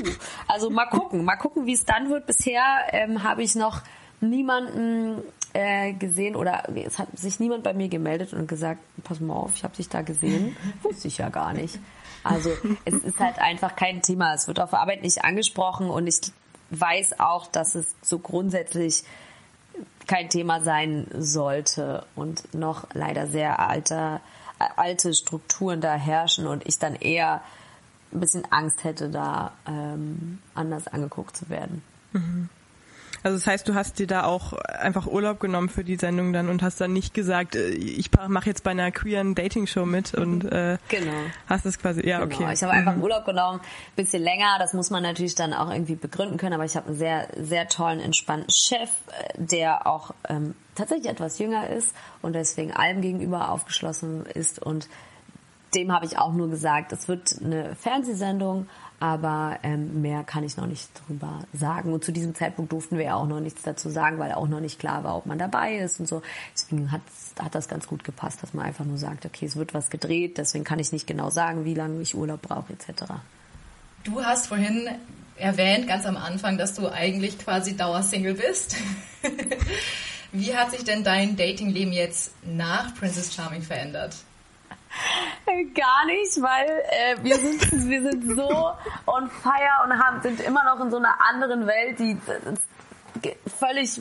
Also 0.48 0.70
mal 0.70 0.86
gucken, 0.86 1.24
mal 1.24 1.36
gucken, 1.36 1.66
wie 1.66 1.74
es 1.74 1.84
dann 1.84 2.10
wird. 2.10 2.26
Bisher 2.26 2.62
ähm, 2.92 3.22
habe 3.22 3.42
ich 3.42 3.54
noch 3.54 3.82
niemanden 4.20 5.22
äh, 5.52 5.92
gesehen 5.94 6.36
oder 6.36 6.64
es 6.74 6.98
hat 6.98 7.08
sich 7.18 7.40
niemand 7.40 7.64
bei 7.64 7.72
mir 7.72 7.88
gemeldet 7.88 8.32
und 8.32 8.46
gesagt, 8.46 8.80
pass 9.02 9.20
mal 9.20 9.34
auf, 9.34 9.52
ich 9.54 9.64
habe 9.64 9.76
dich 9.76 9.88
da 9.88 10.02
gesehen. 10.02 10.56
Wusste 10.82 11.08
ich 11.08 11.18
ja 11.18 11.28
gar 11.28 11.52
nicht. 11.52 11.78
Also 12.22 12.50
es 12.84 12.94
ist 12.94 13.18
halt 13.18 13.38
einfach 13.38 13.76
kein 13.76 14.02
Thema. 14.02 14.34
Es 14.34 14.46
wird 14.46 14.60
auf 14.60 14.74
Arbeit 14.74 15.02
nicht 15.02 15.24
angesprochen 15.24 15.88
und 15.88 16.06
ich 16.06 16.20
weiß 16.70 17.18
auch, 17.18 17.46
dass 17.46 17.74
es 17.74 17.94
so 18.02 18.18
grundsätzlich 18.18 19.04
kein 20.06 20.28
Thema 20.28 20.60
sein 20.60 21.06
sollte 21.16 22.04
und 22.16 22.54
noch 22.54 22.86
leider 22.92 23.26
sehr 23.26 23.60
alter, 23.60 24.20
alte 24.76 25.14
Strukturen 25.14 25.80
da 25.80 25.94
herrschen 25.94 26.46
und 26.46 26.66
ich 26.66 26.78
dann 26.78 26.94
eher 26.94 27.42
ein 28.12 28.20
bisschen 28.20 28.50
Angst 28.50 28.84
hätte, 28.84 29.08
da 29.08 29.52
ähm, 29.66 30.38
anders 30.54 30.88
angeguckt 30.88 31.36
zu 31.36 31.48
werden. 31.48 31.82
Also 33.22 33.36
das 33.36 33.46
heißt, 33.46 33.68
du 33.68 33.74
hast 33.74 33.98
dir 33.98 34.06
da 34.06 34.24
auch 34.24 34.54
einfach 34.54 35.06
Urlaub 35.06 35.40
genommen 35.40 35.68
für 35.68 35.84
die 35.84 35.96
Sendung 35.96 36.32
dann 36.32 36.48
und 36.48 36.62
hast 36.62 36.80
dann 36.80 36.92
nicht 36.92 37.12
gesagt, 37.12 37.54
äh, 37.54 37.68
ich 37.70 38.10
mache 38.28 38.46
jetzt 38.46 38.62
bei 38.64 38.70
einer 38.70 38.90
queeren 38.90 39.34
Dating-Show 39.34 39.84
mit 39.84 40.14
und 40.14 40.44
äh, 40.44 40.78
Genau. 40.88 41.12
hast 41.46 41.66
es 41.66 41.78
quasi, 41.78 42.06
ja, 42.06 42.22
okay. 42.22 42.38
Genau. 42.38 42.50
Ich 42.50 42.62
habe 42.62 42.72
einfach 42.72 42.96
Urlaub 42.96 43.24
genommen, 43.24 43.60
bisschen 43.96 44.22
länger. 44.22 44.56
Das 44.58 44.72
muss 44.72 44.90
man 44.90 45.02
natürlich 45.02 45.34
dann 45.34 45.52
auch 45.52 45.70
irgendwie 45.70 45.96
begründen 45.96 46.38
können. 46.38 46.54
Aber 46.54 46.64
ich 46.64 46.76
habe 46.76 46.88
einen 46.88 46.96
sehr, 46.96 47.28
sehr 47.36 47.68
tollen, 47.68 48.00
entspannten 48.00 48.50
Chef, 48.50 48.88
äh, 48.88 49.34
der 49.36 49.86
auch 49.86 50.12
ähm, 50.28 50.54
tatsächlich 50.74 51.10
etwas 51.10 51.38
jünger 51.38 51.68
ist 51.68 51.94
und 52.22 52.34
deswegen 52.34 52.72
allem 52.72 53.02
gegenüber 53.02 53.50
aufgeschlossen 53.50 54.24
ist. 54.26 54.60
Und 54.62 54.88
dem 55.74 55.92
habe 55.92 56.06
ich 56.06 56.18
auch 56.18 56.32
nur 56.32 56.48
gesagt, 56.48 56.92
es 56.92 57.06
wird 57.06 57.36
eine 57.44 57.76
Fernsehsendung, 57.76 58.66
aber 59.00 59.58
ähm, 59.62 60.02
mehr 60.02 60.22
kann 60.24 60.44
ich 60.44 60.58
noch 60.58 60.66
nicht 60.66 60.88
drüber 61.06 61.40
sagen. 61.54 61.92
Und 61.92 62.04
zu 62.04 62.12
diesem 62.12 62.34
Zeitpunkt 62.34 62.70
durften 62.70 62.98
wir 62.98 63.06
ja 63.06 63.14
auch 63.14 63.26
noch 63.26 63.40
nichts 63.40 63.62
dazu 63.62 63.88
sagen, 63.88 64.18
weil 64.18 64.32
auch 64.32 64.46
noch 64.46 64.60
nicht 64.60 64.78
klar 64.78 65.02
war, 65.04 65.16
ob 65.16 65.26
man 65.26 65.38
dabei 65.38 65.78
ist 65.78 66.00
und 66.00 66.06
so. 66.06 66.20
Deswegen 66.54 66.92
hat, 66.92 67.00
hat 67.42 67.54
das 67.54 67.66
ganz 67.66 67.86
gut 67.86 68.04
gepasst, 68.04 68.42
dass 68.42 68.52
man 68.52 68.66
einfach 68.66 68.84
nur 68.84 68.98
sagt, 68.98 69.24
okay, 69.24 69.46
es 69.46 69.56
wird 69.56 69.72
was 69.72 69.88
gedreht, 69.88 70.36
deswegen 70.36 70.64
kann 70.64 70.78
ich 70.78 70.92
nicht 70.92 71.06
genau 71.06 71.30
sagen, 71.30 71.64
wie 71.64 71.74
lange 71.74 72.00
ich 72.02 72.14
Urlaub 72.14 72.42
brauche 72.42 72.74
etc. 72.74 73.04
Du 74.04 74.22
hast 74.22 74.46
vorhin 74.46 74.88
erwähnt, 75.36 75.88
ganz 75.88 76.04
am 76.04 76.18
Anfang, 76.18 76.58
dass 76.58 76.74
du 76.74 76.88
eigentlich 76.88 77.38
quasi 77.38 77.76
Dauersingle 77.76 78.34
bist. 78.34 78.76
Wie 80.32 80.54
hat 80.54 80.70
sich 80.70 80.84
denn 80.84 81.02
dein 81.02 81.36
Datingleben 81.36 81.92
jetzt 81.92 82.32
nach 82.44 82.94
Princess 82.94 83.34
Charming 83.34 83.62
verändert? 83.62 84.14
Gar 85.74 86.06
nicht, 86.06 86.40
weil 86.42 86.68
äh, 86.90 87.16
wir, 87.22 87.36
sind, 87.36 87.88
wir 87.88 88.02
sind 88.02 88.36
so 88.36 88.72
on 89.06 89.30
fire 89.30 89.84
und 89.84 89.98
haben, 89.98 90.20
sind 90.22 90.40
immer 90.40 90.64
noch 90.64 90.84
in 90.84 90.90
so 90.90 90.96
einer 90.98 91.14
anderen 91.28 91.66
Welt, 91.66 91.98
die 91.98 92.12
äh, 93.22 93.36
völlig 93.58 94.00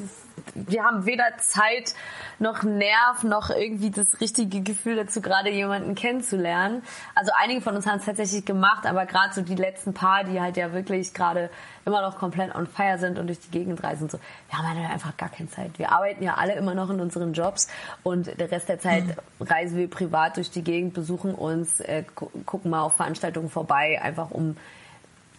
wir 0.55 0.83
haben 0.83 1.05
weder 1.05 1.37
Zeit 1.37 1.93
noch 2.39 2.63
Nerv 2.63 3.23
noch 3.23 3.49
irgendwie 3.49 3.91
das 3.91 4.21
richtige 4.21 4.61
Gefühl 4.61 4.95
dazu, 4.95 5.21
gerade 5.21 5.49
jemanden 5.49 5.95
kennenzulernen. 5.95 6.83
Also 7.15 7.31
einige 7.37 7.61
von 7.61 7.75
uns 7.75 7.85
haben 7.85 7.99
es 7.99 8.05
tatsächlich 8.05 8.45
gemacht, 8.45 8.85
aber 8.85 9.05
gerade 9.05 9.33
so 9.33 9.41
die 9.41 9.55
letzten 9.55 9.93
paar, 9.93 10.23
die 10.23 10.39
halt 10.39 10.57
ja 10.57 10.73
wirklich 10.73 11.13
gerade 11.13 11.49
immer 11.85 12.01
noch 12.01 12.17
komplett 12.17 12.55
on 12.55 12.67
fire 12.67 12.97
sind 12.97 13.19
und 13.19 13.27
durch 13.27 13.39
die 13.39 13.51
Gegend 13.51 13.83
reisen, 13.83 14.09
so, 14.09 14.19
wir 14.49 14.57
haben 14.57 14.67
halt 14.67 14.91
einfach 14.91 15.17
gar 15.17 15.29
keine 15.29 15.49
Zeit. 15.49 15.77
Wir 15.77 15.91
arbeiten 15.91 16.23
ja 16.23 16.35
alle 16.35 16.53
immer 16.53 16.73
noch 16.73 16.89
in 16.89 16.99
unseren 16.99 17.33
Jobs 17.33 17.67
und 18.03 18.39
der 18.39 18.51
Rest 18.51 18.69
der 18.69 18.79
Zeit 18.79 19.03
reisen 19.39 19.77
wir 19.77 19.89
privat 19.89 20.37
durch 20.37 20.51
die 20.51 20.63
Gegend, 20.63 20.93
besuchen 20.93 21.33
uns, 21.33 21.79
äh, 21.79 22.03
gucken 22.45 22.71
mal 22.71 22.81
auf 22.81 22.95
Veranstaltungen 22.95 23.49
vorbei, 23.49 23.99
einfach 24.01 24.31
um 24.31 24.55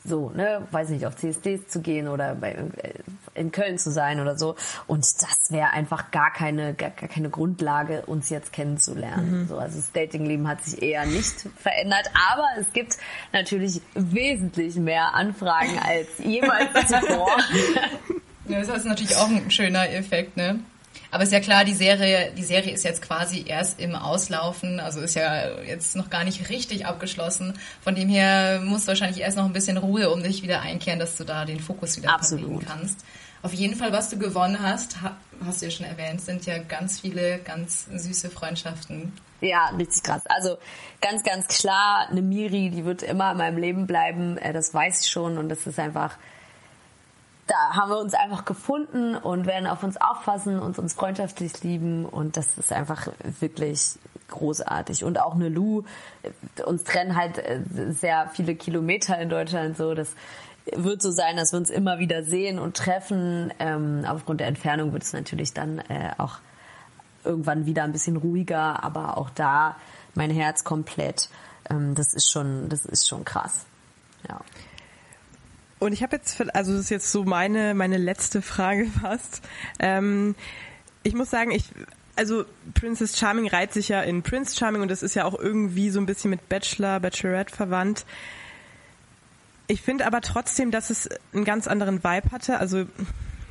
so, 0.04 0.30
ne, 0.30 0.66
weiß 0.70 0.88
nicht, 0.90 1.06
auf 1.06 1.16
CSDs 1.16 1.68
zu 1.68 1.80
gehen 1.80 2.08
oder 2.08 2.34
bei, 2.34 2.52
äh, 2.52 2.94
in 3.34 3.52
Köln 3.52 3.78
zu 3.78 3.90
sein 3.90 4.20
oder 4.20 4.36
so. 4.38 4.56
Und 4.86 5.00
das 5.00 5.50
wäre 5.50 5.72
einfach 5.72 6.10
gar 6.10 6.32
keine, 6.32 6.74
gar, 6.74 6.90
gar 6.90 7.08
keine 7.08 7.30
Grundlage, 7.30 8.02
uns 8.06 8.30
jetzt 8.30 8.52
kennenzulernen. 8.52 9.42
Mhm. 9.42 9.48
So, 9.48 9.58
also 9.58 9.76
das 9.76 9.92
Datingleben 9.92 10.48
hat 10.48 10.64
sich 10.64 10.82
eher 10.82 11.04
nicht 11.06 11.46
verändert, 11.56 12.10
aber 12.32 12.48
es 12.58 12.72
gibt 12.72 12.96
natürlich 13.32 13.80
wesentlich 13.94 14.76
mehr 14.76 15.14
Anfragen 15.14 15.78
als 15.78 16.08
jemals 16.18 16.72
zuvor. 16.88 17.36
Ja, 18.48 18.60
das 18.60 18.68
ist 18.68 18.86
natürlich 18.86 19.16
auch 19.16 19.28
ein 19.28 19.50
schöner 19.50 19.90
Effekt, 19.90 20.36
ne? 20.36 20.60
Aber 21.10 21.24
ist 21.24 21.32
ja 21.32 21.40
klar, 21.40 21.64
die 21.64 21.74
Serie, 21.74 22.32
die 22.36 22.44
Serie 22.44 22.72
ist 22.72 22.84
jetzt 22.84 23.02
quasi 23.02 23.44
erst 23.46 23.80
im 23.80 23.94
Auslaufen, 23.94 24.78
also 24.78 25.00
ist 25.00 25.14
ja 25.14 25.60
jetzt 25.62 25.96
noch 25.96 26.08
gar 26.08 26.24
nicht 26.24 26.48
richtig 26.48 26.86
abgeschlossen. 26.86 27.58
Von 27.82 27.94
dem 27.94 28.08
her 28.08 28.60
muss 28.64 28.86
wahrscheinlich 28.86 29.20
erst 29.20 29.36
noch 29.36 29.44
ein 29.44 29.52
bisschen 29.52 29.76
Ruhe 29.76 30.10
um 30.10 30.22
dich 30.22 30.42
wieder 30.42 30.60
einkehren, 30.60 30.98
dass 30.98 31.16
du 31.16 31.24
da 31.24 31.44
den 31.44 31.60
Fokus 31.60 31.96
wieder 31.96 32.14
Absolut. 32.14 32.66
kannst. 32.66 33.04
Auf 33.42 33.54
jeden 33.54 33.74
Fall, 33.74 33.90
was 33.92 34.10
du 34.10 34.18
gewonnen 34.18 34.58
hast, 34.60 34.98
hast 35.44 35.62
du 35.62 35.66
ja 35.66 35.70
schon 35.70 35.86
erwähnt, 35.86 36.20
sind 36.20 36.44
ja 36.44 36.58
ganz 36.58 37.00
viele 37.00 37.38
ganz 37.38 37.86
süße 37.86 38.28
Freundschaften. 38.28 39.12
Ja, 39.40 39.70
richtig 39.70 40.02
krass. 40.02 40.22
Also 40.26 40.58
ganz, 41.00 41.22
ganz 41.22 41.48
klar, 41.48 42.06
eine 42.10 42.20
Miri, 42.20 42.68
die 42.68 42.84
wird 42.84 43.02
immer 43.02 43.32
in 43.32 43.38
meinem 43.38 43.56
Leben 43.56 43.86
bleiben. 43.86 44.36
Äh, 44.36 44.52
das 44.52 44.74
weiß 44.74 45.00
ich 45.00 45.10
schon 45.10 45.38
und 45.38 45.48
das 45.48 45.66
ist 45.66 45.78
einfach 45.78 46.16
da 47.50 47.74
haben 47.74 47.90
wir 47.90 47.98
uns 47.98 48.14
einfach 48.14 48.44
gefunden 48.44 49.16
und 49.16 49.44
werden 49.44 49.66
auf 49.66 49.82
uns 49.82 50.00
aufpassen 50.00 50.60
und 50.60 50.78
uns 50.78 50.94
freundschaftlich 50.94 51.62
lieben 51.64 52.04
und 52.04 52.36
das 52.36 52.56
ist 52.56 52.72
einfach 52.72 53.08
wirklich 53.40 53.98
großartig. 54.28 55.02
Und 55.02 55.18
auch 55.18 55.34
eine 55.34 55.48
Lu, 55.48 55.82
uns 56.64 56.84
trennen 56.84 57.16
halt 57.16 57.38
äh, 57.38 57.60
sehr 57.88 58.30
viele 58.32 58.54
Kilometer 58.54 59.18
in 59.18 59.28
Deutschland 59.28 59.76
so, 59.76 59.94
das 59.94 60.14
wird 60.72 61.02
so 61.02 61.10
sein, 61.10 61.36
dass 61.36 61.52
wir 61.52 61.58
uns 61.58 61.70
immer 61.70 61.98
wieder 61.98 62.22
sehen 62.22 62.60
und 62.60 62.76
treffen. 62.76 63.52
Ähm, 63.58 64.04
aufgrund 64.06 64.38
der 64.38 64.46
Entfernung 64.46 64.92
wird 64.92 65.02
es 65.02 65.12
natürlich 65.12 65.52
dann 65.52 65.78
äh, 65.88 66.12
auch 66.18 66.38
irgendwann 67.24 67.66
wieder 67.66 67.82
ein 67.82 67.90
bisschen 67.90 68.16
ruhiger, 68.16 68.84
aber 68.84 69.18
auch 69.18 69.30
da 69.30 69.76
mein 70.14 70.30
Herz 70.30 70.62
komplett. 70.62 71.28
Ähm, 71.68 71.96
das 71.96 72.14
ist 72.14 72.30
schon, 72.30 72.68
das 72.68 72.84
ist 72.84 73.08
schon 73.08 73.24
krass. 73.24 73.66
Ja. 74.28 74.40
Und 75.80 75.92
ich 75.92 76.02
habe 76.02 76.16
jetzt, 76.16 76.40
also 76.54 76.72
das 76.72 76.82
ist 76.82 76.90
jetzt 76.90 77.10
so 77.10 77.24
meine 77.24 77.74
meine 77.74 77.98
letzte 77.98 78.42
Frage 78.42 78.86
fast. 79.02 79.42
Ähm, 79.80 80.36
ich 81.02 81.14
muss 81.14 81.30
sagen, 81.30 81.50
ich 81.50 81.64
also 82.16 82.44
Princess 82.74 83.18
Charming 83.18 83.48
reiht 83.48 83.72
sich 83.72 83.88
ja 83.88 84.02
in 84.02 84.22
Prince 84.22 84.56
Charming 84.56 84.82
und 84.82 84.90
das 84.90 85.02
ist 85.02 85.14
ja 85.14 85.24
auch 85.24 85.38
irgendwie 85.38 85.90
so 85.90 85.98
ein 85.98 86.06
bisschen 86.06 86.30
mit 86.30 86.50
Bachelor, 86.50 87.00
Bachelorette 87.00 87.54
verwandt. 87.54 88.04
Ich 89.68 89.80
finde 89.80 90.06
aber 90.06 90.20
trotzdem, 90.20 90.70
dass 90.70 90.90
es 90.90 91.08
einen 91.32 91.44
ganz 91.44 91.66
anderen 91.66 92.04
Vibe 92.04 92.30
hatte. 92.30 92.58
Also 92.58 92.84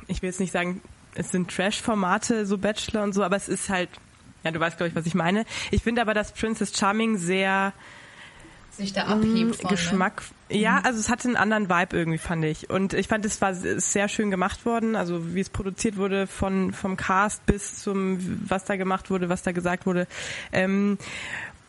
ich 0.06 0.22
will 0.22 0.28
jetzt 0.28 0.38
nicht 0.38 0.52
sagen, 0.52 0.82
es 1.14 1.32
sind 1.32 1.50
Trash-Formate, 1.50 2.46
so 2.46 2.58
Bachelor 2.58 3.02
und 3.02 3.12
so, 3.12 3.24
aber 3.24 3.36
es 3.36 3.48
ist 3.48 3.68
halt, 3.68 3.88
ja, 4.44 4.50
du 4.50 4.60
weißt, 4.60 4.76
glaube 4.76 4.90
ich, 4.90 4.94
was 4.94 5.06
ich 5.06 5.14
meine. 5.14 5.44
Ich 5.70 5.82
finde 5.82 6.02
aber, 6.02 6.14
dass 6.14 6.32
Princess 6.32 6.76
Charming 6.76 7.16
sehr 7.16 7.72
sich 8.70 8.92
da 8.92 9.04
abhebt 9.04 9.56
von, 9.56 9.70
Geschmack. 9.70 10.22
Ne? 10.22 10.36
Ja, 10.50 10.80
mhm. 10.80 10.86
also 10.86 10.98
es 10.98 11.08
hatte 11.08 11.28
einen 11.28 11.36
anderen 11.36 11.70
Vibe 11.70 11.96
irgendwie, 11.96 12.18
fand 12.18 12.44
ich. 12.44 12.70
Und 12.70 12.92
ich 12.92 13.08
fand, 13.08 13.24
es 13.24 13.40
war 13.40 13.54
sehr 13.54 14.08
schön 14.08 14.30
gemacht 14.30 14.66
worden. 14.66 14.96
Also 14.96 15.34
wie 15.34 15.40
es 15.40 15.48
produziert 15.48 15.96
wurde 15.96 16.26
von 16.26 16.72
vom 16.72 16.96
Cast 16.96 17.46
bis 17.46 17.76
zum, 17.76 18.18
was 18.48 18.64
da 18.64 18.76
gemacht 18.76 19.10
wurde, 19.10 19.28
was 19.28 19.42
da 19.42 19.52
gesagt 19.52 19.86
wurde. 19.86 20.06
Ähm, 20.52 20.98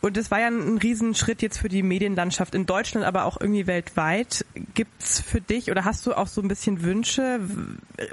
und 0.00 0.16
es 0.16 0.32
war 0.32 0.40
ja 0.40 0.48
ein 0.48 0.78
Riesenschritt 0.78 1.42
jetzt 1.42 1.58
für 1.58 1.68
die 1.68 1.84
Medienlandschaft 1.84 2.56
in 2.56 2.66
Deutschland, 2.66 3.06
aber 3.06 3.24
auch 3.24 3.40
irgendwie 3.40 3.68
weltweit. 3.68 4.44
Gibt's 4.74 5.20
für 5.20 5.40
dich 5.40 5.70
oder 5.70 5.84
hast 5.84 6.04
du 6.06 6.14
auch 6.14 6.26
so 6.26 6.42
ein 6.42 6.48
bisschen 6.48 6.82
Wünsche, 6.82 7.38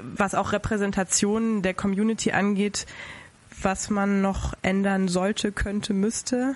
was 0.00 0.36
auch 0.36 0.52
Repräsentationen 0.52 1.62
der 1.62 1.74
Community 1.74 2.30
angeht, 2.30 2.86
was 3.60 3.90
man 3.90 4.22
noch 4.22 4.54
ändern 4.62 5.08
sollte, 5.08 5.50
könnte, 5.50 5.92
müsste? 5.92 6.54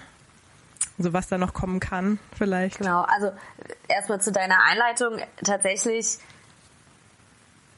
Also 0.98 1.12
was 1.12 1.28
da 1.28 1.38
noch 1.38 1.54
kommen 1.54 1.80
kann, 1.80 2.18
vielleicht. 2.36 2.78
Genau, 2.78 3.02
also 3.02 3.32
erstmal 3.88 4.20
zu 4.20 4.30
deiner 4.30 4.62
Einleitung. 4.70 5.18
Tatsächlich 5.44 6.18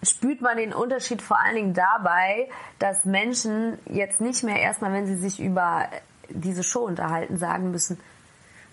spürt 0.03 0.41
man 0.41 0.57
den 0.57 0.73
Unterschied 0.73 1.23
vor 1.23 1.41
allen 1.41 1.55
Dingen 1.55 1.75
dabei, 1.75 2.49
dass 2.79 3.05
Menschen 3.05 3.79
jetzt 3.87 4.21
nicht 4.21 4.43
mehr 4.43 4.61
erstmal, 4.61 4.93
wenn 4.93 5.07
sie 5.07 5.17
sich 5.17 5.41
über 5.41 5.89
diese 6.29 6.63
Show 6.63 6.85
unterhalten, 6.85 7.39
sagen 7.39 7.71
müssen, 7.71 7.99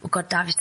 oh 0.04 0.10
Gott, 0.10 0.26
darf 0.30 0.48
ich, 0.48 0.56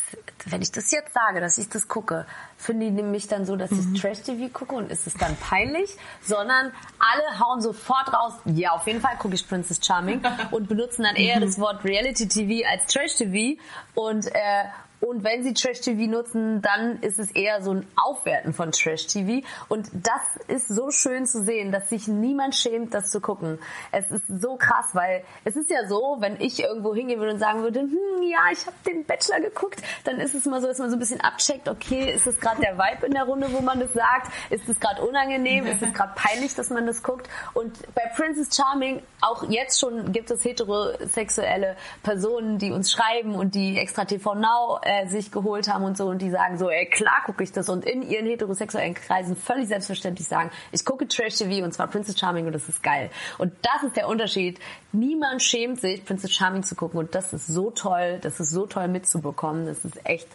wenn 0.47 0.63
ich 0.63 0.73
das 0.73 0.91
jetzt 0.91 1.13
sage, 1.13 1.41
dass 1.41 1.59
ich 1.59 1.69
das 1.69 1.89
gucke, 1.89 2.27
finde 2.57 2.87
ich 2.87 2.93
nämlich 2.93 3.27
dann 3.29 3.45
so, 3.45 3.57
dass 3.57 3.71
mhm. 3.71 3.95
ich 3.95 4.01
Trash-TV 4.01 4.49
gucke 4.53 4.75
und 4.75 4.91
ist 4.91 5.07
es 5.07 5.15
dann 5.15 5.37
peinlich, 5.37 5.97
sondern 6.23 6.73
alle 6.99 7.41
hauen 7.41 7.61
sofort 7.61 8.13
raus, 8.13 8.35
ja, 8.45 8.73
auf 8.73 8.87
jeden 8.87 9.01
Fall 9.01 9.17
gucke 9.19 9.35
ich 9.35 9.47
Princess 9.47 9.85
Charming 9.85 10.23
und 10.51 10.69
benutzen 10.69 11.03
dann 11.03 11.17
eher 11.17 11.37
mhm. 11.37 11.43
das 11.43 11.59
Wort 11.59 11.85
Reality-TV 11.85 12.69
als 12.69 12.87
Trash-TV 12.87 13.61
und, 13.95 14.27
äh, 14.27 14.65
und 15.03 15.25
wenn 15.25 15.43
sie 15.43 15.53
Trash-TV 15.53 16.09
nutzen, 16.09 16.63
dann 16.63 17.01
ist 17.01 17.19
es 17.19 17.33
eher 17.33 17.61
so 17.61 17.75
ein 17.75 17.87
Aufwerten 17.97 18.53
von 18.53 18.71
Trash-TV. 18.71 19.45
Und 19.69 19.91
das 19.93 20.23
ist 20.47 20.69
so 20.69 20.93
schön 20.93 21.27
zu 21.27 21.43
sehen, 21.43 21.73
dass 21.73 21.89
sich 21.89 22.07
niemand 22.07 22.55
schämt, 22.55 22.95
das 22.95 23.11
zu 23.11 23.21
gucken. 23.21 23.59
Es 23.91 24.13
ist 24.13 24.25
so 24.29 24.57
krass, 24.57 24.91
weil 24.93 25.25
es 25.45 25.57
ist 25.57 25.71
ja 25.71 25.89
so, 25.89 26.19
wenn 26.21 26.41
ich 26.41 26.63
irgendwo 26.63 26.95
hingehen 26.95 27.19
würde 27.19 27.33
und 27.33 27.41
sagen 27.41 27.63
würde, 27.63 27.81
hm, 27.81 28.23
ja, 28.23 28.39
ich 28.53 28.65
habe 28.65 28.77
den 28.87 29.05
Bachelor 29.05 29.41
geguckt, 29.41 29.83
dann 30.05 30.21
ist 30.21 30.37
es 30.37 30.45
mal 30.47 30.61
so, 30.61 30.69
dass 30.69 30.79
man 30.79 30.89
so 30.89 30.95
ein 30.95 31.01
bisschen 31.01 31.21
abcheckt, 31.21 31.69
okay, 31.69 32.13
ist 32.13 32.29
es 32.29 32.39
gerade 32.39 32.61
der 32.61 32.79
Vibe 32.79 33.07
in 33.07 33.15
der 33.15 33.25
Runde, 33.25 33.53
wo 33.53 33.61
man 33.61 33.81
das 33.81 33.93
sagt? 33.93 34.31
Ist 34.51 34.69
es 34.69 34.79
gerade 34.79 35.03
unangenehm? 35.03 35.67
Ist 35.67 35.83
es 35.83 35.93
gerade 35.95 36.13
peinlich, 36.15 36.55
dass 36.55 36.71
man 36.71 36.87
das 36.87 37.03
guckt? 37.03 37.29
Und 37.55 37.77
bei 37.97 38.03
Princess 38.15 38.55
Charming, 38.55 39.03
auch 39.21 39.43
jetzt 39.49 39.81
schon 39.81 40.13
gibt 40.13 40.31
es 40.31 40.45
heterosexuelle 40.45 41.77
Personen, 42.05 42.59
die 42.59 42.71
uns 42.71 42.93
schreiben 42.93 43.35
und 43.35 43.57
die 43.57 43.79
extra 43.79 44.05
TV 44.05 44.37
Now 44.37 44.79
äh, 44.83 44.92
äh, 44.93 45.07
sich 45.07 45.31
geholt 45.33 45.73
haben 45.73 45.85
und 45.85 45.97
so 45.97 46.07
und 46.07 46.21
die 46.21 46.31
sagen 46.31 46.59
so, 46.59 46.69
ey, 46.69 46.87
klar 46.87 47.23
gucke 47.25 47.43
ich 47.43 47.53
das 47.53 47.69
und 47.69 47.85
in 47.85 48.03
ihren 48.03 48.27
heterosexuellen 48.27 48.95
Kreisen 48.95 49.37
völlig 49.37 49.69
selbstverständlich 49.69 50.29
sagen, 50.29 50.51
ich 50.71 50.85
gucke 50.85 51.09
Trash 51.09 51.37
TV 51.37 51.65
und 51.65 51.73
zwar 51.73 51.87
Princess 51.87 52.19
Charming 52.19 52.47
und 52.47 52.53
das 52.53 52.69
ist 52.69 52.83
geil. 52.83 53.11
Und 53.39 53.53
das 53.63 53.85
ist 53.85 53.97
der 53.97 54.09
Unterschied. 54.09 54.59
Niemand 54.93 55.43
schämt 55.43 55.81
sich, 55.81 56.05
Princess 56.05 56.33
Charming 56.33 56.63
zu 56.63 56.75
gucken 56.75 56.99
und 56.99 57.15
das 57.15 57.33
ist 57.33 57.47
so 57.47 57.71
toll, 57.71 58.19
das 58.21 58.41
ist 58.41 58.51
so 58.51 58.67
toll 58.67 58.89
mitzubekommen, 58.89 59.67
das 59.67 59.85
ist 59.85 60.05
echt 60.05 60.29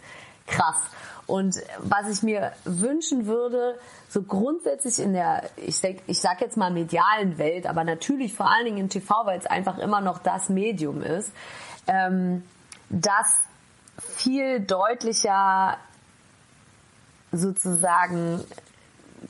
krass. 0.46 0.76
Und 1.26 1.56
was 1.80 2.08
ich 2.08 2.22
mir 2.22 2.52
wünschen 2.64 3.26
würde, 3.26 3.78
so 4.08 4.22
grundsätzlich 4.22 4.98
in 4.98 5.12
der, 5.12 5.42
ich 5.56 5.76
sag, 5.76 5.96
ich 6.06 6.20
sag 6.20 6.40
jetzt 6.40 6.56
mal 6.56 6.70
medialen 6.70 7.36
Welt, 7.36 7.66
aber 7.66 7.84
natürlich 7.84 8.34
vor 8.34 8.50
allen 8.50 8.64
Dingen 8.64 8.78
im 8.78 8.88
TV, 8.88 9.26
weil 9.26 9.38
es 9.38 9.46
einfach 9.46 9.78
immer 9.78 10.00
noch 10.00 10.18
das 10.18 10.48
Medium 10.48 11.02
ist, 11.02 11.30
ähm, 11.86 12.42
dass 12.88 13.47
viel 13.98 14.60
deutlicher 14.60 15.76
sozusagen 17.32 18.44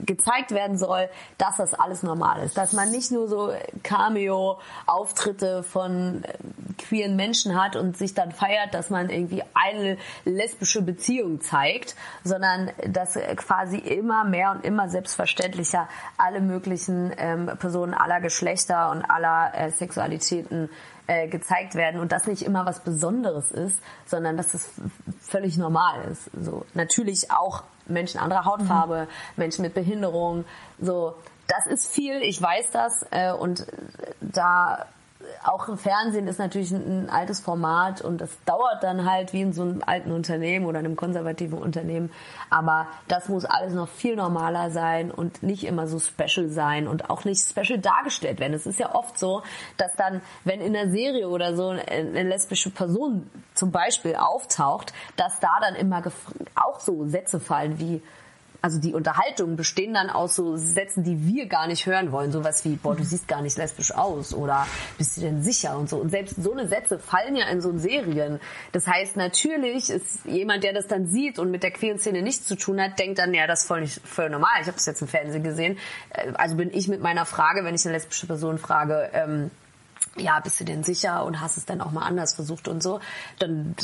gezeigt 0.00 0.52
werden 0.52 0.76
soll, 0.78 1.08
dass 1.38 1.56
das 1.56 1.74
alles 1.74 2.02
normal 2.02 2.42
ist. 2.42 2.56
Dass 2.56 2.72
man 2.72 2.90
nicht 2.90 3.10
nur 3.10 3.28
so 3.28 3.52
Cameo-Auftritte 3.82 5.62
von 5.62 6.22
äh, 6.24 6.34
queeren 6.78 7.16
Menschen 7.16 7.60
hat 7.60 7.76
und 7.76 7.96
sich 7.96 8.14
dann 8.14 8.32
feiert, 8.32 8.74
dass 8.74 8.90
man 8.90 9.10
irgendwie 9.10 9.42
eine 9.54 9.98
lesbische 10.24 10.82
Beziehung 10.82 11.40
zeigt, 11.40 11.96
sondern 12.22 12.70
dass 12.86 13.18
quasi 13.36 13.78
immer 13.78 14.24
mehr 14.24 14.52
und 14.52 14.64
immer 14.64 14.88
selbstverständlicher 14.88 15.88
alle 16.16 16.40
möglichen 16.40 17.12
ähm, 17.16 17.50
Personen 17.58 17.94
aller 17.94 18.20
Geschlechter 18.20 18.90
und 18.90 19.04
aller 19.04 19.52
äh, 19.54 19.70
Sexualitäten 19.70 20.70
äh, 21.08 21.26
gezeigt 21.26 21.74
werden 21.74 22.00
und 22.00 22.12
das 22.12 22.26
nicht 22.26 22.42
immer 22.42 22.66
was 22.66 22.80
Besonderes 22.80 23.50
ist, 23.50 23.78
sondern 24.06 24.36
dass 24.36 24.54
es 24.54 24.70
völlig 25.20 25.56
normal 25.56 26.04
ist. 26.10 26.30
So 26.40 26.64
natürlich 26.74 27.30
auch 27.30 27.64
Menschen 27.86 28.20
anderer 28.20 28.44
Hautfarbe, 28.44 29.06
mhm. 29.06 29.08
Menschen 29.36 29.62
mit 29.62 29.74
Behinderung, 29.74 30.44
so 30.78 31.14
das 31.46 31.66
ist 31.66 31.90
viel, 31.90 32.22
ich 32.22 32.40
weiß 32.40 32.70
das 32.72 33.06
äh, 33.10 33.32
und 33.32 33.66
da 34.20 34.86
auch 35.44 35.68
im 35.68 35.78
Fernsehen 35.78 36.26
ist 36.28 36.38
natürlich 36.38 36.70
ein, 36.72 37.10
altes 37.10 37.40
Format 37.40 38.00
und 38.00 38.20
das 38.20 38.30
dauert 38.44 38.82
dann 38.82 39.10
halt 39.10 39.32
wie 39.32 39.42
in 39.42 39.52
so 39.52 39.62
einem 39.62 39.82
alten 39.84 40.12
Unternehmen 40.12 40.66
oder 40.66 40.78
einem 40.78 40.96
konservativen 40.96 41.58
Unternehmen. 41.58 42.10
Aber 42.50 42.86
das 43.08 43.28
muss 43.28 43.44
alles 43.44 43.72
noch 43.72 43.88
viel 43.88 44.16
normaler 44.16 44.70
sein 44.70 45.10
und 45.10 45.42
nicht 45.42 45.64
immer 45.64 45.86
so 45.86 45.98
special 45.98 46.48
sein 46.48 46.88
und 46.88 47.10
auch 47.10 47.24
nicht 47.24 47.40
special 47.40 47.78
dargestellt 47.78 48.40
werden. 48.40 48.54
Es 48.54 48.66
ist 48.66 48.78
ja 48.78 48.94
oft 48.94 49.18
so, 49.18 49.42
dass 49.76 49.94
dann, 49.96 50.20
wenn 50.44 50.60
in 50.60 50.72
der 50.72 50.90
Serie 50.90 51.28
oder 51.28 51.54
so 51.56 51.68
eine 51.68 52.22
lesbische 52.22 52.70
Person 52.70 53.30
zum 53.54 53.70
Beispiel 53.70 54.14
auftaucht, 54.16 54.92
dass 55.16 55.40
da 55.40 55.58
dann 55.60 55.74
immer 55.74 56.02
auch 56.54 56.80
so 56.80 57.06
Sätze 57.06 57.40
fallen 57.40 57.78
wie 57.78 58.02
also 58.60 58.80
die 58.80 58.92
Unterhaltungen 58.92 59.56
bestehen 59.56 59.94
dann 59.94 60.10
aus 60.10 60.34
so 60.34 60.56
Sätzen, 60.56 61.04
die 61.04 61.26
wir 61.26 61.46
gar 61.46 61.68
nicht 61.68 61.86
hören 61.86 62.10
wollen. 62.10 62.32
Sowas 62.32 62.64
wie, 62.64 62.74
boah, 62.74 62.96
du 62.96 63.04
siehst 63.04 63.28
gar 63.28 63.40
nicht 63.40 63.56
lesbisch 63.56 63.92
aus 63.94 64.34
oder 64.34 64.66
bist 64.96 65.16
du 65.16 65.20
denn 65.20 65.42
sicher 65.42 65.78
und 65.78 65.88
so. 65.88 65.98
Und 65.98 66.10
selbst 66.10 66.42
so 66.42 66.52
eine 66.52 66.66
Sätze 66.66 66.98
fallen 66.98 67.36
ja 67.36 67.46
in 67.48 67.60
so 67.60 67.76
Serien. 67.78 68.40
Das 68.72 68.86
heißt, 68.86 69.16
natürlich 69.16 69.90
ist 69.90 70.24
jemand, 70.24 70.64
der 70.64 70.72
das 70.72 70.88
dann 70.88 71.06
sieht 71.06 71.38
und 71.38 71.50
mit 71.52 71.62
der 71.62 71.70
queeren 71.70 71.98
Szene 71.98 72.22
nichts 72.22 72.46
zu 72.46 72.56
tun 72.56 72.80
hat, 72.80 72.98
denkt 72.98 73.20
dann, 73.20 73.32
ja, 73.32 73.46
das 73.46 73.60
ist 73.60 73.68
voll, 73.68 73.82
nicht, 73.82 74.00
voll 74.04 74.28
normal. 74.28 74.50
Ich 74.60 74.66
habe 74.66 74.76
das 74.76 74.86
jetzt 74.86 75.02
im 75.02 75.08
Fernsehen 75.08 75.44
gesehen. 75.44 75.78
Äh, 76.10 76.32
also 76.34 76.56
bin 76.56 76.72
ich 76.72 76.88
mit 76.88 77.00
meiner 77.00 77.26
Frage, 77.26 77.64
wenn 77.64 77.76
ich 77.76 77.84
eine 77.84 77.94
lesbische 77.94 78.26
Person 78.26 78.58
frage, 78.58 79.10
ähm, 79.12 79.50
ja, 80.16 80.40
bist 80.40 80.60
du 80.60 80.64
denn 80.64 80.82
sicher 80.82 81.24
und 81.24 81.40
hast 81.40 81.56
es 81.56 81.64
dann 81.64 81.80
auch 81.80 81.90
mal 81.90 82.06
anders 82.06 82.34
versucht 82.34 82.68
und 82.68 82.82
so, 82.82 83.00
dann 83.38 83.74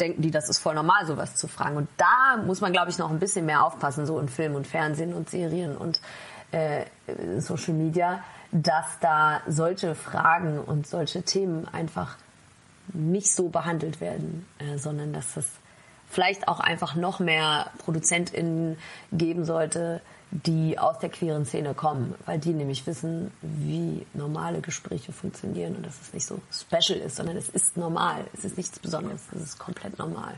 denken 0.00 0.22
die, 0.22 0.30
das 0.30 0.48
ist 0.48 0.58
voll 0.58 0.74
normal, 0.74 1.06
sowas 1.06 1.34
zu 1.34 1.48
fragen. 1.48 1.76
Und 1.76 1.88
da 1.96 2.42
muss 2.44 2.60
man, 2.60 2.72
glaube 2.72 2.90
ich, 2.90 2.98
noch 2.98 3.10
ein 3.10 3.18
bisschen 3.18 3.46
mehr 3.46 3.64
aufpassen, 3.64 4.06
so 4.06 4.18
in 4.18 4.28
Film 4.28 4.54
und 4.54 4.66
Fernsehen 4.66 5.14
und 5.14 5.30
Serien 5.30 5.76
und 5.76 6.00
äh, 6.52 6.84
Social 7.38 7.74
Media, 7.74 8.22
dass 8.52 8.98
da 9.00 9.40
solche 9.46 9.94
Fragen 9.94 10.58
und 10.58 10.86
solche 10.86 11.22
Themen 11.22 11.66
einfach 11.68 12.16
nicht 12.92 13.34
so 13.34 13.48
behandelt 13.48 14.00
werden, 14.00 14.46
äh, 14.58 14.78
sondern 14.78 15.12
dass 15.12 15.36
es 15.36 15.46
vielleicht 16.08 16.48
auch 16.48 16.60
einfach 16.60 16.94
noch 16.94 17.18
mehr 17.18 17.70
ProduzentInnen 17.78 18.78
geben 19.12 19.44
sollte, 19.44 20.00
die 20.44 20.78
aus 20.78 20.98
der 20.98 21.08
queeren 21.08 21.46
Szene 21.46 21.74
kommen, 21.74 22.14
weil 22.26 22.38
die 22.38 22.50
nämlich 22.50 22.86
wissen, 22.86 23.30
wie 23.42 24.04
normale 24.12 24.60
Gespräche 24.60 25.12
funktionieren 25.12 25.76
und 25.76 25.86
dass 25.86 26.00
es 26.00 26.12
nicht 26.12 26.26
so 26.26 26.40
special 26.52 26.98
ist, 26.98 27.16
sondern 27.16 27.36
es 27.36 27.48
ist 27.48 27.76
normal. 27.76 28.24
Es 28.34 28.44
ist 28.44 28.56
nichts 28.56 28.78
Besonderes, 28.78 29.22
es 29.34 29.42
ist 29.42 29.58
komplett 29.58 29.98
normal. 29.98 30.34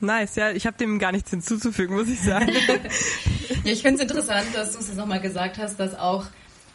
Nice, 0.00 0.36
ja, 0.36 0.50
ich 0.50 0.66
habe 0.66 0.76
dem 0.76 0.98
gar 0.98 1.12
nichts 1.12 1.30
hinzuzufügen, 1.30 1.96
muss 1.96 2.08
ich 2.08 2.20
sagen. 2.20 2.48
ja, 3.64 3.72
ich 3.72 3.82
finde 3.82 4.02
es 4.02 4.10
interessant, 4.10 4.46
dass 4.54 4.72
du 4.72 4.78
es 4.78 4.88
jetzt 4.88 4.96
nochmal 4.96 5.20
gesagt 5.20 5.58
hast, 5.58 5.78
dass 5.80 5.98
auch 5.98 6.26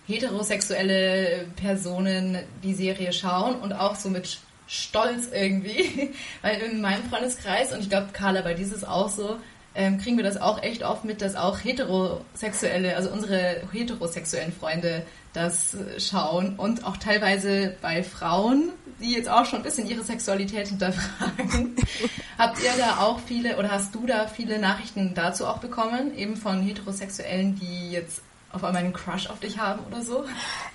heterosexuelle 0.05 1.45
Personen 1.55 2.37
die 2.61 2.73
Serie 2.73 3.13
schauen 3.13 3.55
und 3.55 3.71
auch 3.71 3.95
so 3.95 4.09
mit 4.09 4.39
Stolz 4.67 5.29
irgendwie, 5.31 6.13
weil 6.41 6.61
in 6.61 6.81
meinem 6.81 7.03
Freundeskreis, 7.09 7.71
und 7.71 7.79
ich 7.79 7.89
glaube, 7.89 8.07
Carla, 8.11 8.41
bei 8.41 8.53
dir 8.53 8.65
ist 8.65 8.73
es 8.73 8.83
auch 8.83 9.09
so, 9.09 9.37
ähm, 9.75 9.97
kriegen 9.97 10.17
wir 10.17 10.23
das 10.23 10.39
auch 10.39 10.61
echt 10.61 10.83
oft 10.83 11.05
mit, 11.05 11.21
dass 11.21 11.35
auch 11.35 11.63
heterosexuelle, 11.63 12.95
also 12.95 13.09
unsere 13.09 13.61
heterosexuellen 13.71 14.53
Freunde 14.53 15.03
das 15.33 15.75
schauen 15.97 16.55
und 16.57 16.85
auch 16.85 16.97
teilweise 16.97 17.75
bei 17.81 18.03
Frauen, 18.03 18.69
die 19.01 19.13
jetzt 19.13 19.29
auch 19.29 19.45
schon 19.45 19.59
ein 19.59 19.63
bisschen 19.63 19.87
ihre 19.87 20.03
Sexualität 20.03 20.67
hinterfragen. 20.67 21.75
Habt 22.37 22.61
ihr 22.61 22.71
da 22.77 22.97
auch 22.97 23.19
viele 23.19 23.57
oder 23.57 23.71
hast 23.71 23.95
du 23.95 24.05
da 24.05 24.27
viele 24.27 24.59
Nachrichten 24.59 25.13
dazu 25.15 25.47
auch 25.47 25.57
bekommen, 25.57 26.15
eben 26.15 26.35
von 26.35 26.61
Heterosexuellen, 26.61 27.55
die 27.55 27.91
jetzt 27.91 28.21
auf 28.53 28.63
einmal 28.63 28.83
einen 28.83 28.93
Crush 28.93 29.29
auf 29.29 29.39
dich 29.39 29.59
haben 29.59 29.83
oder 29.87 30.01
so? 30.01 30.23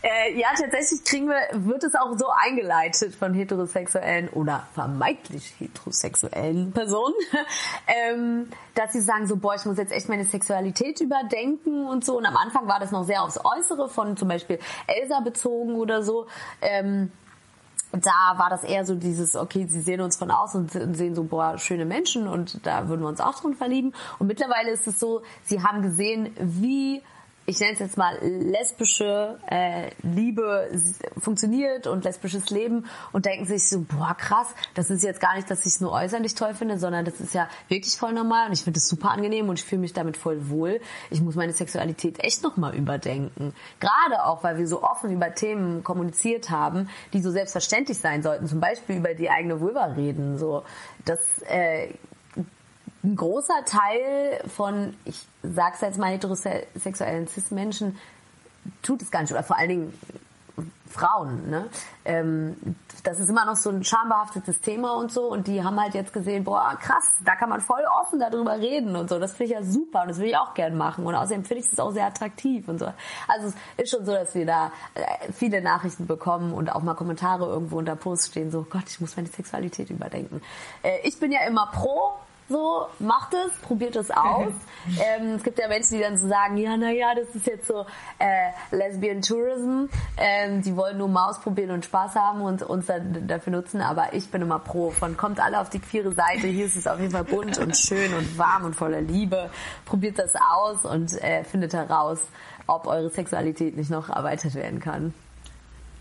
Äh, 0.03 0.39
ja, 0.39 0.49
tatsächlich 0.59 1.05
kriegen 1.05 1.29
wir, 1.29 1.39
wird 1.53 1.85
es 1.85 1.95
auch 1.95 2.19
so 2.19 2.27
eingeleitet 2.29 3.15
von 3.15 3.33
heterosexuellen 3.35 4.29
oder 4.29 4.67
vermeintlich 4.75 5.55
heterosexuellen 5.59 6.73
Personen, 6.73 7.15
ähm, 7.87 8.49
dass 8.75 8.93
sie 8.93 9.01
sagen 9.01 9.27
so, 9.27 9.37
boah, 9.37 9.55
ich 9.55 9.65
muss 9.65 9.79
jetzt 9.79 9.93
echt 9.93 10.09
meine 10.09 10.25
Sexualität 10.25 11.01
überdenken 11.01 11.87
und 11.87 12.05
so. 12.05 12.19
Und 12.19 12.27
am 12.27 12.37
Anfang 12.37 12.67
war 12.67 12.81
das 12.81 12.91
noch 12.91 13.05
sehr 13.05 13.23
aufs 13.23 13.39
Äußere 13.43 13.89
von 13.89 14.17
zum 14.17 14.29
Beispiel 14.29 14.59
Elsa 14.87 15.21
bezogen 15.21 15.77
oder 15.77 16.03
so. 16.03 16.27
Ähm, 16.61 17.13
da 17.93 18.35
war 18.37 18.51
das 18.51 18.65
eher 18.65 18.85
so 18.85 18.95
dieses, 18.95 19.35
okay, 19.35 19.67
sie 19.67 19.81
sehen 19.81 20.01
uns 20.01 20.17
von 20.17 20.31
außen 20.31 20.69
und 20.75 20.95
sehen 20.95 21.15
so, 21.15 21.25
boah, 21.25 21.59
schöne 21.59 21.87
Menschen 21.87 22.29
und 22.29 22.67
da 22.67 22.89
würden 22.89 23.01
wir 23.01 23.09
uns 23.09 23.21
auch 23.21 23.41
drin 23.41 23.55
verlieben. 23.55 23.95
Und 24.19 24.27
mittlerweile 24.27 24.71
ist 24.71 24.87
es 24.87 25.01
so, 25.01 25.23
sie 25.45 25.63
haben 25.63 25.81
gesehen, 25.81 26.35
wie 26.39 27.03
ich 27.49 27.61
nenne 27.61 27.73
es 27.73 27.79
jetzt 27.79 27.97
mal 27.97 28.19
lesbische 28.21 29.39
äh, 29.51 29.91
Liebe 30.03 30.71
funktioniert 31.17 31.87
und 31.87 32.05
lesbisches 32.05 32.51
Leben 32.51 32.85
und 33.13 33.25
denken 33.25 33.47
sich 33.47 33.71
so, 33.71 33.81
boah 33.81 34.15
krass, 34.15 34.49
das 34.75 34.91
ist 34.91 35.03
jetzt 35.03 35.19
gar 35.19 35.35
nicht, 35.35 35.51
dass 35.51 35.61
ich 35.61 35.73
es 35.73 35.81
nur 35.81 35.93
äußerlich 35.93 36.35
toll 36.35 36.53
finde, 36.53 36.79
sondern 36.79 37.07
das 37.07 37.21
ist 37.21 37.33
ja 37.33 37.49
wirklich 37.69 37.97
voll 37.97 38.13
normal 38.13 38.49
und 38.49 38.53
ich 38.53 38.65
finde 38.65 38.77
es 38.77 38.87
super 38.87 39.13
angenehm 39.13 39.49
und 39.49 39.59
ich 39.59 39.65
fühle 39.65 39.81
mich 39.81 39.95
damit 39.95 40.19
voll 40.19 40.51
wohl. 40.51 40.79
Ich 41.09 41.23
muss 41.23 41.37
meine 41.37 41.55
Sexualität 41.55 42.23
echt 42.23 42.43
nochmal 42.43 42.75
überdenken. 42.75 43.55
Gerade 43.81 44.27
auch, 44.27 44.45
weil 44.45 44.59
wir 44.59 44.67
so 44.67 44.83
offen 44.83 45.11
über 45.11 45.35
Themen 45.35 45.83
kommuniziert 45.83 46.51
haben, 46.51 46.91
die 47.15 47.23
so 47.23 47.31
selbstverständlich 47.31 47.97
sein 47.97 48.23
sollten. 48.23 48.47
Zum 48.47 48.61
Beispiel 48.61 48.97
über 48.97 49.15
die 49.15 49.31
eigene 49.31 49.59
Vulva 49.59 49.87
reden. 49.87 50.37
So, 50.37 50.65
das 51.07 51.21
äh, 51.49 51.95
ein 53.05 53.17
großer 53.17 53.65
Teil 53.65 54.43
von, 54.49 54.95
ich 55.05 55.27
sag's 55.43 55.81
jetzt 55.81 55.99
mal, 55.99 56.11
heterosexuellen 56.11 57.29
Cis-Menschen 57.29 57.97
tut 58.83 59.03
es 59.03 59.11
gar 59.11 59.23
nicht. 59.23 59.33
Oder 59.33 59.43
vor 59.43 59.57
allen 59.57 59.69
Dingen 59.69 59.99
Frauen. 60.89 61.49
Ne? 61.51 61.69
Ähm, 62.05 62.57
das 63.05 63.21
ist 63.21 63.29
immer 63.29 63.45
noch 63.45 63.57
so 63.57 63.71
ein 63.71 63.85
schambehaftetes 63.85 64.61
Thema 64.61 64.95
und 64.95 65.13
so. 65.13 65.31
Und 65.31 65.47
die 65.47 65.63
haben 65.63 65.81
halt 65.81 65.95
jetzt 65.95 66.13
gesehen, 66.13 66.45
boah, 66.45 66.77
krass, 66.81 67.05
da 67.25 67.37
kann 67.37 67.49
man 67.49 67.61
voll 67.61 67.83
offen 68.01 68.19
darüber 68.19 68.59
reden 68.59 68.97
und 68.97 69.09
so. 69.09 69.19
Das 69.19 69.35
finde 69.35 69.53
ich 69.53 69.59
ja 69.59 69.65
super 69.65 70.03
und 70.03 70.09
das 70.09 70.19
will 70.19 70.29
ich 70.29 70.37
auch 70.37 70.55
gern 70.55 70.77
machen. 70.77 71.07
Und 71.07 71.15
außerdem 71.15 71.45
finde 71.45 71.63
ich 71.63 71.73
es 71.73 71.79
auch 71.79 71.93
sehr 71.93 72.07
attraktiv 72.07 72.69
und 72.69 72.79
so. 72.79 72.93
Also 73.29 73.49
es 73.77 73.85
ist 73.85 73.91
schon 73.91 74.05
so, 74.05 74.13
dass 74.13 74.35
wir 74.35 74.47
da 74.47 74.73
äh, 74.95 75.33
viele 75.33 75.63
Nachrichten 75.63 76.07
bekommen 76.07 76.53
und 76.53 76.75
auch 76.75 76.83
mal 76.83 76.95
Kommentare 76.95 77.47
irgendwo 77.47 77.79
unter 77.79 77.97
Posts 77.97 78.29
stehen, 78.29 78.51
so 78.51 78.67
Gott, 78.69 78.85
ich 78.89 79.01
muss 79.01 79.17
meine 79.17 79.29
Sexualität 79.29 79.91
überdenken. 79.91 80.43
Äh, 80.83 80.99
ich 81.05 81.19
bin 81.21 81.33
ja 81.33 81.47
immer 81.47 81.67
pro 81.73 82.15
so, 82.49 82.87
macht 82.99 83.35
es, 83.35 83.53
probiert 83.61 83.95
es 83.97 84.11
aus. 84.11 84.53
ähm, 85.01 85.35
es 85.35 85.43
gibt 85.43 85.59
ja 85.59 85.69
Menschen, 85.69 85.97
die 85.97 86.01
dann 86.01 86.17
so 86.17 86.29
sagen, 86.29 86.57
ja, 86.57 86.77
naja, 86.77 87.15
das 87.15 87.35
ist 87.35 87.47
jetzt 87.47 87.67
so 87.67 87.85
äh, 88.19 88.51
Lesbian 88.71 89.21
Tourism. 89.21 89.87
Ähm, 90.17 90.63
die 90.63 90.75
wollen 90.75 90.97
nur 90.99 91.09
mal 91.09 91.29
ausprobieren 91.29 91.71
und 91.73 91.85
Spaß 91.85 92.15
haben 92.15 92.41
und 92.41 92.63
uns 92.63 92.87
dann 92.87 93.27
dafür 93.27 93.53
nutzen. 93.53 93.83
Aber 93.83 94.15
ich 94.15 94.31
bin 94.31 94.43
immer 94.43 94.59
pro 94.59 94.91
von, 94.91 95.17
kommt 95.17 95.41
alle 95.41 95.61
auf 95.61 95.69
die 95.69 95.79
queere 95.79 96.13
Seite. 96.13 96.47
Hier 96.47 96.67
ist 96.67 96.77
es 96.77 96.87
auf 96.87 96.99
jeden 96.99 97.13
Fall 97.13 97.25
bunt 97.25 97.59
und 97.59 97.77
schön 97.77 98.15
und 98.15 98.39
warm 98.39 98.65
und 98.65 98.75
voller 98.75 99.03
Liebe. 99.03 99.51
Probiert 99.85 100.19
das 100.19 100.35
aus 100.37 100.85
und 100.85 101.13
äh, 101.23 101.45
findet 101.45 101.75
heraus, 101.75 102.19
ob 102.67 102.87
eure 102.87 103.11
Sexualität 103.11 103.77
nicht 103.77 103.91
noch 103.91 104.09
erweitert 104.09 104.55
werden 104.55 104.81
kann. 104.81 105.13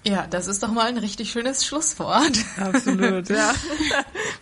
Ja, 0.07 0.25
das 0.29 0.47
ist 0.47 0.63
doch 0.63 0.71
mal 0.71 0.87
ein 0.87 0.97
richtig 0.97 1.31
schönes 1.31 1.65
Schlusswort. 1.65 2.37
Absolut, 2.57 3.29
ja. 3.29 3.53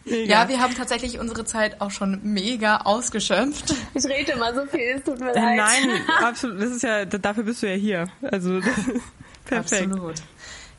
ja, 0.06 0.48
wir 0.48 0.60
haben 0.60 0.76
tatsächlich 0.76 1.20
unsere 1.20 1.44
Zeit 1.46 1.82
auch 1.82 1.90
schon 1.92 2.20
mega 2.24 2.78
ausgeschöpft. 2.82 3.74
Ich 3.96 4.06
rede 4.06 4.34
immer 4.34 4.54
so 4.54 4.66
viel, 4.68 4.98
es 4.98 5.04
tut 5.04 5.20
mir 5.20 5.34
leid. 5.34 5.58
Nein, 5.58 5.90
absolut. 6.24 6.62
Das 6.62 6.70
ist 6.70 6.84
ja, 6.84 7.06
dafür 7.06 7.44
bist 7.44 7.64
du 7.64 7.68
ja 7.68 7.76
hier. 7.76 8.08
Also, 8.22 8.60
perfekt. 9.46 9.92
Absolut. 9.92 10.16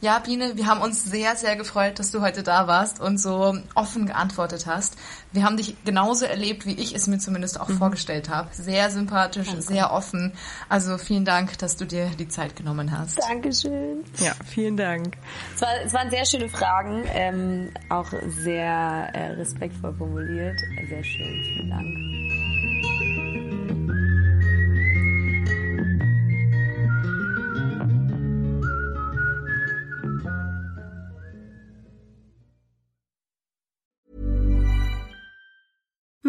Ja, 0.00 0.18
Biene, 0.18 0.56
wir 0.56 0.66
haben 0.66 0.82
uns 0.82 1.04
sehr, 1.04 1.36
sehr 1.36 1.56
gefreut, 1.56 1.98
dass 1.98 2.10
du 2.10 2.20
heute 2.20 2.42
da 2.42 2.66
warst 2.66 3.00
und 3.00 3.18
so 3.18 3.56
offen 3.74 4.06
geantwortet 4.06 4.66
hast. 4.66 4.96
Wir 5.32 5.42
haben 5.42 5.56
dich 5.56 5.74
genauso 5.84 6.26
erlebt, 6.26 6.66
wie 6.66 6.74
ich 6.74 6.94
es 6.94 7.06
mir 7.06 7.18
zumindest 7.18 7.58
auch 7.58 7.68
mhm. 7.68 7.78
vorgestellt 7.78 8.28
habe. 8.28 8.48
Sehr 8.52 8.90
sympathisch, 8.90 9.46
Danke. 9.46 9.62
sehr 9.62 9.92
offen. 9.92 10.32
Also 10.68 10.98
vielen 10.98 11.24
Dank, 11.24 11.56
dass 11.58 11.76
du 11.76 11.86
dir 11.86 12.10
die 12.18 12.28
Zeit 12.28 12.56
genommen 12.56 12.96
hast. 12.96 13.18
Dankeschön. 13.18 14.04
Ja, 14.18 14.32
vielen 14.44 14.76
Dank. 14.76 15.16
Es, 15.54 15.62
war, 15.62 15.68
es 15.84 15.92
waren 15.94 16.10
sehr 16.10 16.26
schöne 16.26 16.50
Fragen, 16.50 17.04
ähm, 17.14 17.70
auch 17.88 18.12
sehr 18.42 19.08
äh, 19.14 19.32
respektvoll 19.32 19.94
formuliert. 19.94 20.60
Sehr 20.88 21.04
schön, 21.04 21.42
vielen 21.42 21.70
Dank. 21.70 22.25